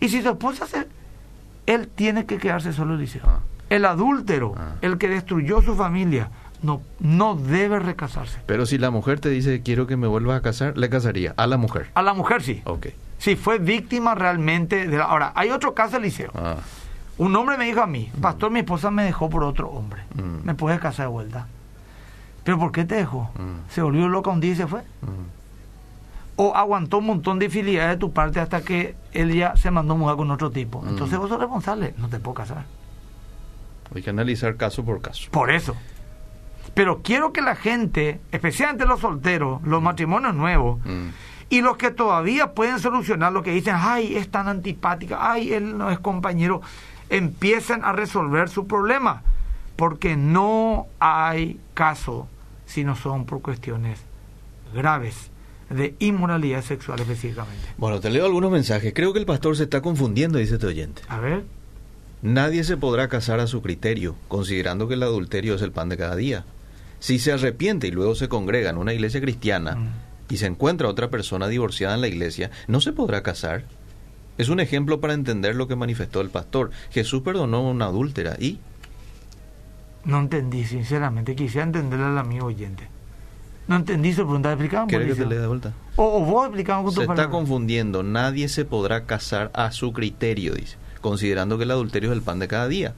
Y 0.00 0.08
si 0.08 0.22
su 0.22 0.30
esposa 0.30 0.66
se 0.66 0.88
él 1.66 1.86
tiene 1.88 2.26
que 2.26 2.38
quedarse 2.38 2.72
solo. 2.72 2.98
Ah. 3.22 3.38
El 3.68 3.84
adúltero, 3.84 4.54
Ah. 4.58 4.72
el 4.80 4.98
que 4.98 5.08
destruyó 5.08 5.62
su 5.62 5.76
familia, 5.76 6.30
no, 6.62 6.82
no 6.98 7.34
debe 7.36 7.78
recasarse. 7.78 8.38
Pero 8.46 8.66
si 8.66 8.78
la 8.78 8.90
mujer 8.90 9.20
te 9.20 9.28
dice, 9.30 9.62
quiero 9.62 9.86
que 9.86 9.96
me 9.96 10.06
vuelvas 10.06 10.38
a 10.38 10.42
casar, 10.42 10.76
le 10.76 10.88
casaría 10.90 11.34
a 11.36 11.46
la 11.46 11.56
mujer. 11.56 11.90
A 11.94 12.02
la 12.02 12.14
mujer 12.14 12.42
sí. 12.42 12.62
Ok. 12.64 12.88
Si 13.18 13.36
fue 13.36 13.58
víctima 13.58 14.14
realmente 14.14 14.86
de 14.86 14.96
la... 14.98 15.04
Ahora, 15.04 15.32
hay 15.34 15.50
otro 15.50 15.74
caso, 15.74 15.98
Eliseo. 15.98 16.30
Ah, 16.34 16.56
Un 17.18 17.36
hombre 17.36 17.58
me 17.58 17.66
dijo 17.66 17.82
a 17.82 17.86
mí, 17.86 18.10
pastor, 18.20 18.50
mi 18.50 18.60
esposa 18.60 18.90
me 18.90 19.04
dejó 19.04 19.28
por 19.28 19.44
otro 19.44 19.68
hombre. 19.68 20.02
Mm. 20.14 20.44
¿Me 20.46 20.54
puedes 20.54 20.80
casar 20.80 21.06
de 21.06 21.12
vuelta? 21.12 21.46
¿Pero 22.44 22.58
por 22.58 22.72
qué 22.72 22.84
te 22.86 22.94
dejó? 22.94 23.30
Mm. 23.38 23.68
¿Se 23.70 23.82
volvió 23.82 24.08
loca 24.08 24.30
un 24.30 24.40
día 24.40 24.52
y 24.52 24.56
se 24.56 24.66
fue? 24.66 24.80
mm, 24.80 25.40
¿O 26.36 26.56
aguantó 26.56 26.98
un 26.98 27.06
montón 27.06 27.38
de 27.38 27.44
infidelidades 27.46 27.90
de 27.90 27.96
tu 27.98 28.12
parte 28.14 28.40
hasta 28.40 28.62
que 28.62 28.94
él 29.12 29.34
ya 29.34 29.54
se 29.56 29.70
mandó 29.70 29.92
a 29.92 29.96
mudar 29.98 30.16
con 30.16 30.30
otro 30.30 30.50
tipo? 30.50 30.80
Mm. 30.80 30.88
Entonces 30.88 31.18
vos 31.18 31.28
sos 31.28 31.38
responsable, 31.38 31.92
no 31.98 32.08
te 32.08 32.18
puedo 32.18 32.34
casar. 32.34 32.64
hay 33.94 34.00
que 34.02 34.08
analizar 34.08 34.56
caso 34.56 34.82
por 34.82 35.02
caso. 35.02 35.28
Por 35.30 35.50
eso. 35.50 35.76
Pero 36.74 37.02
quiero 37.02 37.32
que 37.32 37.42
la 37.42 37.56
gente, 37.56 38.20
especialmente 38.32 38.86
los 38.86 39.00
solteros, 39.00 39.62
los 39.62 39.82
matrimonios 39.82 40.34
nuevos, 40.34 40.78
Mm, 40.84 41.08
y 41.50 41.62
los 41.62 41.76
que 41.76 41.90
todavía 41.90 42.52
pueden 42.54 42.78
solucionar 42.78 43.32
lo 43.32 43.42
que 43.42 43.50
dicen, 43.50 43.74
ay, 43.76 44.16
es 44.16 44.30
tan 44.30 44.46
antipática, 44.46 45.18
ay, 45.32 45.52
él 45.52 45.76
no 45.76 45.90
es 45.90 45.98
compañero, 45.98 46.62
empiecen 47.08 47.84
a 47.84 47.92
resolver 47.92 48.48
su 48.48 48.66
problema. 48.66 49.22
Porque 49.74 50.16
no 50.16 50.86
hay 51.00 51.58
caso 51.74 52.28
si 52.66 52.84
no 52.84 52.94
son 52.94 53.24
por 53.24 53.40
cuestiones 53.42 54.00
graves 54.72 55.30
de 55.70 55.94
inmoralidad 55.98 56.62
sexual 56.62 57.00
específicamente. 57.00 57.66
Bueno, 57.78 57.98
te 57.98 58.10
leo 58.10 58.26
algunos 58.26 58.50
mensajes. 58.52 58.92
Creo 58.94 59.12
que 59.12 59.18
el 59.18 59.26
pastor 59.26 59.56
se 59.56 59.64
está 59.64 59.80
confundiendo, 59.80 60.38
dice 60.38 60.54
este 60.54 60.66
oyente. 60.66 61.02
A 61.08 61.18
ver. 61.18 61.44
Nadie 62.22 62.64
se 62.64 62.76
podrá 62.76 63.08
casar 63.08 63.40
a 63.40 63.46
su 63.46 63.62
criterio, 63.62 64.14
considerando 64.28 64.88
que 64.88 64.94
el 64.94 65.02
adulterio 65.02 65.54
es 65.54 65.62
el 65.62 65.72
pan 65.72 65.88
de 65.88 65.96
cada 65.96 66.16
día. 66.16 66.44
Si 66.98 67.18
se 67.18 67.32
arrepiente 67.32 67.88
y 67.88 67.92
luego 67.92 68.14
se 68.14 68.28
congrega 68.28 68.70
en 68.70 68.76
una 68.76 68.92
iglesia 68.92 69.20
cristiana 69.22 69.76
Mm. 69.76 69.88
y 70.28 70.36
se 70.36 70.46
encuentra 70.46 70.88
otra 70.88 71.08
persona 71.08 71.48
divorciada 71.48 71.94
en 71.94 72.02
la 72.02 72.08
iglesia, 72.08 72.50
no 72.68 72.80
se 72.82 72.92
podrá 72.92 73.22
casar. 73.22 73.64
Es 74.36 74.48
un 74.50 74.60
ejemplo 74.60 75.00
para 75.00 75.14
entender 75.14 75.54
lo 75.56 75.66
que 75.66 75.76
manifestó 75.76 76.20
el 76.20 76.28
pastor. 76.30 76.70
Jesús 76.90 77.22
perdonó 77.22 77.58
a 77.58 77.70
una 77.70 77.86
adúltera 77.86 78.36
y... 78.38 78.58
No 80.04 80.18
entendí, 80.18 80.64
sinceramente. 80.64 81.34
Quisiera 81.36 81.66
entenderle 81.66 82.06
al 82.06 82.18
amigo 82.18 82.46
oyente. 82.46 82.88
No 83.68 83.76
entendí 83.76 84.12
su 84.12 84.22
pregunta. 84.22 84.50
¿Explicamos? 84.50 84.88
¿Quieres 84.88 85.08
que 85.08 85.22
te 85.22 85.28
lea 85.28 85.40
de 85.40 85.46
vuelta? 85.46 85.72
O, 85.96 86.22
o 86.22 86.24
vos 86.24 86.46
explicamos 86.46 86.94
con 86.94 87.04
Se 87.04 87.10
está 87.10 87.28
confundiendo. 87.28 88.02
Nadie 88.02 88.48
se 88.48 88.64
podrá 88.64 89.04
casar 89.04 89.50
a 89.54 89.70
su 89.72 89.92
criterio, 89.92 90.54
dice, 90.54 90.76
considerando 91.00 91.56
que 91.58 91.64
el 91.64 91.70
adulterio 91.70 92.10
es 92.10 92.16
el 92.16 92.22
pan 92.22 92.38
de 92.38 92.48
cada 92.48 92.68
día. 92.68 92.94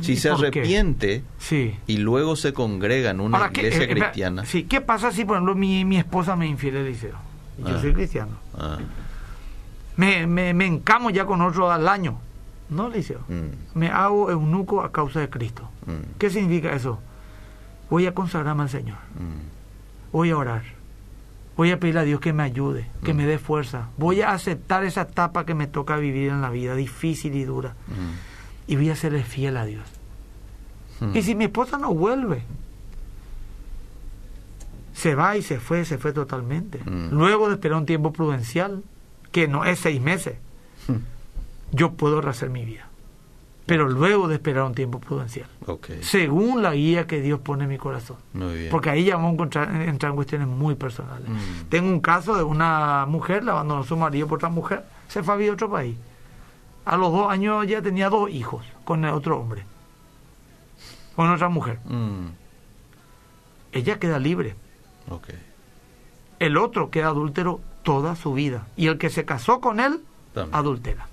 Si 0.00 0.12
¿Y 0.12 0.16
se 0.16 0.30
arrepiente 0.30 1.22
Sí. 1.38 1.74
y 1.86 1.98
luego 1.98 2.36
se 2.36 2.52
congrega 2.52 3.10
en 3.10 3.20
una 3.20 3.38
Ahora, 3.38 3.50
¿qué- 3.50 3.62
iglesia 3.62 3.80
eh, 3.82 3.84
espera, 3.88 4.06
cristiana... 4.06 4.44
Sí, 4.46 4.62
¿qué 4.64 4.80
pasa 4.80 5.10
si, 5.12 5.24
por 5.24 5.36
ejemplo, 5.36 5.54
mi, 5.54 5.84
mi 5.84 5.96
esposa 5.98 6.36
me 6.36 6.46
infiere, 6.46 6.80
Eliseo? 6.80 7.16
Y 7.58 7.62
Yo 7.62 7.76
Ah. 7.76 7.80
soy 7.80 7.92
cristiano. 7.92 8.32
Ah, 8.56 8.78
Me, 9.96 10.26
me, 10.26 10.54
me 10.54 10.66
encamo 10.66 11.10
ya 11.10 11.26
con 11.26 11.40
otro 11.42 11.70
al 11.70 11.86
año. 11.88 12.18
No, 12.70 12.86
Eliseo. 12.86 13.20
mm, 13.28 13.78
Me 13.78 13.88
hago 13.88 14.30
eunuco 14.30 14.82
a 14.82 14.92
causa 14.92 15.20
de 15.20 15.28
Cristo. 15.28 15.68
mm, 15.86 16.16
¿Qué 16.18 16.30
significa 16.30 16.72
eso? 16.74 17.00
Voy 17.90 18.06
a 18.06 18.14
consagrarme 18.14 18.62
al 18.62 18.70
Señor. 18.70 18.96
mm. 19.18 20.12
Voy 20.12 20.30
a 20.30 20.36
orar. 20.38 20.62
Voy 21.60 21.72
a 21.72 21.78
pedirle 21.78 22.00
a 22.00 22.04
Dios 22.04 22.20
que 22.20 22.32
me 22.32 22.42
ayude, 22.42 22.86
que 23.04 23.12
Mm. 23.12 23.16
me 23.18 23.26
dé 23.26 23.36
fuerza. 23.38 23.88
Voy 23.98 24.22
a 24.22 24.30
aceptar 24.32 24.82
esa 24.84 25.02
etapa 25.02 25.44
que 25.44 25.52
me 25.54 25.66
toca 25.66 25.98
vivir 25.98 26.30
en 26.30 26.40
la 26.40 26.48
vida, 26.48 26.74
difícil 26.74 27.34
y 27.34 27.44
dura. 27.44 27.74
Mm, 27.86 28.70
Y 28.72 28.76
voy 28.76 28.88
a 28.88 28.96
serle 28.96 29.22
fiel 29.22 29.58
a 29.58 29.66
Dios. 29.66 29.84
mm. 31.00 31.14
Y 31.14 31.22
si 31.22 31.34
mi 31.34 31.44
esposa 31.44 31.76
no 31.76 31.92
vuelve, 31.92 32.44
se 34.94 35.14
va 35.14 35.36
y 35.36 35.42
se 35.42 35.60
fue, 35.60 35.84
se 35.84 35.98
fue 35.98 36.14
totalmente. 36.14 36.80
Mm. 36.84 37.10
Luego 37.10 37.48
de 37.48 37.54
esperar 37.56 37.76
un 37.76 37.84
tiempo 37.84 38.10
prudencial, 38.10 38.82
que 39.30 39.46
no 39.46 39.66
es 39.66 39.80
seis 39.80 40.00
meses, 40.00 40.36
Mm. 40.88 40.94
yo 41.72 41.92
puedo 41.92 42.22
rehacer 42.22 42.48
mi 42.48 42.64
vida. 42.64 42.88
Pero 43.70 43.88
luego 43.88 44.26
de 44.26 44.34
esperar 44.34 44.64
un 44.64 44.74
tiempo 44.74 44.98
prudencial, 44.98 45.48
según 46.02 46.60
la 46.60 46.74
guía 46.74 47.06
que 47.06 47.20
Dios 47.20 47.38
pone 47.38 47.62
en 47.64 47.70
mi 47.70 47.78
corazón. 47.78 48.16
muy 48.32 48.52
bien. 48.54 48.68
Porque 48.68 48.90
ahí 48.90 49.04
ya 49.04 49.14
vamos 49.14 49.30
a 49.30 49.32
encontrar, 49.34 49.82
entrar 49.82 50.10
en 50.10 50.16
cuestiones 50.16 50.48
muy 50.48 50.74
personales. 50.74 51.28
Mm. 51.28 51.68
Tengo 51.68 51.88
un 51.88 52.00
caso 52.00 52.34
de 52.36 52.42
una 52.42 53.06
mujer, 53.06 53.44
la 53.44 53.52
abandonó 53.52 53.84
su 53.84 53.96
marido 53.96 54.26
por 54.26 54.38
otra 54.38 54.48
mujer, 54.48 54.84
se 55.06 55.22
fue 55.22 55.34
a 55.34 55.36
vivir 55.36 55.52
a 55.52 55.54
otro 55.54 55.70
país. 55.70 55.96
A 56.84 56.96
los 56.96 57.12
dos 57.12 57.30
años 57.30 57.64
ya 57.68 57.80
tenía 57.80 58.10
dos 58.10 58.28
hijos 58.30 58.66
con 58.84 59.04
el 59.04 59.12
otro 59.14 59.38
hombre, 59.38 59.62
con 61.14 61.30
otra 61.30 61.48
mujer. 61.48 61.78
Mm, 61.84 62.26
Ella 63.70 64.00
queda 64.00 64.18
libre. 64.18 64.56
El 66.40 66.56
otro 66.56 66.90
queda 66.90 67.06
adúltero 67.10 67.60
toda 67.84 68.16
su 68.16 68.32
vida. 68.32 68.66
Y 68.76 68.88
el 68.88 68.98
que 68.98 69.10
se 69.10 69.24
casó 69.24 69.60
con 69.60 69.78
él, 69.78 70.00
También. 70.34 70.56
adultera. 70.56 71.06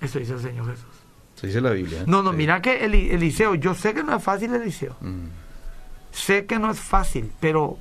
Eso 0.00 0.20
dice 0.20 0.34
el 0.34 0.40
Señor 0.40 0.66
Jesús. 0.66 0.86
Se 1.36 1.46
dice 1.46 1.60
la 1.60 1.70
Biblia. 1.70 2.02
No, 2.06 2.22
no, 2.22 2.30
Sí. 2.32 2.36
mira 2.38 2.60
que 2.60 2.84
Eli- 2.84 3.10
Eliseo, 3.10 3.54
yo 3.54 3.74
sé 3.74 3.94
que 3.94 4.02
no 4.02 4.16
es 4.16 4.22
fácil, 4.22 4.52
Eliseo. 4.54 4.96
Mm, 5.00 5.26
Sé 6.12 6.46
que 6.46 6.58
no 6.58 6.70
es 6.70 6.80
fácil, 6.80 7.30
pero 7.40 7.76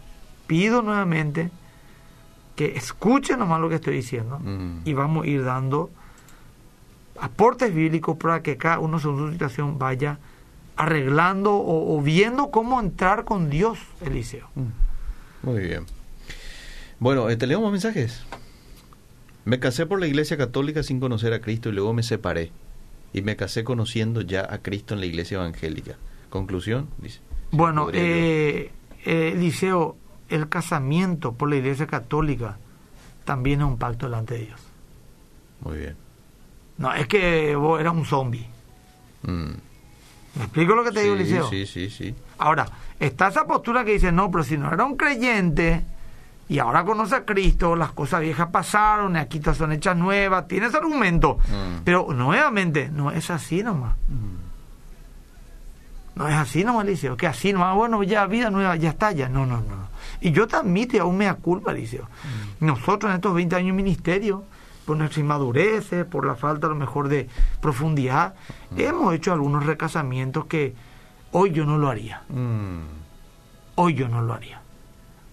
pido 0.46 0.82
nuevamente 0.82 1.52
que 2.58 2.76
escuchen 2.76 3.40
nomás 3.40 3.60
lo 3.62 3.70
que 3.70 3.76
estoy 3.76 3.96
diciendo 3.96 4.40
mm. 4.40 4.82
y 4.86 4.94
vamos 4.94 5.24
a 5.26 5.28
ir 5.28 5.44
dando 5.44 5.90
aportes 7.20 7.74
bíblicos 7.74 8.18
para 8.18 8.44
que 8.44 8.58
cada 8.58 8.80
uno 8.80 9.00
según 9.00 9.28
su 9.28 9.32
situación 9.32 9.80
vaya 9.80 10.20
arreglando 10.76 11.54
o, 11.56 11.98
o 11.98 12.02
viendo 12.02 12.52
cómo 12.52 12.80
entrar 12.82 13.24
con 13.24 13.50
Dios, 13.50 13.80
Eliseo. 14.02 14.50
Mm. 14.56 15.48
Muy 15.50 15.60
bien. 15.62 15.86
Bueno, 17.00 17.28
te 17.38 17.48
leo 17.48 17.62
más 17.62 17.72
mensajes. 17.72 18.24
Me 19.46 19.60
casé 19.60 19.86
por 19.86 20.00
la 20.00 20.08
iglesia 20.08 20.36
católica 20.38 20.84
sin 20.84 21.00
conocer 21.00 21.32
a 21.34 21.40
Cristo 21.40 21.70
y 21.70 21.72
luego 21.72 21.94
me 21.94 22.04
separé. 22.04 22.52
Y 23.16 23.22
me 23.22 23.38
casé 23.38 23.64
conociendo 23.64 24.20
ya 24.20 24.46
a 24.54 24.58
Cristo 24.58 24.94
en 24.94 25.00
la 25.00 25.06
iglesia 25.06 25.36
evangélica. 25.36 25.96
Conclusión, 26.30 26.90
dice. 26.98 27.22
Bueno, 27.50 27.88
eh, 27.94 28.74
eh, 29.06 29.32
Eliseo, 29.34 29.96
el 30.28 30.50
casamiento 30.50 31.32
por 31.32 31.50
la 31.50 31.56
iglesia 31.56 31.88
católica 31.88 32.58
también 33.24 33.62
es 33.62 33.68
un 33.68 33.78
pacto 33.78 34.08
delante 34.08 34.34
de 34.34 34.40
Dios. 34.48 34.60
Muy 35.62 35.78
bien. 35.78 35.96
No, 36.78 36.94
es 36.94 37.08
que 37.08 37.56
vos 37.56 37.80
eras 37.80 37.94
un 37.94 38.04
zombie. 38.04 38.46
Mm. 39.24 39.52
¿Me 40.36 40.44
explico 40.44 40.76
lo 40.76 40.84
que 40.84 40.92
te 40.92 41.04
digo, 41.04 41.16
Sí, 41.16 41.22
Eliseo? 41.22 41.50
sí, 41.50 41.66
sí, 41.66 41.90
sí. 41.90 42.14
Ahora, 42.38 42.66
está 43.00 43.30
esa 43.30 43.48
postura 43.48 43.86
que 43.86 43.94
dice, 43.94 44.12
no, 44.12 44.30
pero 44.30 44.44
si 44.44 44.58
no 44.58 44.74
era 44.74 44.84
un 44.84 44.98
creyente 44.98 45.86
y 46.48 46.60
ahora 46.60 46.84
conoce 46.84 47.16
a 47.16 47.26
Cristo, 47.26 47.76
las 47.76 47.92
cosas 47.92 48.22
viejas 48.22 48.50
pasaron, 48.50 49.16
aquí 49.16 49.40
todas 49.40 49.58
son 49.58 49.72
hechas 49.72 49.98
nuevas, 49.98 50.48
tiene 50.48 50.68
ese 50.68 50.78
argumento. 50.78 51.40
Mm. 51.48 51.84
Pero 51.84 52.08
nuevamente, 52.14 52.90
no 52.90 53.12
es 53.12 53.32
así 53.32 53.64
nomás. 53.64 53.96
No 56.14 56.28
es 56.28 56.36
así 56.36 56.64
nomás, 56.64 56.86
Eliseo, 56.86 57.18
que 57.18 57.28
así 57.28 57.52
nomás, 57.52 57.76
bueno, 57.76 58.04
ya 58.04 58.26
vida 58.28 58.50
nueva, 58.52 58.76
ya 58.76 58.90
está, 58.90 59.12
ya. 59.12 59.28
No, 59.28 59.46
no, 59.46 59.58
no. 59.58 59.90
Y 60.22 60.32
yo 60.32 60.48
te 60.48 60.56
admito, 60.56 60.96
y 60.96 61.00
aún 61.00 61.18
me 61.18 61.26
da 61.26 61.34
culpa, 61.34 61.72
Eliseo. 61.72 62.08
Nosotros 62.60 63.10
en 63.10 63.16
estos 63.16 63.34
20 63.34 63.56
años 63.56 63.76
de 63.76 63.84
ministerio, 63.84 64.44
por 64.86 64.98
nuestra 64.98 65.22
inmadurez, 65.22 65.90
por 66.10 66.28
la 66.28 66.36
falta 66.36 66.68
a 66.68 66.70
lo 66.70 66.76
mejor 66.76 67.10
de 67.10 67.28
profundidad, 67.60 68.36
hemos 68.78 69.16
hecho 69.16 69.34
algunos 69.34 69.66
recasamientos 69.66 70.46
que 70.46 70.76
hoy 71.32 71.52
yo 71.52 71.66
no 71.66 71.80
lo 71.80 71.90
haría. 71.90 72.22
Mm. 72.30 72.82
Hoy 73.76 73.96
yo 73.96 74.08
no 74.08 74.22
lo 74.22 74.34
haría. 74.34 74.62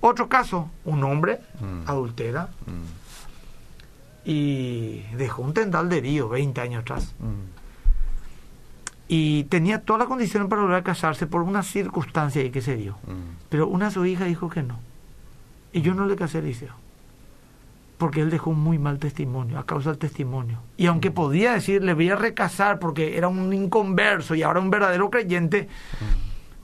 Otro 0.03 0.29
caso, 0.29 0.69
un 0.85 1.03
hombre 1.05 1.41
Mm. 1.61 1.89
adultera 1.89 2.49
Mm. 2.67 4.29
y 4.29 5.03
dejó 5.17 5.43
un 5.43 5.55
tendal 5.55 5.89
de 5.89 5.99
herido 5.99 6.29
20 6.29 6.61
años 6.61 6.83
atrás. 6.83 7.15
Mm. 7.19 7.53
Y 9.09 9.45
tenía 9.45 9.81
todas 9.83 10.01
las 10.01 10.09
condiciones 10.09 10.49
para 10.49 10.63
volver 10.63 10.77
a 10.79 10.83
casarse 10.85 11.27
por 11.27 11.43
una 11.43 11.63
circunstancia 11.63 12.41
ahí 12.41 12.51
que 12.51 12.63
se 12.63 12.77
dio. 12.77 12.97
Pero 13.49 13.67
una 13.69 13.87
de 13.87 13.91
sus 13.91 14.07
hijas 14.07 14.27
dijo 14.29 14.49
que 14.49 14.63
no. 14.63 14.79
Y 15.73 15.83
yo 15.83 15.95
no 15.95 16.07
le 16.07 16.17
casé 16.17 16.39
Eliseo. 16.39 16.75
Porque 17.99 18.21
él 18.23 18.31
dejó 18.31 18.51
un 18.51 18.61
muy 18.61 18.79
mal 18.79 18.99
testimonio, 18.99 19.59
a 19.59 19.67
causa 19.67 19.91
del 19.91 19.99
testimonio. 19.99 20.59
Y 20.77 20.87
aunque 20.87 21.11
podía 21.11 21.53
decir, 21.53 21.83
le 21.85 21.95
voy 21.95 22.09
a 22.11 22.17
recasar 22.17 22.79
porque 22.79 23.17
era 23.19 23.29
un 23.29 23.53
inconverso 23.53 24.35
y 24.35 24.43
ahora 24.43 24.61
un 24.61 24.71
verdadero 24.71 25.11
creyente, 25.11 25.69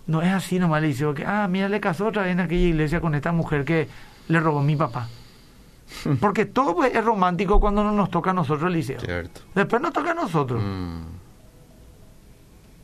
no 0.09 0.23
es 0.23 0.33
así 0.33 0.59
nomás, 0.59 0.83
Eliseo, 0.83 1.15
que, 1.15 1.25
ah, 1.25 1.47
mira, 1.49 1.69
le 1.69 1.81
casó 1.81 2.07
otra 2.07 2.23
vez 2.23 2.33
en 2.33 2.41
aquella 2.41 2.67
iglesia 2.67 3.01
con 3.01 3.15
esta 3.15 3.31
mujer 3.31 3.65
que 3.65 3.89
le 4.29 4.41
robó 4.41 4.63
mi 4.63 4.75
papá. 4.75 5.07
Porque 6.21 6.47
todo 6.47 6.83
es 6.85 7.05
romántico 7.05 7.61
cuando 7.61 7.85
no 7.85 7.93
nos 7.93 8.11
toca 8.11 8.31
a 8.31 8.35
nosotros, 8.35 8.71
Eliseo. 8.71 9.01
Cierto. 9.01 9.43
Después 9.55 9.81
nos 9.83 9.93
toca 9.93 10.13
a 10.13 10.15
nosotros. 10.15 10.63
Mm. 10.65 11.03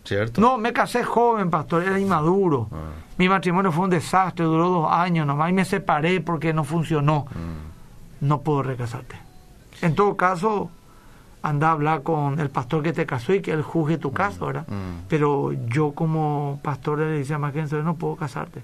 Cierto. 0.05 0.39
No, 0.39 0.59
me 0.59 0.75
casé 0.75 1.03
joven, 1.03 1.49
pastor, 1.49 1.83
era 1.85 1.99
inmaduro. 1.99 2.68
Ah. 2.70 2.91
Mi 3.16 3.27
matrimonio 3.27 3.72
fue 3.72 3.85
un 3.85 3.91
desastre, 3.91 4.45
duró 4.45 4.68
dos 4.68 4.93
años 4.93 5.27
nomás 5.27 5.49
y 5.49 5.55
me 5.55 5.64
separé 5.64 6.20
porque 6.20 6.53
no 6.53 6.62
funcionó. 6.62 7.25
Mm. 7.31 8.27
No 8.27 8.43
puedo 8.43 8.62
recasarte. 8.62 9.16
En 9.81 9.95
todo 9.95 10.14
caso, 10.14 10.70
anda 11.45 11.68
a 11.68 11.72
hablar 11.72 12.03
con 12.03 12.40
el 12.40 12.49
pastor 12.49 12.82
que 12.82 12.95
te 12.95 13.05
casó 13.05 13.34
y 13.34 13.42
que 13.42 13.53
él 13.53 13.62
juzgue 13.62 13.99
tu 13.99 14.12
caso, 14.12 14.47
¿verdad? 14.47 14.66
Mm. 14.66 15.07
Pero 15.09 15.53
yo 15.68 15.92
como 15.92 16.59
pastor 16.62 17.01
le 17.01 17.18
dice 17.18 17.34
a 17.34 17.38
Mackenzie, 17.38 17.82
no 17.82 17.97
puedo 17.97 18.16
casarte. 18.16 18.62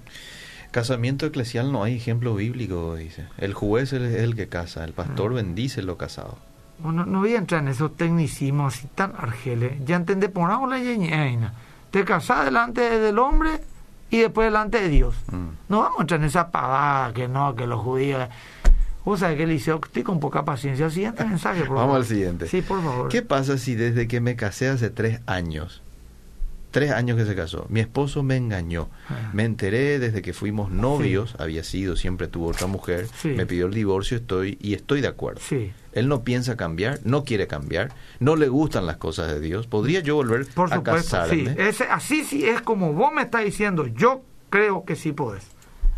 Casamiento 0.71 1.27
eclesial 1.27 1.71
no 1.71 1.83
hay 1.83 1.97
ejemplo 1.97 2.33
bíblico, 2.33 2.95
dice. 2.95 3.27
El 3.37 3.53
juez 3.53 3.93
es 3.93 4.15
el 4.15 4.35
que 4.35 4.47
casa, 4.47 4.83
el 4.83 4.93
pastor 4.93 5.35
bendice 5.35 5.83
lo 5.83 5.97
casado. 5.97 6.37
Bueno, 6.79 7.05
no 7.05 7.19
voy 7.19 7.35
a 7.35 7.37
entrar 7.37 7.61
en 7.61 7.67
esos 7.67 7.95
tecnicismos 7.95 8.75
así 8.75 8.87
tan 8.95 9.13
argeles. 9.15 9.73
Ya 9.85 9.97
entendé, 9.97 10.29
pongamos 10.29 10.67
la 10.67 10.79
yeñeina. 10.79 11.53
Te 11.91 12.03
casás 12.03 12.45
delante 12.45 12.81
del 12.81 13.19
hombre 13.19 13.59
y 14.09 14.19
después 14.19 14.47
delante 14.47 14.81
de 14.81 14.89
Dios. 14.89 15.15
Mm. 15.31 15.69
No 15.69 15.81
vamos 15.81 15.99
a 15.99 16.01
entrar 16.01 16.19
en 16.19 16.25
esa 16.25 16.49
pavada 16.49 17.13
que 17.13 17.27
no, 17.27 17.53
que 17.53 17.67
los 17.67 17.79
judíos... 17.79 18.27
Vos 19.03 19.19
sabés 19.19 19.37
que 19.37 19.43
Eliseo, 19.43 19.79
estoy 19.83 20.03
con 20.03 20.19
poca 20.19 20.45
paciencia. 20.45 20.85
El 20.85 20.91
siguiente 20.91 21.25
mensaje, 21.25 21.61
por 21.61 21.75
Vamos 21.77 21.81
favor. 21.85 21.97
al 21.97 22.05
siguiente. 22.05 22.47
Sí, 22.47 22.61
por 22.61 22.83
favor. 22.83 23.09
¿Qué 23.09 23.21
pasa 23.21 23.57
si 23.57 23.75
desde 23.75 24.07
que 24.07 24.21
me 24.21 24.35
casé 24.35 24.67
hace 24.69 24.89
tres 24.91 25.21
años, 25.25 25.81
tres 26.69 26.91
años 26.91 27.17
que 27.17 27.25
se 27.25 27.35
casó, 27.35 27.65
mi 27.69 27.79
esposo 27.79 28.21
me 28.23 28.37
engañó? 28.37 28.89
Ah. 29.09 29.31
Me 29.33 29.43
enteré 29.43 29.97
desde 29.99 30.21
que 30.21 30.33
fuimos 30.33 30.69
novios, 30.71 31.35
había 31.39 31.63
sido, 31.63 31.95
siempre 31.95 32.27
tuvo 32.27 32.47
otra 32.49 32.67
mujer, 32.67 33.07
Sí. 33.17 33.29
me 33.29 33.45
pidió 33.47 33.65
el 33.65 33.73
divorcio 33.73 34.17
estoy 34.17 34.57
y 34.61 34.75
estoy 34.75 35.01
de 35.01 35.07
acuerdo. 35.07 35.41
Sí, 35.43 35.73
Él 35.93 36.07
no 36.07 36.23
piensa 36.23 36.55
cambiar, 36.55 36.99
no 37.03 37.23
quiere 37.25 37.47
cambiar, 37.47 37.91
no 38.19 38.35
le 38.35 38.47
gustan 38.49 38.85
las 38.85 38.97
cosas 38.97 39.27
de 39.33 39.39
Dios. 39.41 39.67
¿Podría 39.67 39.99
yo 40.01 40.15
volver 40.15 40.45
por 40.53 40.71
a 40.71 40.75
supuesto. 40.77 41.25
Sí. 41.27 41.43
casarme? 41.43 41.55
Ese, 41.69 41.83
así 41.85 42.23
sí 42.23 42.45
es 42.47 42.61
como 42.61 42.93
vos 42.93 43.11
me 43.13 43.23
estás 43.23 43.43
diciendo. 43.43 43.87
Yo 43.87 44.21
creo 44.49 44.85
que 44.85 44.95
sí 44.95 45.11
podés. 45.11 45.43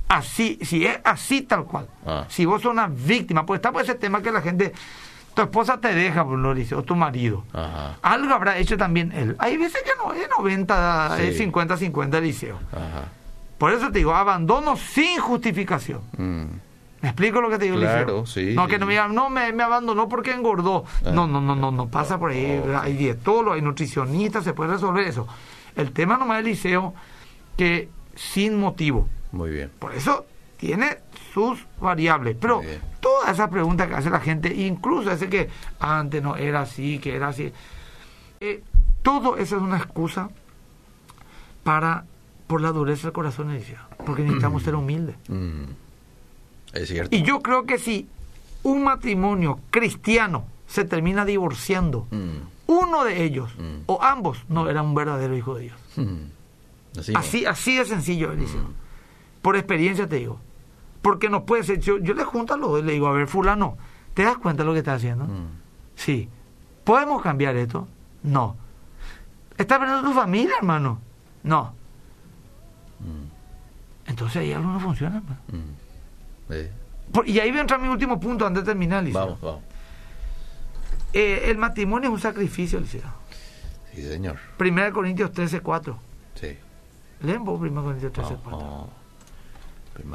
Así, 0.07 0.59
si 0.61 0.85
es 0.85 0.99
así 1.03 1.41
tal 1.41 1.65
cual. 1.65 1.87
Ah. 2.05 2.25
Si 2.29 2.45
vos 2.45 2.61
sos 2.61 2.71
una 2.71 2.87
víctima, 2.87 3.45
pues 3.45 3.57
está 3.59 3.71
por 3.71 3.81
ese 3.81 3.95
tema 3.95 4.21
que 4.21 4.31
la 4.31 4.41
gente, 4.41 4.73
tu 5.33 5.41
esposa 5.41 5.79
te 5.79 5.93
deja, 5.93 6.23
por 6.23 6.37
lo 6.37 6.53
dice, 6.53 6.75
o 6.75 6.83
tu 6.83 6.95
marido. 6.95 7.43
Ajá, 7.53 7.97
Algo 8.01 8.33
habrá 8.33 8.57
hecho 8.57 8.77
también 8.77 9.11
él. 9.11 9.35
Hay 9.39 9.57
veces 9.57 9.81
que 9.83 9.91
no, 9.97 10.13
es 10.13 10.27
90, 10.37 11.17
Sí. 11.17 11.23
es 11.23 11.37
50-50 11.39 12.17
Eliseo. 12.17 12.59
ajá. 12.71 13.05
Por 13.57 13.71
eso 13.71 13.91
te 13.91 13.99
digo, 13.99 14.13
abandono 14.13 14.75
sin 14.75 15.19
justificación. 15.21 16.01
Mm. 16.17 16.43
¿Me 17.01 17.09
explico 17.09 17.41
lo 17.41 17.49
que 17.49 17.57
te 17.57 17.65
digo, 17.65 17.77
Claro, 17.77 18.19
Eliseo? 18.19 18.25
sí, 18.25 18.53
No, 18.55 18.67
que 18.67 18.77
no 18.77 18.85
me 18.85 18.93
digan, 18.93 19.15
no, 19.15 19.29
me, 19.29 19.51
me 19.53 19.63
abandonó 19.63 20.07
porque 20.09 20.31
engordó. 20.31 20.83
Ah. 21.05 21.11
No, 21.11 21.27
no, 21.27 21.39
no, 21.41 21.55
no, 21.55 21.71
no 21.71 21.87
pasa 21.87 22.19
por 22.19 22.31
ahí. 22.31 22.61
Oh, 22.65 22.77
Hay 22.77 22.93
dietólogos, 22.93 23.55
hay 23.55 23.61
nutricionistas, 23.61 24.43
se 24.43 24.53
puede 24.53 24.71
resolver 24.73 25.07
eso. 25.07 25.27
El 25.75 25.91
tema 25.91 26.17
nomás 26.17 26.37
del 26.37 26.47
Eliseo, 26.47 26.93
que 27.57 27.89
sin 28.15 28.59
motivo. 28.59 29.07
Muy 29.33 29.49
bien. 29.49 29.69
Por 29.79 29.93
eso 29.93 30.25
tiene 30.57 30.99
sus 31.33 31.59
variables. 31.81 32.37
Pero 32.39 32.61
todas 33.01 33.31
esas 33.33 33.49
preguntas 33.49 33.87
que 33.89 33.95
hace 33.95 34.09
la 34.09 34.21
gente, 34.21 34.53
incluso 34.53 35.11
ese 35.11 35.27
que 35.29 35.49
antes 35.81 36.23
no 36.23 36.37
era 36.37 36.61
así, 36.61 36.99
que 36.99 37.15
era 37.15 37.27
así, 37.27 37.51
eh, 38.39 38.63
todo 39.01 39.35
eso 39.37 39.57
es 39.57 39.61
una 39.61 39.75
excusa 39.77 40.29
para 41.63 42.05
por 42.47 42.61
la 42.61 42.71
dureza 42.71 43.07
del 43.07 43.13
corazón, 43.13 43.51
Eliseo. 43.51 43.79
Porque 44.05 44.21
necesitamos 44.21 44.63
ser 44.63 44.75
humildes. 44.75 45.15
Mm. 45.27 45.63
Es 46.73 46.87
cierto. 46.89 47.15
Y 47.15 47.23
yo 47.23 47.41
creo 47.41 47.65
que 47.65 47.77
si 47.79 48.07
un 48.63 48.83
matrimonio 48.83 49.59
cristiano 49.71 50.45
se 50.67 50.85
termina 50.85 51.25
divorciando, 51.25 52.07
Mm. 52.11 52.37
uno 52.67 53.03
de 53.03 53.23
ellos 53.23 53.51
Mm. 53.57 53.83
o 53.87 54.01
ambos 54.03 54.43
no 54.49 54.69
era 54.69 54.81
un 54.81 54.93
verdadero 54.95 55.35
hijo 55.35 55.55
de 55.55 55.61
Dios. 55.63 55.77
Mm. 55.95 56.99
Así. 56.99 57.13
Así, 57.15 57.45
así 57.45 57.77
de 57.77 57.85
sencillo, 57.85 58.31
Eliseo. 58.31 58.61
Por 59.43 59.55
experiencia 59.55 60.07
te 60.09 60.15
digo. 60.15 60.39
Porque 61.03 61.29
no 61.29 61.45
puede 61.45 61.63
ser. 61.63 61.79
Yo, 61.79 61.99
yo 61.99 62.15
le 62.15 62.23
junto 62.23 62.55
a 62.55 62.57
los 62.57 62.69
dos 62.71 62.79
y 62.79 62.83
le 62.83 62.93
digo, 62.93 63.07
a 63.07 63.11
ver, 63.11 63.27
fulano, 63.27 63.77
¿te 64.15 64.23
das 64.23 64.37
cuenta 64.37 64.63
de 64.63 64.67
lo 64.67 64.73
que 64.73 64.79
estás 64.79 64.95
haciendo? 64.97 65.25
Mm. 65.25 65.47
Sí. 65.95 66.27
¿Podemos 66.83 67.21
cambiar 67.21 67.55
esto? 67.57 67.87
No. 68.23 68.55
¿Estás 69.57 69.77
perdiendo 69.77 70.03
tu 70.09 70.13
familia, 70.15 70.55
hermano? 70.57 70.99
No. 71.43 71.73
Mm. 72.99 74.09
Entonces 74.09 74.37
ahí 74.37 74.53
algo 74.53 74.69
no 74.71 74.79
funciona, 74.79 75.17
hermano. 75.17 75.37
Mm. 75.49 77.11
Por- 77.11 77.27
y 77.27 77.39
ahí 77.39 77.49
voy 77.51 77.59
a 77.59 77.61
entrar 77.61 77.79
mi 77.79 77.87
último 77.89 78.19
punto 78.19 78.45
antes 78.47 78.63
de 78.63 78.71
terminar, 78.71 79.03
Eliseo. 79.03 79.21
Vamos, 79.21 79.41
vamos. 79.41 79.61
Eh, 81.11 81.43
el 81.51 81.57
matrimonio 81.57 82.09
es 82.09 82.13
un 82.13 82.19
sacrificio, 82.21 82.79
Eliseo. 82.79 83.01
Sí, 83.93 84.01
señor. 84.01 84.37
1 84.59 84.91
Corintios 84.93 85.31
13, 85.31 85.59
4. 85.61 85.97
Sí. 86.35 86.57
Leen 87.21 87.43
vos 87.43 87.59
1 87.61 87.83
Corintios 87.83 88.11
13, 88.13 88.29
Vamos, 88.35 88.43
4. 88.43 88.59
vamos. 88.67 88.89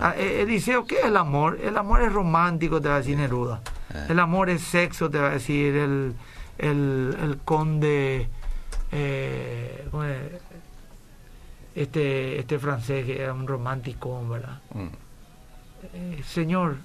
Ah, 0.00 0.14
eh, 0.16 0.42
Eliseo, 0.42 0.86
¿qué 0.86 0.96
es 1.00 1.04
el 1.06 1.16
amor? 1.16 1.58
El 1.62 1.76
amor 1.76 2.02
es 2.02 2.12
romántico, 2.12 2.80
te 2.80 2.88
va 2.88 2.96
a 2.96 2.98
decir 2.98 3.16
Neruda. 3.16 3.60
Eh. 3.94 4.06
El 4.10 4.18
amor 4.18 4.50
es 4.50 4.62
sexo, 4.62 5.08
te 5.08 5.18
va 5.18 5.28
a 5.28 5.32
decir 5.32 5.74
el, 5.76 6.14
el, 6.58 7.16
el 7.22 7.38
conde. 7.44 8.28
eh, 8.92 9.86
¿cómo 9.90 10.04
es? 10.04 10.18
este, 11.74 12.40
este 12.40 12.58
francés 12.58 13.04
que 13.06 13.22
era 13.22 13.32
un 13.32 13.46
romántico, 13.46 14.26
¿verdad? 14.28 14.60
Mm. 14.74 14.86
Eh, 15.94 16.22
señor, 16.26 16.76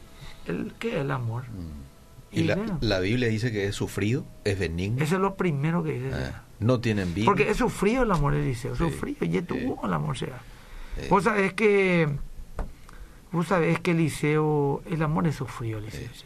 el, 0.46 0.74
¿qué 0.78 0.90
es 0.90 0.96
el 1.02 1.12
amor? 1.12 1.44
Mm. 1.50 2.36
Y 2.36 2.40
Y 2.42 2.44
la, 2.44 2.56
bueno. 2.56 2.78
la 2.82 3.00
Biblia 3.00 3.28
dice 3.28 3.52
que 3.52 3.66
es 3.68 3.76
sufrido, 3.76 4.26
es 4.44 4.58
benigno, 4.60 5.04
Eso 5.04 5.16
es 5.16 5.22
lo 5.22 5.36
primero 5.36 5.84
que 5.84 5.94
dice. 5.94 6.10
eh, 6.14 6.32
no 6.60 6.80
tiene 6.80 7.02
envidia. 7.04 7.26
Porque 7.26 7.50
es 7.50 7.58
sufrido 7.58 8.04
el 8.04 8.12
amor, 8.12 8.34
Eliseo, 8.36 8.76
sufrido, 8.76 9.26
y 9.26 9.32
Sí. 9.32 9.46
el 9.84 9.94
amor 9.94 10.18
sea. 10.18 10.40
Sabés 11.22 11.54
que, 11.54 12.08
vos 13.34 13.48
sabés 13.48 13.80
que 13.80 13.92
Eliseo, 13.92 14.82
el 14.86 15.02
amor 15.02 15.28
es 15.28 15.36
sufrido, 15.36 15.80
Eliseo. 15.80 16.08
Sí. 16.14 16.26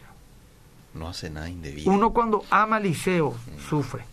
no 0.94 1.08
hace 1.08 1.30
nada 1.30 1.48
indebido. 1.48 1.90
Uno 1.90 2.12
cuando 2.12 2.44
ama 2.50 2.76
a 2.76 2.78
Eliseo 2.78 3.34
sufre. 3.68 4.04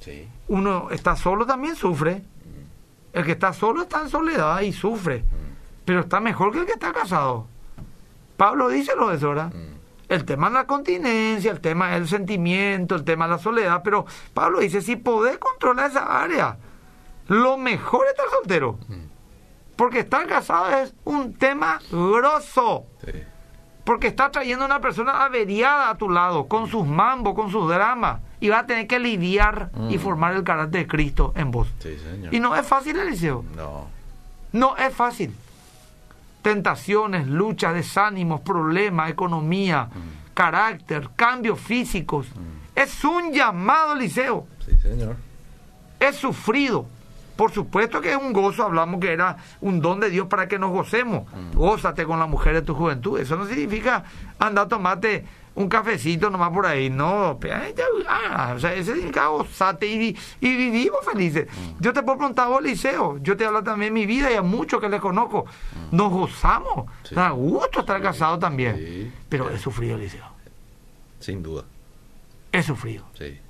Sí. 0.00 0.26
Uno 0.48 0.90
está 0.90 1.14
solo 1.14 1.46
también 1.46 1.76
sufre. 1.76 2.22
El 3.12 3.24
que 3.24 3.32
está 3.32 3.52
solo 3.52 3.82
está 3.82 4.02
en 4.02 4.08
soledad 4.08 4.60
y 4.62 4.72
sufre. 4.72 5.24
Pero 5.84 6.00
está 6.00 6.20
mejor 6.20 6.52
que 6.52 6.60
el 6.60 6.66
que 6.66 6.72
está 6.72 6.92
casado. 6.92 7.46
Pablo 8.36 8.68
dice 8.68 8.92
lo 8.96 9.08
de 9.08 9.16
eso, 9.16 9.28
¿verdad? 9.30 9.52
Mm. 9.52 9.78
El 10.08 10.24
tema 10.24 10.46
es 10.46 10.52
la 10.54 10.66
continencia, 10.66 11.50
el 11.50 11.60
tema 11.60 11.94
es 11.94 12.02
el 12.02 12.08
sentimiento, 12.08 12.94
el 12.94 13.04
tema 13.04 13.26
es 13.26 13.30
la 13.32 13.38
soledad. 13.38 13.82
Pero 13.82 14.06
Pablo 14.32 14.60
dice, 14.60 14.80
si 14.80 14.96
podés 14.96 15.38
controlar 15.38 15.90
esa 15.90 16.22
área, 16.22 16.56
lo 17.26 17.58
mejor 17.58 18.06
es 18.06 18.12
estar 18.12 18.26
soltero. 18.30 18.78
Mm. 19.78 19.80
Porque 19.80 20.00
estar 20.00 20.26
casado 20.26 20.70
es 20.82 20.92
un 21.04 21.34
tema 21.34 21.78
grosso. 21.90 22.84
Sí. 23.04 23.12
Porque 23.84 24.08
está 24.08 24.30
trayendo 24.30 24.64
una 24.66 24.80
persona 24.80 25.24
averiada 25.24 25.88
a 25.90 25.96
tu 25.96 26.10
lado, 26.10 26.46
con 26.46 26.66
sus 26.68 26.84
mambos, 26.86 27.34
con 27.34 27.50
sus 27.50 27.68
dramas. 27.70 28.20
Y 28.40 28.48
va 28.50 28.60
a 28.60 28.66
tener 28.66 28.86
que 28.86 28.98
lidiar 28.98 29.70
y 29.88 29.96
Mm. 29.96 30.00
formar 30.00 30.34
el 30.34 30.44
carácter 30.44 30.82
de 30.82 30.86
Cristo 30.86 31.32
en 31.36 31.50
vos. 31.50 31.68
Sí, 31.80 31.96
señor. 31.98 32.34
Y 32.34 32.40
no 32.40 32.54
es 32.54 32.66
fácil, 32.66 32.98
Eliseo. 32.98 33.44
No. 33.56 33.86
No 34.52 34.76
es 34.76 34.92
fácil. 34.94 35.34
Tentaciones, 36.42 37.26
luchas, 37.26 37.74
desánimos, 37.74 38.40
problemas, 38.42 39.10
economía, 39.10 39.88
carácter, 40.34 41.10
cambios 41.16 41.58
físicos. 41.60 42.26
Es 42.74 43.04
un 43.04 43.32
llamado, 43.32 43.94
Eliseo. 43.94 44.46
Sí, 44.64 44.76
señor. 44.78 45.16
Es 45.98 46.16
sufrido. 46.16 46.86
Por 47.38 47.52
supuesto 47.52 48.00
que 48.00 48.10
es 48.10 48.16
un 48.16 48.32
gozo, 48.32 48.64
hablamos 48.64 48.98
que 48.98 49.12
era 49.12 49.36
un 49.60 49.80
don 49.80 50.00
de 50.00 50.10
Dios 50.10 50.26
para 50.26 50.48
que 50.48 50.58
nos 50.58 50.72
gocemos. 50.72 51.22
Gózate 51.54 52.04
con 52.04 52.18
la 52.18 52.26
mujer 52.26 52.52
de 52.54 52.62
tu 52.62 52.74
juventud. 52.74 53.16
Eso 53.20 53.36
no 53.36 53.46
significa 53.46 54.02
andar 54.40 54.64
a 54.66 54.68
tomarte 54.68 55.24
un 55.54 55.68
cafecito 55.68 56.30
nomás 56.30 56.50
por 56.50 56.66
ahí. 56.66 56.90
No, 56.90 57.38
ah, 58.08 58.54
o 58.56 58.58
sea, 58.58 58.74
ese 58.74 58.92
significa 58.94 59.28
gozate 59.28 59.86
y, 59.86 59.98
vi- 59.98 60.16
y 60.40 60.56
vivimos 60.56 60.98
felices. 61.04 61.46
Yo 61.78 61.92
te 61.92 62.02
puedo 62.02 62.18
preguntar, 62.18 62.48
vos, 62.48 62.60
Liceo, 62.60 63.18
yo 63.22 63.36
te 63.36 63.44
hablo 63.46 63.62
también 63.62 63.94
de 63.94 64.00
mi 64.00 64.06
vida 64.06 64.32
y 64.32 64.34
a 64.34 64.42
muchos 64.42 64.80
que 64.80 64.88
les 64.88 65.00
conozco. 65.00 65.46
Nos 65.92 66.10
gozamos. 66.12 66.86
Sí. 67.04 67.14
Da 67.14 67.30
gusto 67.30 67.80
estar 67.80 67.98
Sí, 67.98 68.02
casado 68.02 68.38
también. 68.40 68.76
sí. 68.76 69.12
Pero 69.28 69.48
he 69.50 69.58
sufrido, 69.58 69.96
Liceo. 69.96 70.24
Sin 71.20 71.40
duda. 71.44 71.62
He 72.50 72.64
sufrido. 72.64 73.04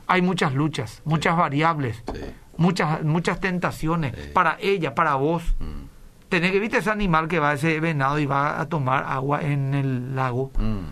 Hay 0.06 0.20
muchas 0.22 0.52
luchas, 0.54 1.00
muchas 1.06 1.36
variables 1.38 2.02
Sí. 2.12 2.20
Muchas 2.58 3.02
muchas 3.04 3.40
tentaciones 3.40 4.12
Sí. 4.14 4.30
para 4.34 4.58
ella, 4.60 4.94
para 4.94 5.14
vos. 5.14 5.42
Mm. 5.58 5.86
Tenés 6.28 6.52
que 6.52 6.60
viste 6.60 6.76
ese 6.76 6.90
animal 6.90 7.26
que 7.26 7.38
va 7.38 7.54
ese 7.54 7.80
venado 7.80 8.18
y 8.18 8.26
va 8.26 8.60
a 8.60 8.68
tomar 8.68 9.04
agua 9.08 9.40
en 9.40 9.72
el 9.72 10.14
lago 10.14 10.50
Mm. 10.58 10.90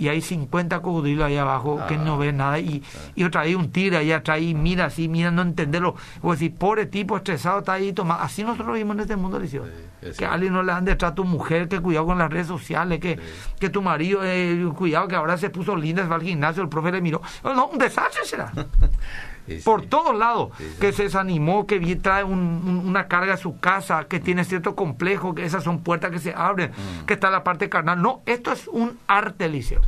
y 0.00 0.06
hay 0.06 0.20
50 0.20 0.80
cocodrilos 0.80 1.24
ahí 1.24 1.36
abajo 1.36 1.80
que 1.88 1.94
Ah. 1.96 2.04
no 2.04 2.16
ven 2.16 2.36
nada 2.36 2.60
y, 2.60 2.84
y 3.16 3.24
otra 3.24 3.42
vez 3.42 3.56
un 3.56 3.72
tigre 3.72 3.96
ahí 3.96 4.12
atrás 4.12 4.40
y 4.40 4.54
mira 4.54 4.84
así, 4.84 5.08
mira, 5.08 5.32
no 5.32 5.42
entenderlo. 5.42 5.96
O 6.22 6.30
decir, 6.30 6.54
pobre 6.54 6.86
tipo 6.86 7.16
estresado 7.16 7.58
está 7.58 7.72
ahí 7.72 7.92
tomando. 7.92 8.22
Así 8.22 8.44
nosotros 8.44 8.68
vivimos 8.74 8.94
en 8.94 9.00
este 9.00 9.16
mundo, 9.16 9.38
Eliseo. 9.38 9.64
Sí, 10.00 10.10
que 10.16 10.24
a 10.24 10.32
alguien 10.34 10.52
no 10.52 10.62
le 10.62 10.70
dan 10.70 10.84
detrás 10.84 11.10
a 11.10 11.14
tu 11.16 11.24
mujer, 11.24 11.66
que 11.68 11.80
cuidado 11.80 12.06
con 12.06 12.18
las 12.18 12.30
redes 12.30 12.46
sociales, 12.46 13.00
que, 13.00 13.16
Sí. 13.16 13.22
que 13.58 13.70
tu 13.70 13.82
marido, 13.82 14.20
eh, 14.22 14.64
cuidado 14.76 15.08
que 15.08 15.16
ahora 15.16 15.36
se 15.36 15.50
puso 15.50 15.74
linda, 15.74 16.04
se 16.04 16.08
va 16.08 16.14
al 16.14 16.22
gimnasio, 16.22 16.62
el 16.62 16.68
profe 16.68 16.92
le 16.92 17.00
miró. 17.00 17.20
No, 17.42 17.52
no, 17.54 17.66
un 17.66 17.78
desastre 17.78 18.24
será. 18.24 18.52
Y 19.48 19.60
por 19.62 19.82
sí. 19.82 19.86
todos 19.88 20.16
lados, 20.16 20.50
que 20.80 20.92
se 20.92 21.04
desanimó, 21.04 21.66
que 21.66 21.78
trae 21.96 22.24
un- 22.24 22.38
un- 22.38 22.82
una 22.88 23.08
carga 23.08 23.34
a 23.34 23.36
su 23.36 23.58
casa, 23.58 24.04
que 24.08 24.20
tiene 24.20 24.44
cierto 24.44 24.74
complejo, 24.76 25.34
que 25.34 25.44
esas 25.44 25.64
son 25.64 25.80
puertas 25.80 26.10
que 26.10 26.18
se 26.18 26.34
abren, 26.34 26.70
Mm. 26.70 27.06
que 27.06 27.14
está 27.14 27.30
la 27.30 27.44
parte 27.44 27.68
carnal. 27.68 28.00
No, 28.02 28.22
esto 28.26 28.52
es 28.52 28.68
un 28.68 28.98
arte, 29.06 29.46
Eliseo. 29.46 29.80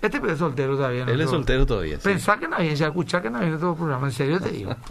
Sí. 0.00 0.06
Este 0.06 0.32
es 0.32 0.38
soltero 0.38 0.76
todavía. 0.76 1.04
Él 1.04 1.20
es 1.20 1.28
soltero 1.30 1.66
todavía. 1.66 1.96
sí. 1.96 2.04
Pensá 2.04 2.38
que 2.38 2.48
nadie 2.48 2.74
se 2.76 2.84
escucha 2.86 3.20
que 3.20 3.28
nadie 3.30 3.56
todo 3.58 3.72
el 3.72 3.76
programa, 3.76 4.06
en 4.06 4.12
serio 4.12 4.40
te 4.40 4.50
digo. 4.50 4.74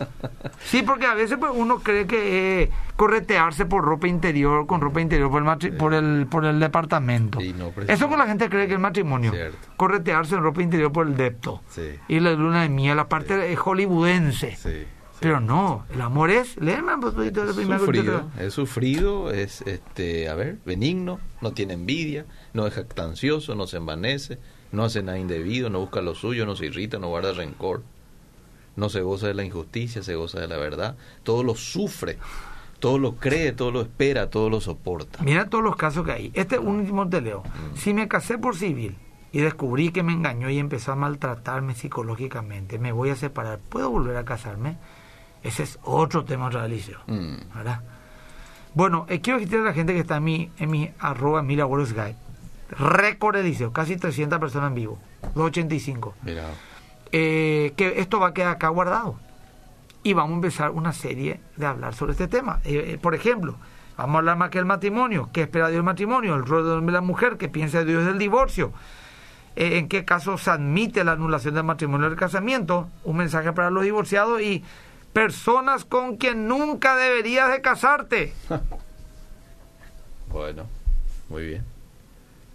Sí, 0.66 0.84
porque 0.84 1.05
a 1.05 1.14
veces 1.14 1.38
pues, 1.39 1.51
uno 1.55 1.80
cree 1.80 2.05
que 2.05 2.64
eh, 2.64 2.70
corretearse 2.95 3.66
por 3.66 3.84
ropa 3.84 4.07
interior, 4.07 4.68
con 4.68 4.82
ropa 4.82 4.99
interior 5.01 5.32
por 5.32 5.41
el, 5.41 5.47
matri- 5.47 5.76
por 5.76 5.93
el, 5.93 6.28
por 6.28 6.45
el 6.45 6.60
departamento. 6.60 7.41
Y 7.41 7.53
no, 7.53 7.72
Eso 7.88 8.10
que 8.10 8.18
la 8.18 8.28
gente 8.28 8.49
cree 8.49 8.68
que 8.68 8.74
es 8.74 8.80
matrimonio. 8.80 9.32
Cierto. 9.32 9.57
Corretearse 9.78 10.36
en 10.36 10.43
ropa 10.43 10.62
interior 10.62 10.91
por 10.91 11.07
el 11.07 11.16
depto. 11.16 11.62
Sí. 11.70 11.91
Y 12.10 12.20
la 12.20 12.34
luna 12.34 12.64
de 12.64 12.70
miel, 12.70 12.97
la 12.97 13.07
parte 13.07 13.51
es 13.51 13.57
hollywoodense. 13.57 14.55
Sí, 14.57 14.70
sí. 14.70 14.84
Pero 15.22 15.39
no, 15.41 15.86
el 15.93 16.01
amor 16.01 16.30
es, 16.30 16.55
léeme 16.57 16.93
un 16.93 17.01
poquito 17.01 17.45
de 17.45 17.53
primero. 17.53 17.80
sufrido, 17.80 18.32
es 18.39 18.53
sufrido, 18.53 19.32
es 19.32 19.62
este, 19.64 20.30
a 20.30 20.36
ver, 20.36 20.60
benigno, 20.66 21.20
no 21.41 21.51
tiene 21.51 21.74
envidia, 21.74 22.26
no 22.53 22.66
es 22.68 22.74
jactancioso, 22.74 23.53
no 23.55 23.68
se 23.68 23.78
envanece, 23.78 24.39
no 24.72 24.84
hace 24.84 25.02
nada 25.04 25.18
indebido, 25.18 25.70
no 25.70 25.80
busca 25.80 26.02
lo 26.02 26.16
suyo, 26.16 26.46
no 26.46 26.56
se 26.56 26.68
irrita, 26.68 27.00
no 27.00 27.08
guarda 27.08 27.34
rencor, 27.34 27.82
no 28.76 28.90
se 28.90 29.02
goza 29.02 29.28
de 29.28 29.34
la 29.34 29.44
injusticia, 29.44 30.04
se 30.04 30.16
goza 30.16 30.40
de 30.40 30.48
la 30.48 30.58
verdad, 30.58 30.96
todo 31.24 31.44
lo 31.44 31.56
sufre, 31.56 32.18
todo 32.80 32.98
lo 32.98 33.16
cree, 33.16 33.52
todo 33.52 33.72
lo 33.72 33.82
espera, 33.82 34.30
todo 34.30 34.50
lo 34.50 34.62
soporta. 34.62 35.22
Mira 35.24 35.50
todos 35.50 35.64
los 35.64 35.76
casos 35.76 36.06
que 36.06 36.12
hay. 36.12 36.32
Este 36.34 36.58
último 36.58 37.08
te 37.10 37.22
leo. 37.22 37.44
Mm. 37.44 37.78
Si 37.78 37.94
me 37.94 38.08
casé 38.08 38.38
por 38.38 38.56
civil 38.56 38.96
y 39.32 39.40
descubrí 39.40 39.92
que 39.92 40.02
me 40.02 40.14
engañó 40.14 40.50
y 40.50 40.60
empezó 40.60 40.94
a 40.94 40.96
maltratarme 40.96 41.76
psicológicamente, 41.76 42.80
me 42.80 42.92
voy 42.92 43.10
a 43.10 43.16
separar. 43.16 43.60
¿Puedo 43.60 43.90
volver 43.90 44.16
a 44.18 44.24
casarme? 44.24 44.78
Ese 45.44 45.64
es 45.64 45.80
otro 45.84 46.26
tema 46.26 46.50
realicio. 46.50 47.00
Mm, 47.08 47.56
¿verdad? 47.56 47.82
Bueno, 48.74 49.06
eh, 49.10 49.20
quiero 49.20 49.40
decirle 49.40 49.62
a 49.62 49.70
la 49.70 49.74
gente 49.74 49.94
que 49.94 50.00
está 50.00 50.18
en 50.18 50.24
mi, 50.24 50.52
en 50.58 50.70
mi 50.70 50.92
arroba 51.00 51.42
Mira 51.42 51.66
Guide. 51.66 52.16
Récord 52.72 53.36
de 53.36 53.44
liceo, 53.44 53.72
casi 53.74 53.98
300 53.98 54.40
personas 54.40 54.70
en 54.70 54.76
vivo, 54.76 55.00
285. 55.36 56.16
mira, 56.24 56.46
Eh, 57.12 57.74
que 57.76 58.00
esto 58.00 58.20
va 58.20 58.28
a 58.28 58.34
quedar 58.34 58.56
acá 58.56 58.68
guardado. 58.70 59.16
Y 60.04 60.14
vamos 60.14 60.32
a 60.32 60.36
empezar 60.36 60.72
una 60.72 60.94
serie 60.94 61.40
de 61.58 61.66
hablar 61.66 61.94
sobre 61.94 62.12
este 62.12 62.28
tema. 62.28 62.60
Eh, 62.64 62.94
eh, 62.94 62.98
por 63.02 63.16
ejemplo, 63.16 63.56
vamos 63.98 64.16
a 64.16 64.18
hablar 64.20 64.38
más 64.38 64.50
que 64.50 64.60
el 64.60 64.66
matrimonio. 64.66 65.30
¿Qué 65.34 65.42
espera 65.42 65.68
Dios 65.68 65.78
del 65.78 65.84
matrimonio? 65.84 66.36
El 66.36 66.46
rol 66.46 66.86
de 66.86 66.92
la 66.92 67.02
mujer. 67.02 67.38
¿Qué 67.38 67.50
piensa 67.50 67.84
Dios 67.84 68.06
del 68.06 68.18
divorcio? 68.18 68.72
Eh, 69.56 69.78
¿En 69.78 69.90
qué 69.90 70.06
caso 70.06 70.38
se 70.38 70.52
admite 70.52 71.04
la 71.04 71.14
anulación 71.14 71.56
del 71.56 71.64
matrimonio 71.64 72.08
del 72.08 72.18
casamiento? 72.18 72.90
Un 73.04 73.18
mensaje 73.18 73.52
para 73.52 73.72
los 73.72 73.84
divorciados 73.84 74.42
y 74.42 74.64
personas 75.12 75.84
con 75.84 76.16
quien 76.18 76.48
nunca 76.48 76.96
deberías 76.96 77.52
de 77.52 77.62
casarte. 77.62 78.34
bueno, 80.30 80.66
muy 81.28 81.46
bien, 81.46 81.66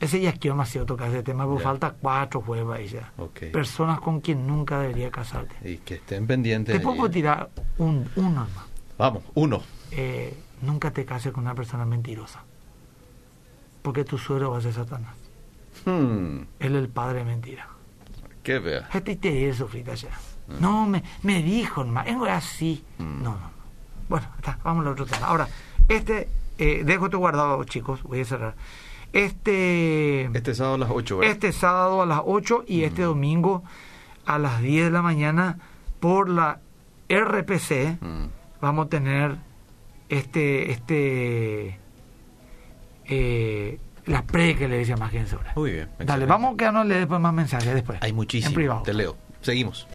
Ese 0.05 0.20
ya 0.20 0.32
quiero 0.32 0.55
demasiado 0.55 0.86
tocar 0.86 1.09
ese 1.09 1.22
tema, 1.22 1.44
porque 1.46 1.64
falta 1.64 1.94
cuatro 2.00 2.40
jueves 2.42 2.76
ahí 2.78 2.88
ya. 2.88 3.12
ok. 3.16 3.44
Personas 3.52 4.00
con 4.00 4.20
quien 4.20 4.46
nunca 4.46 4.80
deberías 4.80 5.11
casarte. 5.11 5.57
Y 5.68 5.78
que 5.78 5.94
estén 5.94 6.26
pendientes. 6.26 6.76
Te 6.76 6.80
puedo 6.80 7.09
tirar 7.11 7.48
un, 7.78 8.09
uno 8.16 8.30
más. 8.55 8.66
Vamos, 8.98 9.22
uno. 9.34 9.62
eh, 9.92 10.36
nunca 10.62 10.90
te 10.90 11.05
cases 11.05 11.32
con 11.32 11.44
una 11.44 11.55
persona 11.55 11.84
mentirosa. 11.84 12.42
Porque 13.82 14.05
tu 14.05 14.18
suegro 14.18 14.50
va 14.50 14.59
a 14.59 14.61
ser 14.61 14.72
Satanás. 14.72 15.14
Hmm, 15.84 16.38
Él 16.59 16.74
es 16.76 16.82
el 16.82 16.88
padre 16.88 17.18
de 17.20 17.24
mentira. 17.24 17.68
qué 18.42 18.59
vea. 18.59 18.88
Este 18.92 19.16
te 19.16 19.48
eso, 19.48 19.66
frita 19.68 19.94
ya. 19.94 20.11
No, 20.61 20.86
me, 20.86 21.02
me 21.22 21.42
dijo, 21.42 21.80
hermano, 21.80 22.26
es 22.26 22.32
así. 22.32 22.84
Mm. 22.98 23.22
No, 23.22 23.30
no, 23.30 23.36
no. 23.40 23.50
Bueno, 24.09 24.26
está, 24.36 24.59
vamos 24.62 24.84
al 24.86 24.92
otro 24.92 25.07
tema. 25.07 25.26
Ahora, 25.26 25.48
este, 25.88 26.28
eh, 26.59 26.82
dejo 26.84 27.07
esto 27.07 27.18
guardado, 27.18 27.64
chicos, 27.64 28.02
voy 28.02 28.20
a 28.20 28.24
cerrar. 28.26 28.55
Este, 29.15 30.25
Este 30.37 30.55
sábado 30.55 30.75
a 30.75 30.79
las 30.79 30.91
8, 30.91 31.19
¿verdad? 31.19 31.33
este 31.33 31.53
sábado 31.53 32.03
a 32.03 32.07
las 32.07 32.21
8 32.25 32.65
y 32.67 32.83
este 32.83 33.03
domingo 33.03 33.62
a 34.27 34.39
las 34.39 34.61
10 34.61 34.87
de 34.87 34.91
la 34.91 35.03
mañana 35.03 35.59
por 36.01 36.29
la 36.29 36.61
RPC 37.09 37.99
Mm, 38.01 38.25
vamos 38.61 38.87
a 38.87 38.89
tener 38.89 39.37
este 40.09 40.73
este 40.73 41.79
eh, 43.07 43.79
la 44.07 44.23
pre 44.23 44.57
que 44.57 44.69
le 44.69 44.79
dice 44.79 44.97
más 44.97 45.11
que 45.11 45.19
en 45.19 45.27
sobre. 45.27 45.51
Muy 45.55 45.73
bien. 45.73 45.89
Dale, 46.01 46.27
vamos 46.27 46.55
a 46.55 46.57
quedarnos 46.57 46.83
a 46.83 46.85
leer 46.85 47.01
después 47.01 47.21
más 47.21 47.33
mensajes 47.33 47.73
después. 47.75 47.99
Hay 48.03 48.12
muchísimo. 48.12 48.49
En 48.51 48.55
privado. 48.55 48.83
Te 48.83 48.93
leo. 48.95 49.17
Seguimos. 49.41 49.87